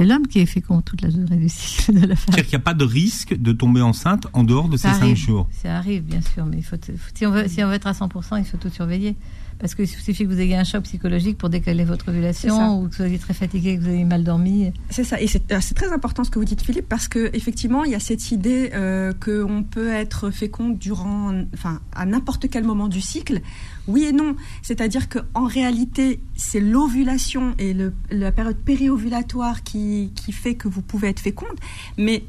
C'est 0.00 0.06
l'homme 0.06 0.26
qui 0.26 0.38
est 0.38 0.46
fécond 0.46 0.80
toute 0.80 1.02
la 1.02 1.10
durée 1.10 1.36
du 1.36 1.50
cycle 1.50 1.92
de 1.92 2.06
la 2.06 2.16
femme. 2.16 2.34
C'est-à-dire 2.34 2.44
qu'il 2.44 2.56
n'y 2.56 2.62
a 2.62 2.64
pas 2.64 2.72
de 2.72 2.86
risque 2.86 3.36
de 3.36 3.52
tomber 3.52 3.82
enceinte 3.82 4.26
en 4.32 4.44
dehors 4.44 4.70
de 4.70 4.78
ces 4.78 4.88
5 4.88 5.14
jours? 5.14 5.46
Ça 5.50 5.76
arrive, 5.76 6.04
bien 6.04 6.22
sûr, 6.22 6.46
mais 6.46 6.56
il 6.56 6.64
faut 6.64 6.76
si, 7.14 7.26
on 7.26 7.30
veut, 7.30 7.48
si 7.48 7.62
on 7.62 7.68
veut 7.68 7.74
être 7.74 7.86
à 7.86 7.92
100%, 7.92 8.38
il 8.38 8.46
faut 8.46 8.56
tout 8.56 8.70
surveiller. 8.70 9.14
Parce 9.60 9.74
qu'il 9.74 9.86
suffit 9.86 10.24
que 10.24 10.32
vous 10.32 10.40
ayez 10.40 10.56
un 10.56 10.64
choc 10.64 10.84
psychologique 10.84 11.36
pour 11.36 11.50
décaler 11.50 11.84
votre 11.84 12.08
ovulation 12.08 12.80
ou 12.80 12.84
que 12.84 12.88
vous 12.88 12.96
soyez 12.96 13.18
très 13.18 13.34
fatigué, 13.34 13.76
que 13.76 13.82
vous 13.82 13.90
ayez 13.90 14.04
mal 14.04 14.24
dormi. 14.24 14.72
C'est 14.88 15.04
ça. 15.04 15.20
Et 15.20 15.26
euh, 15.26 15.58
c'est 15.60 15.74
très 15.74 15.92
important 15.92 16.24
ce 16.24 16.30
que 16.30 16.38
vous 16.38 16.44
dites, 16.44 16.62
Philippe, 16.62 16.88
parce 16.88 17.08
qu'effectivement, 17.08 17.84
il 17.84 17.92
y 17.92 17.94
a 17.94 18.00
cette 18.00 18.32
idée 18.32 18.70
euh, 18.74 19.12
qu'on 19.12 19.62
peut 19.62 19.90
être 19.90 20.30
fécond 20.30 20.70
durant, 20.70 21.32
enfin, 21.54 21.80
à 21.94 22.06
n'importe 22.06 22.48
quel 22.48 22.64
moment 22.64 22.88
du 22.88 23.00
cycle. 23.00 23.40
Oui 23.86 24.04
et 24.04 24.12
non. 24.12 24.34
C'est-à-dire 24.62 25.08
qu'en 25.08 25.44
réalité, 25.44 26.20
c'est 26.36 26.60
l'ovulation 26.60 27.54
et 27.58 27.74
le, 27.74 27.92
la 28.10 28.32
période 28.32 28.56
périovulatoire 28.56 29.62
qui, 29.62 30.12
qui 30.14 30.32
fait 30.32 30.54
que 30.54 30.68
vous 30.68 30.82
pouvez 30.82 31.08
être 31.08 31.20
féconde. 31.20 31.58
Mais 31.98 32.24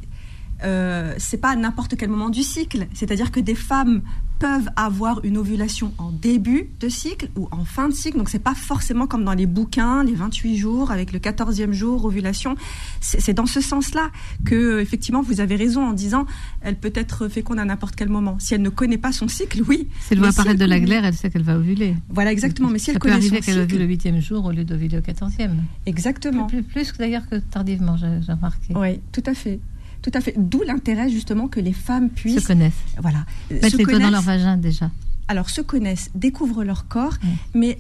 euh, 0.64 1.14
c'est 1.18 1.38
pas 1.38 1.50
à 1.50 1.56
n'importe 1.56 1.96
quel 1.98 2.10
moment 2.10 2.30
du 2.30 2.44
cycle. 2.44 2.88
C'est-à-dire 2.94 3.32
que 3.32 3.40
des 3.40 3.56
femmes 3.56 4.02
peuvent 4.42 4.70
avoir 4.76 5.24
une 5.24 5.38
ovulation 5.38 5.94
en 6.00 6.10
début 6.10 6.72
de 6.80 6.90
cycle 6.90 7.30
ou 7.38 7.48
en 7.52 7.64
fin 7.64 7.88
de 7.88 7.94
cycle. 7.94 8.18
Donc 8.18 8.28
c'est 8.28 8.40
pas 8.40 8.56
forcément 8.56 9.06
comme 9.06 9.24
dans 9.24 9.36
les 9.36 9.46
bouquins, 9.46 10.04
les 10.04 10.16
28 10.16 10.58
jours 10.58 10.90
avec 10.90 11.14
le 11.14 11.20
14e 11.20 11.72
jour 11.74 12.06
ovulation. 12.06 12.56
C'est 13.02 13.34
dans 13.34 13.46
ce 13.46 13.62
sens-là 13.62 14.10
que 14.44 14.80
effectivement 14.80 15.22
vous 15.22 15.42
avez 15.42 15.56
raison 15.56 15.86
en 15.86 15.94
disant 15.94 16.26
elle 16.62 16.76
peut 16.76 16.92
être 16.96 17.28
féconde 17.28 17.60
à 17.60 17.66
n'importe 17.66 17.96
quel 17.96 18.10
moment. 18.10 18.38
Si 18.40 18.56
elle 18.56 18.64
ne 18.64 18.70
connaît 18.70 18.98
pas 18.98 19.12
son 19.12 19.28
cycle, 19.28 19.62
oui. 19.68 19.88
Si 20.00 20.14
elle 20.14 20.20
voit 20.20 20.30
apparaître 20.30 20.60
de 20.60 20.66
la 20.66 20.80
glaire, 20.80 21.06
elle 21.06 21.14
sait 21.14 21.30
qu'elle 21.30 21.44
va 21.44 21.58
ovuler. 21.58 21.96
Voilà 22.10 22.32
exactement. 22.32 22.70
Mais 22.70 22.80
si 22.80 22.90
elle 22.90 22.98
connaît 22.98 23.14
arriver 23.14 23.42
qu'elle 23.42 23.60
ovule 23.60 23.86
le 23.86 23.96
8e 23.96 24.22
jour 24.22 24.46
au 24.46 24.52
lieu 24.52 24.64
d'ovuler 24.64 24.98
au 24.98 25.02
14e. 25.02 25.52
Exactement. 25.86 26.48
Plus, 26.48 26.64
plus 26.64 26.94
d'ailleurs 26.98 27.30
que 27.30 27.36
tardivement, 27.36 27.96
j'ai 27.96 28.34
remarqué. 28.34 28.74
Oui, 28.76 29.02
tout 29.12 29.24
à 29.28 29.36
fait. 29.36 29.60
Tout 30.02 30.12
à 30.14 30.22
fait. 30.22 30.34
D'où 30.38 30.64
l'intérêt 30.64 31.10
justement 31.10 31.48
que 31.48 31.60
les 31.60 31.74
femmes 31.74 32.10
puissent 32.10 32.42
se 32.42 32.48
connaissent. 32.48 32.74
Voilà. 32.98 33.26
Mettre 33.50 33.78
les 33.78 33.86
dans 33.86 34.10
leur 34.10 34.22
vagin 34.22 34.58
déjà. 34.58 34.92
Alors 35.28 35.50
se 35.50 35.62
connaissent, 35.62 36.10
découvrent 36.16 36.64
leur 36.64 36.88
corps, 36.88 37.18
mais 37.54 37.80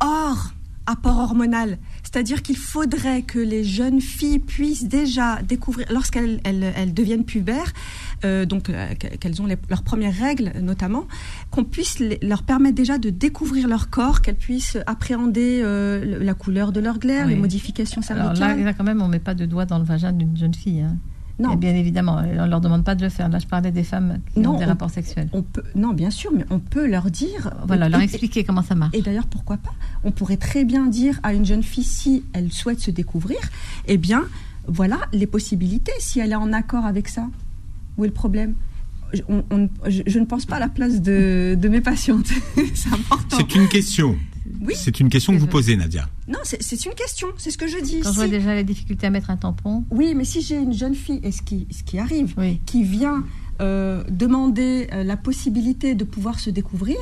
hors 0.00 0.52
apport 0.88 1.18
hormonal. 1.18 1.78
C'est-à-dire 2.02 2.42
qu'il 2.42 2.56
faudrait 2.56 3.22
que 3.22 3.38
les 3.38 3.62
jeunes 3.62 4.00
filles 4.00 4.38
puissent 4.38 4.88
déjà 4.88 5.42
découvrir, 5.42 5.86
lorsqu'elles 5.90 6.40
elles, 6.44 6.94
deviennent 6.94 7.24
pubères, 7.24 7.72
euh, 8.24 8.46
donc 8.46 8.70
euh, 8.70 8.94
qu'elles 8.94 9.42
ont 9.42 9.46
leurs 9.46 9.82
premières 9.82 10.14
règles 10.14 10.52
notamment, 10.62 11.06
qu'on 11.50 11.64
puisse 11.64 12.02
leur 12.22 12.42
permettre 12.42 12.74
déjà 12.74 12.96
de 12.96 13.10
découvrir 13.10 13.68
leur 13.68 13.90
corps, 13.90 14.22
qu'elles 14.22 14.36
puissent 14.36 14.78
appréhender 14.86 15.60
euh, 15.62 16.24
la 16.24 16.34
couleur 16.34 16.72
de 16.72 16.80
leur 16.80 16.98
glaire, 16.98 17.26
les 17.26 17.36
modifications 17.36 18.00
cervicales. 18.00 18.42
Alors 18.42 18.64
là, 18.64 18.72
quand 18.72 18.84
même, 18.84 19.02
on 19.02 19.08
met 19.08 19.18
pas 19.18 19.34
de 19.34 19.44
doigt 19.44 19.66
dans 19.66 19.78
le 19.78 19.84
vagin 19.84 20.12
d'une 20.12 20.36
jeune 20.36 20.54
fille. 20.54 20.80
Hein. 20.80 20.96
Non. 21.38 21.54
bien 21.54 21.74
évidemment, 21.74 22.16
on 22.18 22.44
ne 22.44 22.48
leur 22.48 22.60
demande 22.60 22.84
pas 22.84 22.94
de 22.94 23.02
le 23.02 23.08
faire. 23.08 23.28
Là, 23.28 23.38
je 23.38 23.46
parlais 23.46 23.70
des 23.70 23.84
femmes 23.84 24.18
qui 24.34 24.46
ont 24.46 24.58
des 24.58 24.64
rapports 24.64 24.90
sexuels. 24.90 25.28
On 25.32 25.42
peut, 25.42 25.62
non, 25.74 25.92
bien 25.92 26.10
sûr, 26.10 26.32
mais 26.34 26.44
on 26.50 26.58
peut 26.58 26.86
leur 26.86 27.10
dire. 27.10 27.52
Voilà, 27.66 27.88
leur 27.88 28.00
expliquer 28.00 28.44
comment 28.44 28.62
ça 28.62 28.74
marche. 28.74 28.94
Et 28.94 29.02
d'ailleurs, 29.02 29.26
pourquoi 29.26 29.56
pas? 29.56 29.72
On 30.04 30.10
pourrait 30.10 30.36
très 30.36 30.64
bien 30.64 30.86
dire 30.86 31.20
à 31.22 31.34
une 31.34 31.44
jeune 31.44 31.62
fille, 31.62 31.84
si 31.84 32.24
elle 32.32 32.52
souhaite 32.52 32.80
se 32.80 32.90
découvrir, 32.90 33.38
eh 33.86 33.98
bien, 33.98 34.24
voilà 34.66 34.98
les 35.12 35.26
possibilités, 35.26 35.92
si 36.00 36.20
elle 36.20 36.32
est 36.32 36.36
en 36.36 36.52
accord 36.52 36.84
avec 36.84 37.08
ça. 37.08 37.28
Où 37.96 38.04
est 38.04 38.08
le 38.08 38.14
problème? 38.14 38.54
Je, 39.12 39.22
je, 40.06 40.18
ne 40.18 40.24
pense 40.26 40.44
pas 40.44 40.56
à 40.56 40.60
la 40.60 40.68
place 40.68 41.00
de, 41.00 41.56
de 41.58 41.68
mes 41.68 41.80
patientes. 41.80 42.28
c'est 42.74 42.92
important. 42.92 43.38
C'est 43.38 43.54
une 43.54 43.68
question. 43.68 44.16
C'est 44.74 45.00
une 45.00 45.08
question 45.08 45.32
que 45.32 45.38
vous 45.38 45.46
posez, 45.46 45.76
Nadia. 45.76 46.08
Non, 46.26 46.38
c'est 46.44 46.84
une 46.84 46.94
question, 46.94 47.28
c'est 47.36 47.50
ce 47.50 47.58
que 47.58 47.66
je 47.66 47.78
dis. 47.78 48.00
Quand 48.00 48.10
je 48.10 48.16
vois 48.16 48.28
déjà 48.28 48.54
la 48.54 48.62
difficulté 48.62 49.06
à 49.06 49.10
mettre 49.10 49.30
un 49.30 49.36
tampon. 49.36 49.84
Oui, 49.90 50.14
mais 50.14 50.24
si 50.24 50.42
j'ai 50.42 50.56
une 50.56 50.72
jeune 50.72 50.94
fille, 50.94 51.20
et 51.22 51.32
ce 51.32 51.42
qui, 51.42 51.66
ce 51.70 51.82
qui 51.82 51.98
arrive, 51.98 52.34
qui 52.66 52.82
vient 52.82 53.24
euh, 53.60 54.04
demander 54.08 54.86
euh, 54.92 55.02
la 55.02 55.16
possibilité 55.16 55.96
de 55.96 56.04
pouvoir 56.04 56.38
se 56.38 56.48
découvrir, 56.48 56.96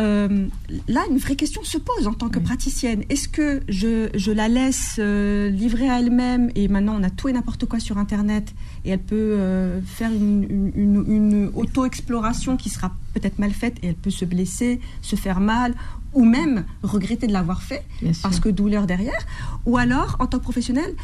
euh, 0.00 0.48
là, 0.88 1.04
une 1.08 1.18
vraie 1.18 1.36
question 1.36 1.62
se 1.62 1.78
pose 1.78 2.08
en 2.08 2.12
tant 2.12 2.28
que 2.28 2.40
praticienne. 2.40 3.04
Est-ce 3.08 3.28
que 3.28 3.62
je, 3.68 4.08
je, 4.14 4.32
la 4.32 4.48
laisse 4.48 4.98
livrer 4.98 5.88
à 5.88 6.00
elle-même 6.00 6.50
et 6.56 6.66
maintenant 6.66 6.96
on 6.98 7.02
a 7.04 7.10
tout 7.10 7.28
et 7.28 7.32
n'importe 7.32 7.66
quoi 7.66 7.78
sur 7.78 7.98
Internet 7.98 8.52
et 8.84 8.90
elle 8.90 9.02
peut 9.02 9.38
faire 9.86 10.10
une, 10.12 10.72
une, 10.74 11.04
une 11.08 11.50
auto-exploration 11.54 12.56
qui 12.56 12.68
sera 12.68 12.92
peut-être 13.18 13.38
mal 13.38 13.52
faite 13.52 13.76
et 13.82 13.88
elle 13.88 13.94
peut 13.94 14.10
se 14.10 14.24
blesser, 14.24 14.80
se 15.00 15.16
faire 15.16 15.40
mal 15.40 15.74
ou 16.12 16.24
même 16.24 16.64
regretter 16.82 17.26
de 17.26 17.32
l'avoir 17.32 17.62
fait 17.62 17.82
parce 18.22 18.40
que 18.40 18.48
douleur 18.48 18.86
derrière, 18.86 19.26
ou 19.64 19.76
alors 19.76 20.16
en 20.18 20.26
tant 20.26 20.38
que 20.38 20.42
professionnel, 20.42 20.94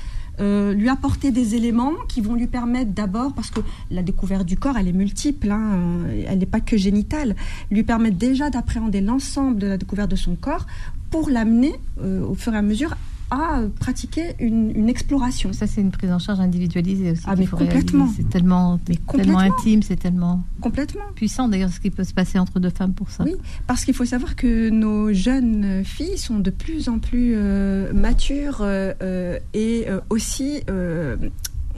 euh, 0.41 0.73
lui 0.73 0.89
apporter 0.89 1.31
des 1.31 1.55
éléments 1.55 1.93
qui 2.09 2.23
vont 2.23 2.35
lui 2.35 2.47
permettre 2.47 2.93
d'abord, 2.93 3.35
parce 3.35 3.51
que 3.51 3.61
la 3.91 4.03
découverte 4.03 4.47
du 4.47 4.57
corps, 4.57 4.79
elle 4.79 4.89
est 4.89 4.93
multiple, 4.93 5.51
hein, 5.51 6.07
elle 6.27 6.39
n'est 6.39 6.47
pas 6.47 6.61
que 6.61 6.77
génitale, 6.77 7.37
lui 7.71 7.83
permettre 7.83 8.17
déjà 8.17 8.49
d'appréhender 8.49 9.01
l'ensemble 9.03 9.59
de 9.59 9.67
la 9.67 9.77
découverte 9.77 10.11
de 10.11 10.17
son 10.17 10.35
corps 10.35 10.67
pour 11.11 11.29
l'amener 11.29 11.75
euh, 12.01 12.25
au 12.25 12.35
fur 12.35 12.55
et 12.55 12.57
à 12.57 12.63
mesure 12.63 12.97
à 13.33 13.63
pratiquer 13.81 14.35
une, 14.41 14.71
une 14.77 14.89
exploration. 14.91 15.53
Ça, 15.55 15.67
c'est 15.67 15.81
une 15.81 15.91
prise 15.91 16.13
en 16.13 16.19
charge 16.19 16.39
individualisée 16.41 17.13
aussi. 17.13 17.23
Ah, 17.27 17.35
mais 17.37 17.47
complètement. 17.47 18.09
C'est 18.15 18.29
tellement, 18.29 18.79
Mais 18.89 18.97
tellement 19.17 19.39
intime, 19.39 19.83
c'est 19.83 19.97
tellement 19.97 20.45
Complètement. 20.61 21.01
puissant 21.15 21.49
d'ailleurs 21.49 21.71
ce 21.71 21.81
qui 21.81 21.91
peut 21.91 22.05
se 22.05 22.13
passer 22.13 22.39
entre 22.39 22.61
deux 22.61 22.71
femmes 22.71 22.93
pour 22.93 23.11
ça. 23.11 23.25
Oui, 23.25 23.35
parce 23.67 23.85
qu'il 23.87 23.95
faut 23.95 24.05
savoir 24.05 24.37
que 24.37 24.69
nos 24.69 25.13
jeunes 25.15 25.83
filles 25.85 26.19
sont 26.19 26.39
de 26.41 26.51
plus 26.51 26.89
en 26.91 26.99
plus 26.99 27.33
euh, 27.35 27.93
matures 27.95 28.59
euh, 28.61 28.93
euh, 29.03 29.39
et 29.55 29.87
euh, 29.89 30.01
aussi 30.11 30.61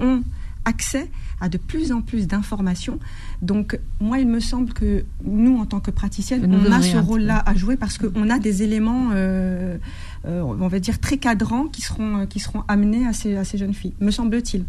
ont 0.00 0.22
accès 0.64 1.10
à 1.40 1.48
de 1.48 1.58
plus 1.58 1.92
en 1.92 2.00
plus 2.00 2.26
d'informations. 2.26 2.98
Donc, 3.42 3.78
moi, 4.00 4.18
il 4.18 4.28
me 4.28 4.40
semble 4.40 4.72
que 4.72 5.04
nous, 5.24 5.58
en 5.58 5.66
tant 5.66 5.80
que 5.80 5.90
praticiennes, 5.90 6.46
nous 6.46 6.58
on 6.66 6.72
a 6.72 6.82
ce 6.82 6.96
rôle-là 6.96 7.42
à 7.44 7.54
jouer 7.54 7.76
parce 7.76 7.98
qu'on 7.98 8.30
a 8.30 8.38
des 8.38 8.62
éléments, 8.62 9.10
euh, 9.12 9.76
euh, 10.26 10.40
on 10.40 10.68
va 10.68 10.78
dire, 10.80 10.98
très 10.98 11.18
cadrants 11.18 11.66
qui 11.66 11.82
seront, 11.82 12.26
qui 12.26 12.40
seront 12.40 12.62
amenés 12.68 13.06
à 13.06 13.12
ces, 13.12 13.36
à 13.36 13.44
ces 13.44 13.58
jeunes 13.58 13.74
filles, 13.74 13.94
me 14.00 14.10
semble-t-il. 14.10 14.64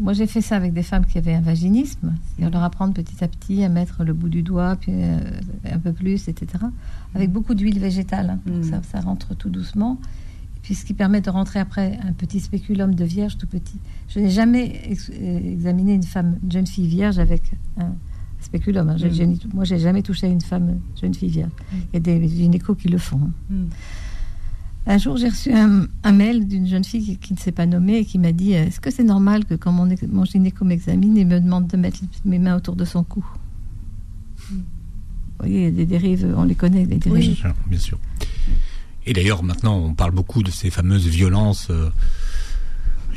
Moi, 0.00 0.12
j'ai 0.12 0.26
fait 0.26 0.42
ça 0.42 0.56
avec 0.56 0.74
des 0.74 0.82
femmes 0.82 1.06
qui 1.06 1.16
avaient 1.16 1.34
un 1.34 1.40
vaginisme, 1.40 2.12
c'est-à-dire 2.26 2.52
leur 2.52 2.64
apprendre 2.64 2.92
petit 2.92 3.24
à 3.24 3.28
petit 3.28 3.64
à 3.64 3.70
mettre 3.70 4.04
le 4.04 4.12
bout 4.12 4.28
du 4.28 4.42
doigt, 4.42 4.76
puis 4.76 4.92
euh, 4.94 5.18
un 5.64 5.78
peu 5.78 5.92
plus, 5.92 6.28
etc. 6.28 6.64
Avec 7.14 7.32
beaucoup 7.32 7.54
d'huile 7.54 7.78
végétale, 7.78 8.38
hein. 8.46 8.50
Mm. 8.50 8.62
ça, 8.64 8.82
ça 8.92 9.00
rentre 9.00 9.34
tout 9.34 9.48
doucement. 9.48 9.98
Et 10.66 10.70
puis, 10.70 10.74
ce 10.74 10.84
qui 10.84 10.94
permet 10.94 11.20
de 11.20 11.30
rentrer 11.30 11.60
après 11.60 11.96
un 12.02 12.12
petit 12.12 12.40
spéculum 12.40 12.92
de 12.92 13.04
vierge 13.04 13.38
tout 13.38 13.46
petit. 13.46 13.78
Je 14.08 14.18
n'ai 14.18 14.30
jamais 14.30 14.80
ex- 14.90 15.12
euh, 15.14 15.52
examiné 15.52 15.94
une 15.94 16.02
femme, 16.02 16.38
une 16.42 16.50
jeune 16.50 16.66
fille 16.66 16.88
vierge 16.88 17.20
avec 17.20 17.42
un 17.78 17.92
spéculum. 18.40 18.88
hein. 18.88 18.96
J'ai- 18.96 19.24
Mm. 19.26 19.30
ni- 19.30 19.40
moi, 19.54 19.62
j'ai 19.62 19.78
jamais 19.78 20.02
touché 20.02 20.26
à 20.26 20.30
une 20.30 20.40
femme, 20.40 20.80
jeune 21.00 21.14
fille 21.14 21.30
vierge. 21.30 21.52
Il 21.72 21.94
y 21.94 21.96
a 21.98 22.00
des 22.00 22.26
gynécos 22.28 22.76
qui 22.76 22.88
le 22.88 22.98
font. 22.98 23.20
hein. 23.22 23.30
Mm. 23.48 23.66
Un 24.88 24.98
jour, 24.98 25.16
j'ai 25.18 25.28
reçu 25.28 25.52
un, 25.52 25.86
un 26.02 26.12
mail 26.12 26.48
d'une 26.48 26.66
jeune 26.66 26.82
fille 26.84 27.04
qui, 27.04 27.16
qui 27.16 27.32
ne 27.34 27.38
s'est 27.38 27.52
pas 27.52 27.66
nommée 27.66 27.98
et 27.98 28.04
qui 28.04 28.18
m'a 28.18 28.32
dit 28.32 28.50
Est-ce 28.52 28.80
que 28.80 28.90
c'est 28.90 29.04
normal 29.04 29.44
que 29.44 29.54
quand 29.54 29.70
mon, 29.70 29.88
gynéco 30.24 30.64
m'examine, 30.64 31.16
il 31.16 31.28
me 31.28 31.38
demande 31.40 31.68
de 31.68 31.76
mettre 31.76 32.00
mes 32.24 32.40
mains 32.40 32.56
autour 32.56 32.74
de 32.74 32.84
son 32.84 33.04
cou? 33.04 33.24
Vous 34.50 34.56
voyez, 35.38 35.58
il 35.60 35.64
y 35.64 35.66
a 35.68 35.70
des 35.70 35.86
dérives, 35.86 36.34
on 36.36 36.42
les 36.42 36.56
connaît, 36.56 36.84
les 36.86 36.96
dérives. 36.98 37.22
Bien 37.24 37.34
sûr, 37.36 37.54
bien 37.68 37.78
sûr. 37.78 37.98
Et 39.06 39.12
d'ailleurs, 39.12 39.42
maintenant, 39.42 39.76
on 39.78 39.94
parle 39.94 40.10
beaucoup 40.12 40.42
de 40.42 40.50
ces 40.50 40.70
fameuses 40.70 41.06
violences 41.06 41.68
euh, 41.70 41.88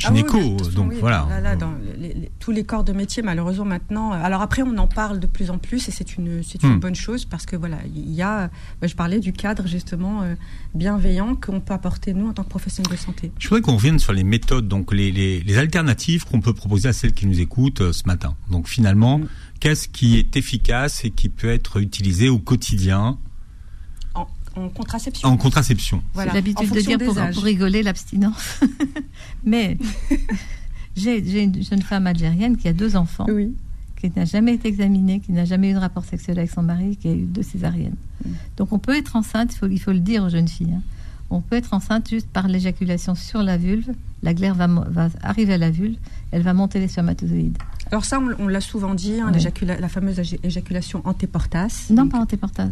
Ah 0.04 0.12
oui, 0.14 0.20
gynéco. 0.20 0.38
oui, 0.38 0.74
donc 0.76 0.92
oui, 0.92 0.98
voilà. 1.02 1.26
Là, 1.30 1.42
là, 1.42 1.56
dans 1.58 1.74
les- 2.00 2.14
les- 2.14 2.32
tous 2.40 2.52
les 2.52 2.64
corps 2.64 2.86
de 2.86 2.94
métier, 2.94 3.22
malheureusement 3.22 3.66
maintenant. 3.66 4.14
euh, 4.14 4.18
Alors 4.24 4.42
après, 4.42 4.62
on 4.62 4.78
en 4.78 4.88
parle 4.88 5.20
de 5.20 5.28
plus 5.28 5.50
en 5.50 5.58
plus 5.58 5.90
et 5.90 5.92
c'est 5.92 6.16
une 6.16 6.42
c'est 6.42 6.64
une 6.64 6.76
Hmm. 6.76 6.80
bonne 6.80 6.96
chose 6.96 7.26
parce 7.26 7.46
que 7.46 7.58
voilà, 7.58 7.80
il 7.94 8.10
y 8.14 8.22
a. 8.22 8.50
bah, 8.80 8.88
je 8.88 8.96
parlais 8.96 9.20
du 9.20 9.34
cadre 9.34 9.68
justement 9.68 10.22
euh, 10.22 10.36
bienveillant 10.74 11.36
qu'on 11.36 11.60
peut 11.60 11.74
apporter 11.74 12.14
nous 12.14 12.30
en 12.30 12.34
tant 12.34 12.44
que 12.44 12.50
professionnels 12.50 12.92
de 12.94 12.98
santé. 12.98 13.32
Je 13.40 13.50
voudrais 13.50 13.62
qu'on 13.62 13.76
revienne 13.76 14.00
sur 14.00 14.14
les 14.14 14.24
méthodes, 14.24 14.68
donc 14.70 14.94
les, 14.94 15.44
alternatives 15.58 16.24
qu'on 16.26 16.40
peut 16.40 16.54
proposer 16.54 16.88
à 16.88 16.94
celles 16.94 17.14
qui 17.14 17.26
nous 17.26 17.42
écoutent 17.42 17.82
euh, 17.82 17.92
ce 17.92 18.04
matin. 18.06 18.36
Donc 18.50 18.68
finalement, 18.70 19.18
Mm. 19.20 19.28
qu'est-ce 19.60 19.90
qui 19.90 20.18
est 20.18 20.38
efficace 20.38 21.04
et 21.04 21.10
qui 21.10 21.28
peut 21.28 21.50
être 21.50 21.82
utilisé 21.82 22.30
au 22.30 22.40
quotidien 22.40 23.18
En, 24.66 24.70
contraception. 24.70 25.28
en 25.30 25.38
contraception 25.38 26.04
Voilà, 26.14 26.32
J'ai 26.32 26.38
l'habitude 26.38 26.72
de 26.72 26.80
dire 26.82 26.98
pour, 26.98 27.44
rigoler 27.44 27.84
l'abstinence. 27.84 28.60
Mais 29.44 29.78
j'ai 30.96 31.44
une 31.44 31.62
jeune 31.64 31.82
femme 31.82 32.08
algérienne 32.08 32.58
qui 32.58 32.68
a 32.68 32.74
deux 32.74 32.96
enfants, 32.96 33.26
Oui. 33.30 33.54
qui 34.00 34.12
n'a 34.16 34.26
jamais 34.26 34.54
été 34.56 34.68
examinée, 34.68 35.20
qui 35.20 35.32
n'a 35.32 35.46
jamais 35.46 35.72
eu 35.72 35.74
de 35.74 35.80
rapport 35.80 36.06
sexuel 36.06 36.38
avec 36.40 36.52
son 36.52 36.62
mari, 36.64 36.98
qui 36.98 37.08
a 37.08 37.14
eu 37.14 37.24
deux 37.26 37.44
césariennes. 37.44 37.96
Donc 38.58 38.72
on 38.74 38.80
peut 38.80 38.96
être 38.98 39.16
enceinte, 39.16 39.54
il 39.54 39.58
faut, 39.58 39.68
il 39.68 39.80
faut 39.80 39.92
le 39.94 40.00
dire 40.00 40.24
aux 40.24 40.30
jeunes 40.30 40.48
filles. 40.48 40.74
hein. 40.76 40.82
On 41.32 41.42
peut 41.42 41.56
être 41.56 41.74
enceinte 41.74 42.10
juste 42.10 42.28
par 42.28 42.48
l'éjaculation 42.48 43.14
sur 43.16 43.44
la 43.44 43.58
vulve. 43.58 43.90
La 44.24 44.34
glaire 44.34 44.56
va, 44.56 44.68
arriver 45.24 45.54
à 45.54 45.58
la 45.58 45.70
vulve, 45.70 45.96
elle 46.32 46.42
va 46.42 46.54
monter 46.54 46.80
les 46.80 46.88
spermatozoïdes. 46.90 47.58
Alors 47.92 48.04
ça, 48.04 48.20
on, 48.20 48.44
on 48.44 48.48
l'a 48.48 48.60
souvent 48.62 48.94
dit, 48.94 49.14
hein, 49.22 49.32
la 49.80 49.88
fameuse 49.90 50.20
éjaculation 50.44 51.02
antéportas. 51.06 51.88
Non, 51.90 52.04
Donc, 52.04 52.12
pas 52.12 52.18
antéportage. 52.20 52.72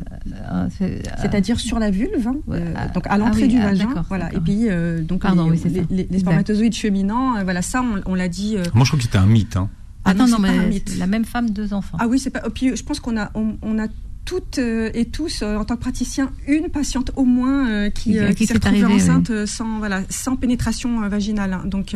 euh, 0.51 0.67
c'est- 0.77 1.01
C'est-à-dire 1.21 1.59
sur 1.59 1.79
la 1.79 1.89
vulve, 1.89 2.27
hein, 2.27 2.35
Ouais, 2.47 2.57
euh, 2.59 2.73
ah, 2.75 2.87
donc 2.89 3.05
à 3.07 3.17
l'entrée 3.17 3.43
ah 3.43 3.45
oui, 3.45 3.47
du 3.47 3.57
ah, 3.59 3.65
vagin, 3.69 3.85
d'accord, 3.87 4.05
voilà. 4.09 4.33
Et 4.33 4.39
puis 4.39 4.67
euh, 4.69 5.01
donc 5.01 5.21
Pardon, 5.21 5.45
les, 5.49 5.51
oui, 5.51 5.61
les- 5.63 5.69
ça. 5.81 5.85
les- 5.89 5.95
les 5.95 6.01
Exact. 6.03 6.19
spermatozoïdes 6.19 6.73
cheminants, 6.73 7.37
euh, 7.37 7.43
voilà 7.43 7.61
ça, 7.61 7.81
on, 7.81 8.01
on 8.11 8.15
l'a 8.15 8.27
dit. 8.27 8.55
euh, 8.57 8.63
Moi, 8.73 8.83
je 8.83 8.89
crois 8.89 8.97
que 8.99 9.03
c'était 9.05 9.17
un 9.17 9.25
mythe. 9.25 9.55
Hein. 9.55 9.69
ah 10.03 10.09
Attends, 10.11 10.27
non, 10.27 10.37
un 10.37 10.39
mais 10.69 10.83
la 10.97 11.07
même 11.07 11.25
femme, 11.25 11.49
deux 11.49 11.73
enfants. 11.73 11.97
Ah 12.01 12.07
oui, 12.07 12.19
c'est 12.19 12.29
pas. 12.29 12.41
et 12.45 12.49
puis 12.49 12.75
je 12.75 12.83
pense 12.83 12.99
qu'on 12.99 13.17
a, 13.17 13.31
on, 13.35 13.55
on 13.61 13.79
a 13.79 13.87
toutes 14.27 14.59
euh, 14.59 14.91
et 14.93 15.05
tous, 15.05 15.41
euh, 15.41 15.55
en 15.57 15.63
tant 15.65 15.75
que 15.77 15.81
praticien, 15.81 16.31
une 16.47 16.67
patiente 16.69 17.11
au 17.15 17.23
moins 17.23 17.67
euh, 17.69 17.89
qui, 17.89 18.11
Qui- 18.35 18.45
s'est 18.45 18.53
retrouvée 18.53 18.83
enceinte 18.85 19.45
sans, 19.47 19.79
voilà, 19.79 20.01
sans 20.09 20.35
pénétration 20.35 20.99
vaginale. 21.09 21.53
hein. 21.53 21.63
Donc 21.65 21.95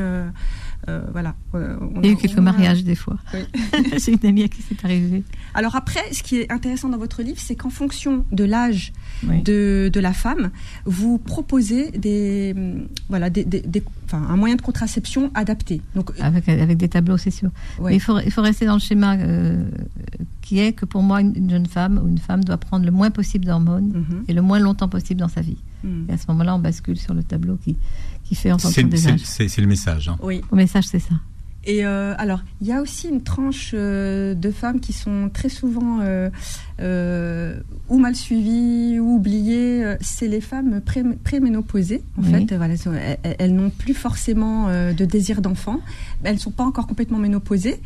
euh, 0.87 0.91
euh, 0.91 1.01
voilà. 1.11 1.35
euh, 1.55 1.77
Il 2.01 2.05
y 2.05 2.09
a 2.09 2.11
eu 2.13 2.17
quelques 2.17 2.37
a- 2.37 2.41
mariages 2.41 2.83
des 2.83 2.95
fois. 2.95 3.17
Oui. 3.33 3.39
J'ai 4.03 4.13
une 4.13 4.25
amie 4.29 4.43
à 4.43 4.47
qui 4.47 4.61
c'est 4.61 4.83
arrivé. 4.83 5.23
Alors 5.53 5.75
après, 5.75 6.01
ce 6.11 6.23
qui 6.23 6.37
est 6.37 6.51
intéressant 6.51 6.89
dans 6.89 6.97
votre 6.97 7.21
livre, 7.21 7.39
c'est 7.39 7.55
qu'en 7.55 7.69
fonction 7.69 8.25
de 8.31 8.43
l'âge 8.43 8.91
Oui. 9.27 9.41
de, 9.43 9.89
de 9.93 9.99
la 9.99 10.13
femme, 10.13 10.49
vous 10.85 11.17
proposez 11.17 11.91
des, 11.91 12.53
hum, 12.55 12.87
voilà, 13.09 13.29
des, 13.29 13.43
des- 13.45 13.61
des- 13.61 13.83
enfin, 14.05 14.23
un 14.29 14.35
moyen 14.37 14.55
de 14.55 14.61
contraception 14.61 15.31
adapté. 15.35 15.81
Donc, 15.95 16.11
Avec, 16.19 16.49
avec 16.49 16.77
des 16.77 16.89
tableaux, 16.89 17.17
c'est 17.17 17.31
sûr. 17.31 17.49
ouais. 17.79 17.91
Mais 17.91 17.95
il 17.97 17.99
faut, 18.01 18.19
il 18.19 18.31
faut 18.31 18.41
rester 18.41 18.65
dans 18.65 18.73
le 18.75 18.79
schéma 18.79 19.15
euh, 19.17 19.63
qui 20.41 20.59
est 20.59 20.73
que 20.73 20.85
pour 20.85 21.03
moi, 21.03 21.21
une, 21.21 21.33
une 21.35 21.49
jeune 21.49 21.67
femme 21.67 22.01
ou 22.03 22.07
une 22.07 22.17
femme 22.17 22.43
doit 22.43 22.57
prendre 22.57 22.85
le 22.85 22.91
moins 22.91 23.11
possible 23.11 23.45
d'hormones 23.45 23.91
Mhm, 23.93 24.23
et 24.27 24.33
le 24.33 24.41
moins 24.41 24.59
longtemps 24.59 24.89
possible 24.89 25.19
dans 25.19 25.27
sa 25.29 25.41
vie. 25.41 25.57
mhm. 25.83 26.05
Et 26.09 26.13
à 26.13 26.17
ce 26.17 26.25
moment-là, 26.29 26.55
on 26.55 26.59
bascule 26.59 26.97
sur 26.97 27.13
le 27.13 27.23
tableau 27.23 27.57
qui, 27.63 27.77
qui 28.31 28.35
fait 28.35 28.51
en 28.53 28.57
fonction 28.57 28.81
C'est 28.81 28.87
des 28.87 28.95
c'est- 28.97 29.09
âges. 29.09 29.19
c'est- 29.25 29.47
c'est 29.49 29.59
le 29.61 29.67
message. 29.67 30.07
hein. 30.07 30.15
Oui. 30.23 30.41
Au 30.51 30.55
message, 30.55 30.85
c'est 30.89 30.99
ça. 30.99 31.15
Et 31.65 31.85
euh, 31.85 32.15
alors, 32.17 32.41
il 32.61 32.67
y 32.67 32.71
a 32.71 32.81
aussi 32.81 33.09
une 33.09 33.21
tranche 33.21 33.71
euh, 33.75 34.33
de 34.33 34.51
femmes 34.51 34.79
qui 34.79 34.93
sont 34.93 35.29
très 35.33 35.49
souvent 35.49 35.99
euh, 36.01 36.29
euh, 36.79 37.59
ou 37.89 37.99
mal 37.99 38.15
suivies 38.15 38.99
ou 38.99 39.15
oubliées. 39.17 39.95
C'est 39.99 40.29
les 40.29 40.39
femmes 40.41 40.79
pré- 40.81 41.03
préménopausées. 41.23 42.03
En 42.17 42.23
Oui. 42.23 42.47
fait, 42.47 42.55
voilà, 42.55 42.73
elles, 43.37 43.53
n'ont 43.53 43.69
plus 43.69 43.93
forcément 43.93 44.69
euh, 44.69 44.93
de 44.93 45.03
désir 45.05 45.41
d'enfant. 45.41 45.81
Elles 46.23 46.35
ne 46.35 46.39
sont 46.39 46.51
pas 46.51 46.63
encore 46.63 46.87
complètement 46.87 47.19
ménopausées. 47.19 47.79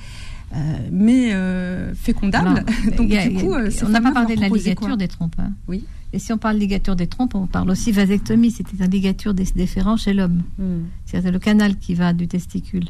euh, 0.55 0.57
mais 0.91 1.33
euh, 1.33 1.93
fécondables. 1.95 2.63
Donc, 2.97 3.11
a- 3.11 3.27
du 3.27 3.35
a- 3.37 3.41
coup, 3.41 3.53
ces 3.71 3.83
on 3.83 3.89
n'a 3.89 3.99
pas 3.99 4.11
parlé 4.11 4.35
de 4.35 4.41
la 4.41 4.47
ligature 4.47 4.75
quoi 4.87 4.95
des 4.95 5.07
trompes. 5.07 5.35
hein. 5.39 5.51
Oui. 5.67 5.83
Et 6.15 6.19
si 6.19 6.31
on 6.31 6.37
parle 6.37 6.55
ligature 6.57 6.95
des 6.95 7.07
trompes, 7.07 7.35
on 7.35 7.45
parle 7.45 7.69
aussi 7.69 7.91
vasectomie, 7.91 8.49
c'est 8.49 8.71
une 8.71 8.85
ligature 8.89 9.33
des 9.33 9.43
déférents 9.55 9.97
chez 9.97 10.13
l'homme. 10.13 10.43
Hmm. 10.57 10.83
C'est-à-dire 11.05 11.31
le 11.33 11.39
canal 11.39 11.77
qui 11.77 11.93
va 11.93 12.13
du 12.13 12.27
testicule 12.29 12.85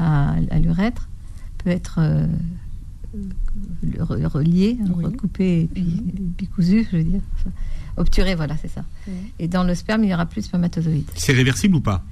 à, 0.00 0.34
à 0.50 0.58
l'urètre 0.58 1.08
peut 1.58 1.70
être 1.70 1.98
euh, 2.00 2.26
re- 3.98 4.26
relié, 4.26 4.76
Oui. 4.96 5.04
recoupé 5.04 5.62
et 5.62 5.66
puis, 5.72 5.82
Mhm. 5.82 6.08
et 6.08 6.30
puis 6.36 6.46
cousu, 6.48 6.86
je 6.90 6.96
veux 6.96 7.04
dire. 7.04 7.20
Enfin, 7.34 7.50
obturé, 7.96 8.34
voilà, 8.34 8.56
c'est 8.56 8.68
ça. 8.68 8.84
Oui. 9.06 9.14
Et 9.38 9.48
dans 9.48 9.64
le 9.64 9.74
sperme, 9.74 10.02
il 10.04 10.08
n'y 10.08 10.14
aura 10.14 10.26
plus 10.26 10.40
de 10.40 10.46
spermatozoïdes. 10.46 11.10
C'est 11.14 11.32
réversible 11.32 11.76
ou 11.76 11.80
pas? 11.80 12.04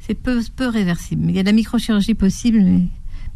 C'est 0.00 0.14
peu, 0.14 0.40
peu 0.56 0.68
réversible. 0.68 1.22
Mais 1.26 1.32
il 1.32 1.36
y 1.36 1.38
a 1.38 1.42
de 1.42 1.48
la 1.48 1.52
microchirurgie 1.52 2.14
possible, 2.14 2.58
mais, 2.60 2.88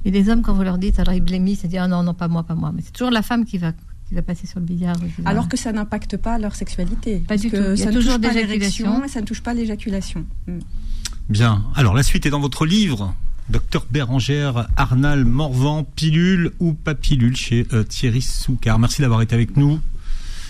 mais 0.05 0.11
les 0.11 0.29
hommes, 0.29 0.43
quand 0.43 0.55
vous 0.55 0.63
leur 0.65 0.79
dites, 0.79 0.99
alors 0.99 1.15
ils 1.15 1.21
blémissent, 1.23 1.63
ils 1.65 1.69
disent 1.71 1.79
ah 1.81 1.89
non, 1.89 2.03
non, 2.03 2.15
pas 2.15 2.29
moi, 2.29 2.43
pas 2.45 2.55
moi. 2.55 2.73
Mais 2.75 2.83
c'est 2.83 2.93
toujours 2.93 3.11
la 3.13 3.23
femme 3.23 3.45
qui 3.45 3.59
va, 3.59 3.73
qui 4.09 4.15
va 4.15 4.23
passer 4.23 4.47
sur 4.47 4.61
le 4.61 4.67
billard. 4.67 4.97
Alors 5.25 5.49
que 5.49 5.57
ça 5.57 5.73
n'impacte 5.73 6.17
pas 6.17 6.39
leur 6.39 6.55
sexualité. 6.55 7.19
Pas 7.19 7.35
parce 7.35 7.41
du 7.41 7.51
que 7.51 7.57
tout. 7.57 7.81
Il 7.81 7.81
y 7.81 7.83
a 7.83 7.87
ne 7.87 7.93
toujours 7.93 8.15
touche 8.15 8.23
pas 8.23 8.33
l'érection 8.33 9.05
et 9.05 9.09
ça 9.09 9.21
ne 9.21 9.27
touche 9.27 9.43
pas 9.43 9.55
l'éjaculation. 9.55 10.25
Hmm. 10.47 10.59
Bien. 11.29 11.65
Alors, 11.75 11.95
la 11.95 12.03
suite 12.03 12.27
est 12.27 12.31
dans 12.31 12.41
votre 12.41 12.67
livre. 12.67 13.15
Docteur 13.49 13.87
Bérangère 13.91 14.69
Arnal 14.77 15.25
Morvan, 15.25 15.85
pilule 15.85 16.53
ou 16.59 16.73
pas 16.73 16.97
pilule 16.97 17.37
chez 17.37 17.67
euh, 17.73 17.85
Thierry 17.85 18.23
Soucard. 18.23 18.79
Merci 18.79 19.03
d'avoir 19.03 19.23
été 19.23 19.35
avec 19.35 19.57
nous. 19.57 19.81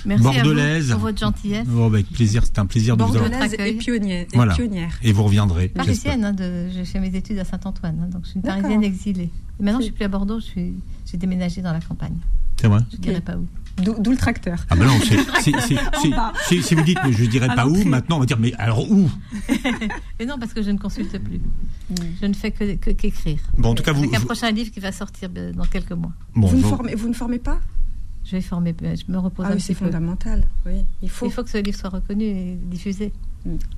Merci 0.07 0.23
Bordelaise. 0.25 0.91
à 0.91 0.95
vous 0.95 1.01
pour 1.01 1.09
votre 1.09 1.19
gentillesse. 1.19 1.67
Oh, 1.77 1.83
avec 1.85 2.09
plaisir, 2.11 2.45
c'était 2.45 2.61
un 2.61 2.67
plaisir 2.67 2.97
de 2.97 3.03
vous 3.05 3.17
avoir. 3.17 3.29
Bordelaise 3.31 3.57
et 3.59 3.73
pionnière. 3.75 4.23
et 4.33 4.37
Voilà. 4.37 4.55
pionnière. 4.55 4.99
Et 5.03 5.13
vous 5.13 5.25
reviendrez. 5.25 5.69
Parisienne, 5.69 6.25
hein, 6.25 6.33
de, 6.33 6.69
j'ai 6.73 6.85
fait 6.85 7.01
mes 7.01 7.15
études 7.15 7.39
à 7.39 7.45
Saint-Antoine, 7.45 7.99
hein, 8.03 8.09
donc 8.13 8.23
je 8.25 8.31
suis 8.31 8.37
une 8.37 8.43
parisienne 8.43 8.85
exilée. 8.85 9.31
Et 9.59 9.63
maintenant, 9.63 9.81
je 9.81 9.85
C'est- 9.85 9.89
suis 9.91 9.97
plus 9.97 10.05
à 10.05 10.09
Bordeaux, 10.09 10.39
je 10.41 10.45
suis, 10.45 10.75
j'ai 11.11 11.17
déménagé 11.17 11.61
dans 11.63 11.73
la 11.73 11.81
campagne. 11.81 12.17
C'est 12.61 12.69
vrai 12.69 12.81
Je 12.93 12.97
dirais 12.99 13.17
Oui. 13.17 13.21
pas 13.21 13.37
où. 13.37 13.47
D'où 13.83 13.95
d'où 13.99 14.11
le 14.11 14.17
tracteur. 14.17 14.65
Ah 14.71 14.77
bah 14.77 14.87
non, 14.87 14.95
c'est- 15.01 15.17
c'est- 15.43 15.61
c'est- 15.61 15.77
c'est- 16.01 16.11
c'est- 16.49 16.63
si 16.63 16.75
vous 16.75 16.83
dites, 16.83 16.97
mais 17.05 17.13
je 17.13 17.27
dirais 17.27 17.49
pas 17.55 17.67
où, 17.67 17.77
maintenant 17.85 18.17
on 18.17 18.21
va 18.21 18.25
dire, 18.27 18.39
mais 18.39 18.55
alors 18.55 18.91
où 18.91 19.11
Mais 20.19 20.25
non, 20.25 20.39
parce 20.39 20.55
que 20.55 20.63
je 20.63 20.71
ne 20.71 20.79
consulte 20.79 21.19
plus. 21.19 21.41
Mm. 21.91 21.95
Je 22.23 22.27
ne 22.27 22.33
fais 22.33 22.53
que, 22.53 22.75
que- 22.77 22.91
qu'écrire. 22.91 23.39
Bon, 23.59 23.71
en 23.71 23.75
tout 23.75 23.83
cas, 23.83 23.93
vous, 23.93 24.05
Avec 24.05 24.15
un 24.15 24.21
prochain 24.21 24.51
livre 24.51 24.71
qui 24.71 24.81
va 24.81 24.93
sortir 24.93 25.29
euh, 25.37 25.53
dans 25.53 25.65
quelques 25.67 25.93
mois. 25.93 26.13
bon, 26.35 26.47
vous, 26.47 26.57
ne 26.57 26.63
vous- 26.63 26.69
formez, 26.71 26.95
vous 26.95 27.09
ne 27.09 27.13
formez 27.15 27.39
pas? 27.39 27.61
Je 28.29 28.33
vais 28.33 28.41
former, 28.43 28.75
je 28.83 29.13
me 29.13 29.19
repose 29.19 29.47
Ah 29.47 29.51
un 29.51 29.53
oui, 29.53 29.59
petit 29.59 29.67
c'est 29.67 29.75
fondamental. 29.75 30.43
Oui, 30.67 30.85
il 31.01 31.09
faut. 31.09 31.27
Il 31.27 31.33
faut 31.33 31.45
que 31.45 31.51
ce 31.51 31.59
livre 31.59 31.79
soit 31.79 31.91
reconnu 31.91 32.25
et 32.25 32.59
diffusé. 32.61 33.13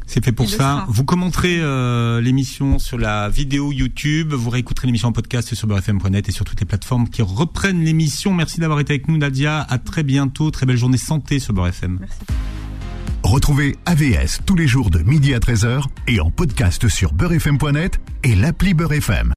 c'est 0.07 0.25
fait 0.25 0.33
pour 0.33 0.49
ça. 0.49 0.57
sera. 0.57 0.87
Vous 0.89 1.05
commenterez 1.05 1.59
euh, 1.61 2.23
l'émission 2.23 2.79
sur 2.79 2.97
la 2.97 3.29
vidéo 3.29 3.73
YouTube, 3.73 4.33
vous 4.33 4.49
réécouterez 4.49 4.87
l'émission 4.87 5.09
en 5.09 5.13
podcast 5.13 5.55
sur 5.55 5.69
beurrefm.net 5.69 6.31
et 6.31 6.33
sur 6.33 6.47
toutes 6.47 6.61
les 6.61 6.67
plateformes 6.67 7.11
qui 7.11 7.21
reprennent 7.21 7.85
l'émission. 7.85 8.33
Merci 8.33 8.59
d'avoir 8.61 8.81
été 8.81 8.95
avec 8.95 9.09
nous, 9.09 9.19
Nadia. 9.19 9.61
À 9.61 9.77
très 9.77 10.03
bientôt. 10.03 10.51
Très 10.51 10.65
belle 10.65 10.79
journée 10.79 10.97
santé 10.97 11.41
sur 11.41 11.53
Beurre 11.53 11.69
FM. 11.69 11.99
Merci. 12.01 12.19
Retrouvez 13.23 13.77
AVS 13.85 14.41
tous 14.47 14.57
les 14.57 14.67
jours 14.67 14.89
de 14.89 15.01
midi 15.01 15.35
à 15.35 15.41
13h 15.41 15.83
et 16.07 16.21
en 16.21 16.31
podcast 16.31 16.89
sur 16.89 17.13
beurrefm.net 17.13 18.01
et 18.25 18.35
l'appli 18.35 18.73
Beurrefm. 18.73 19.27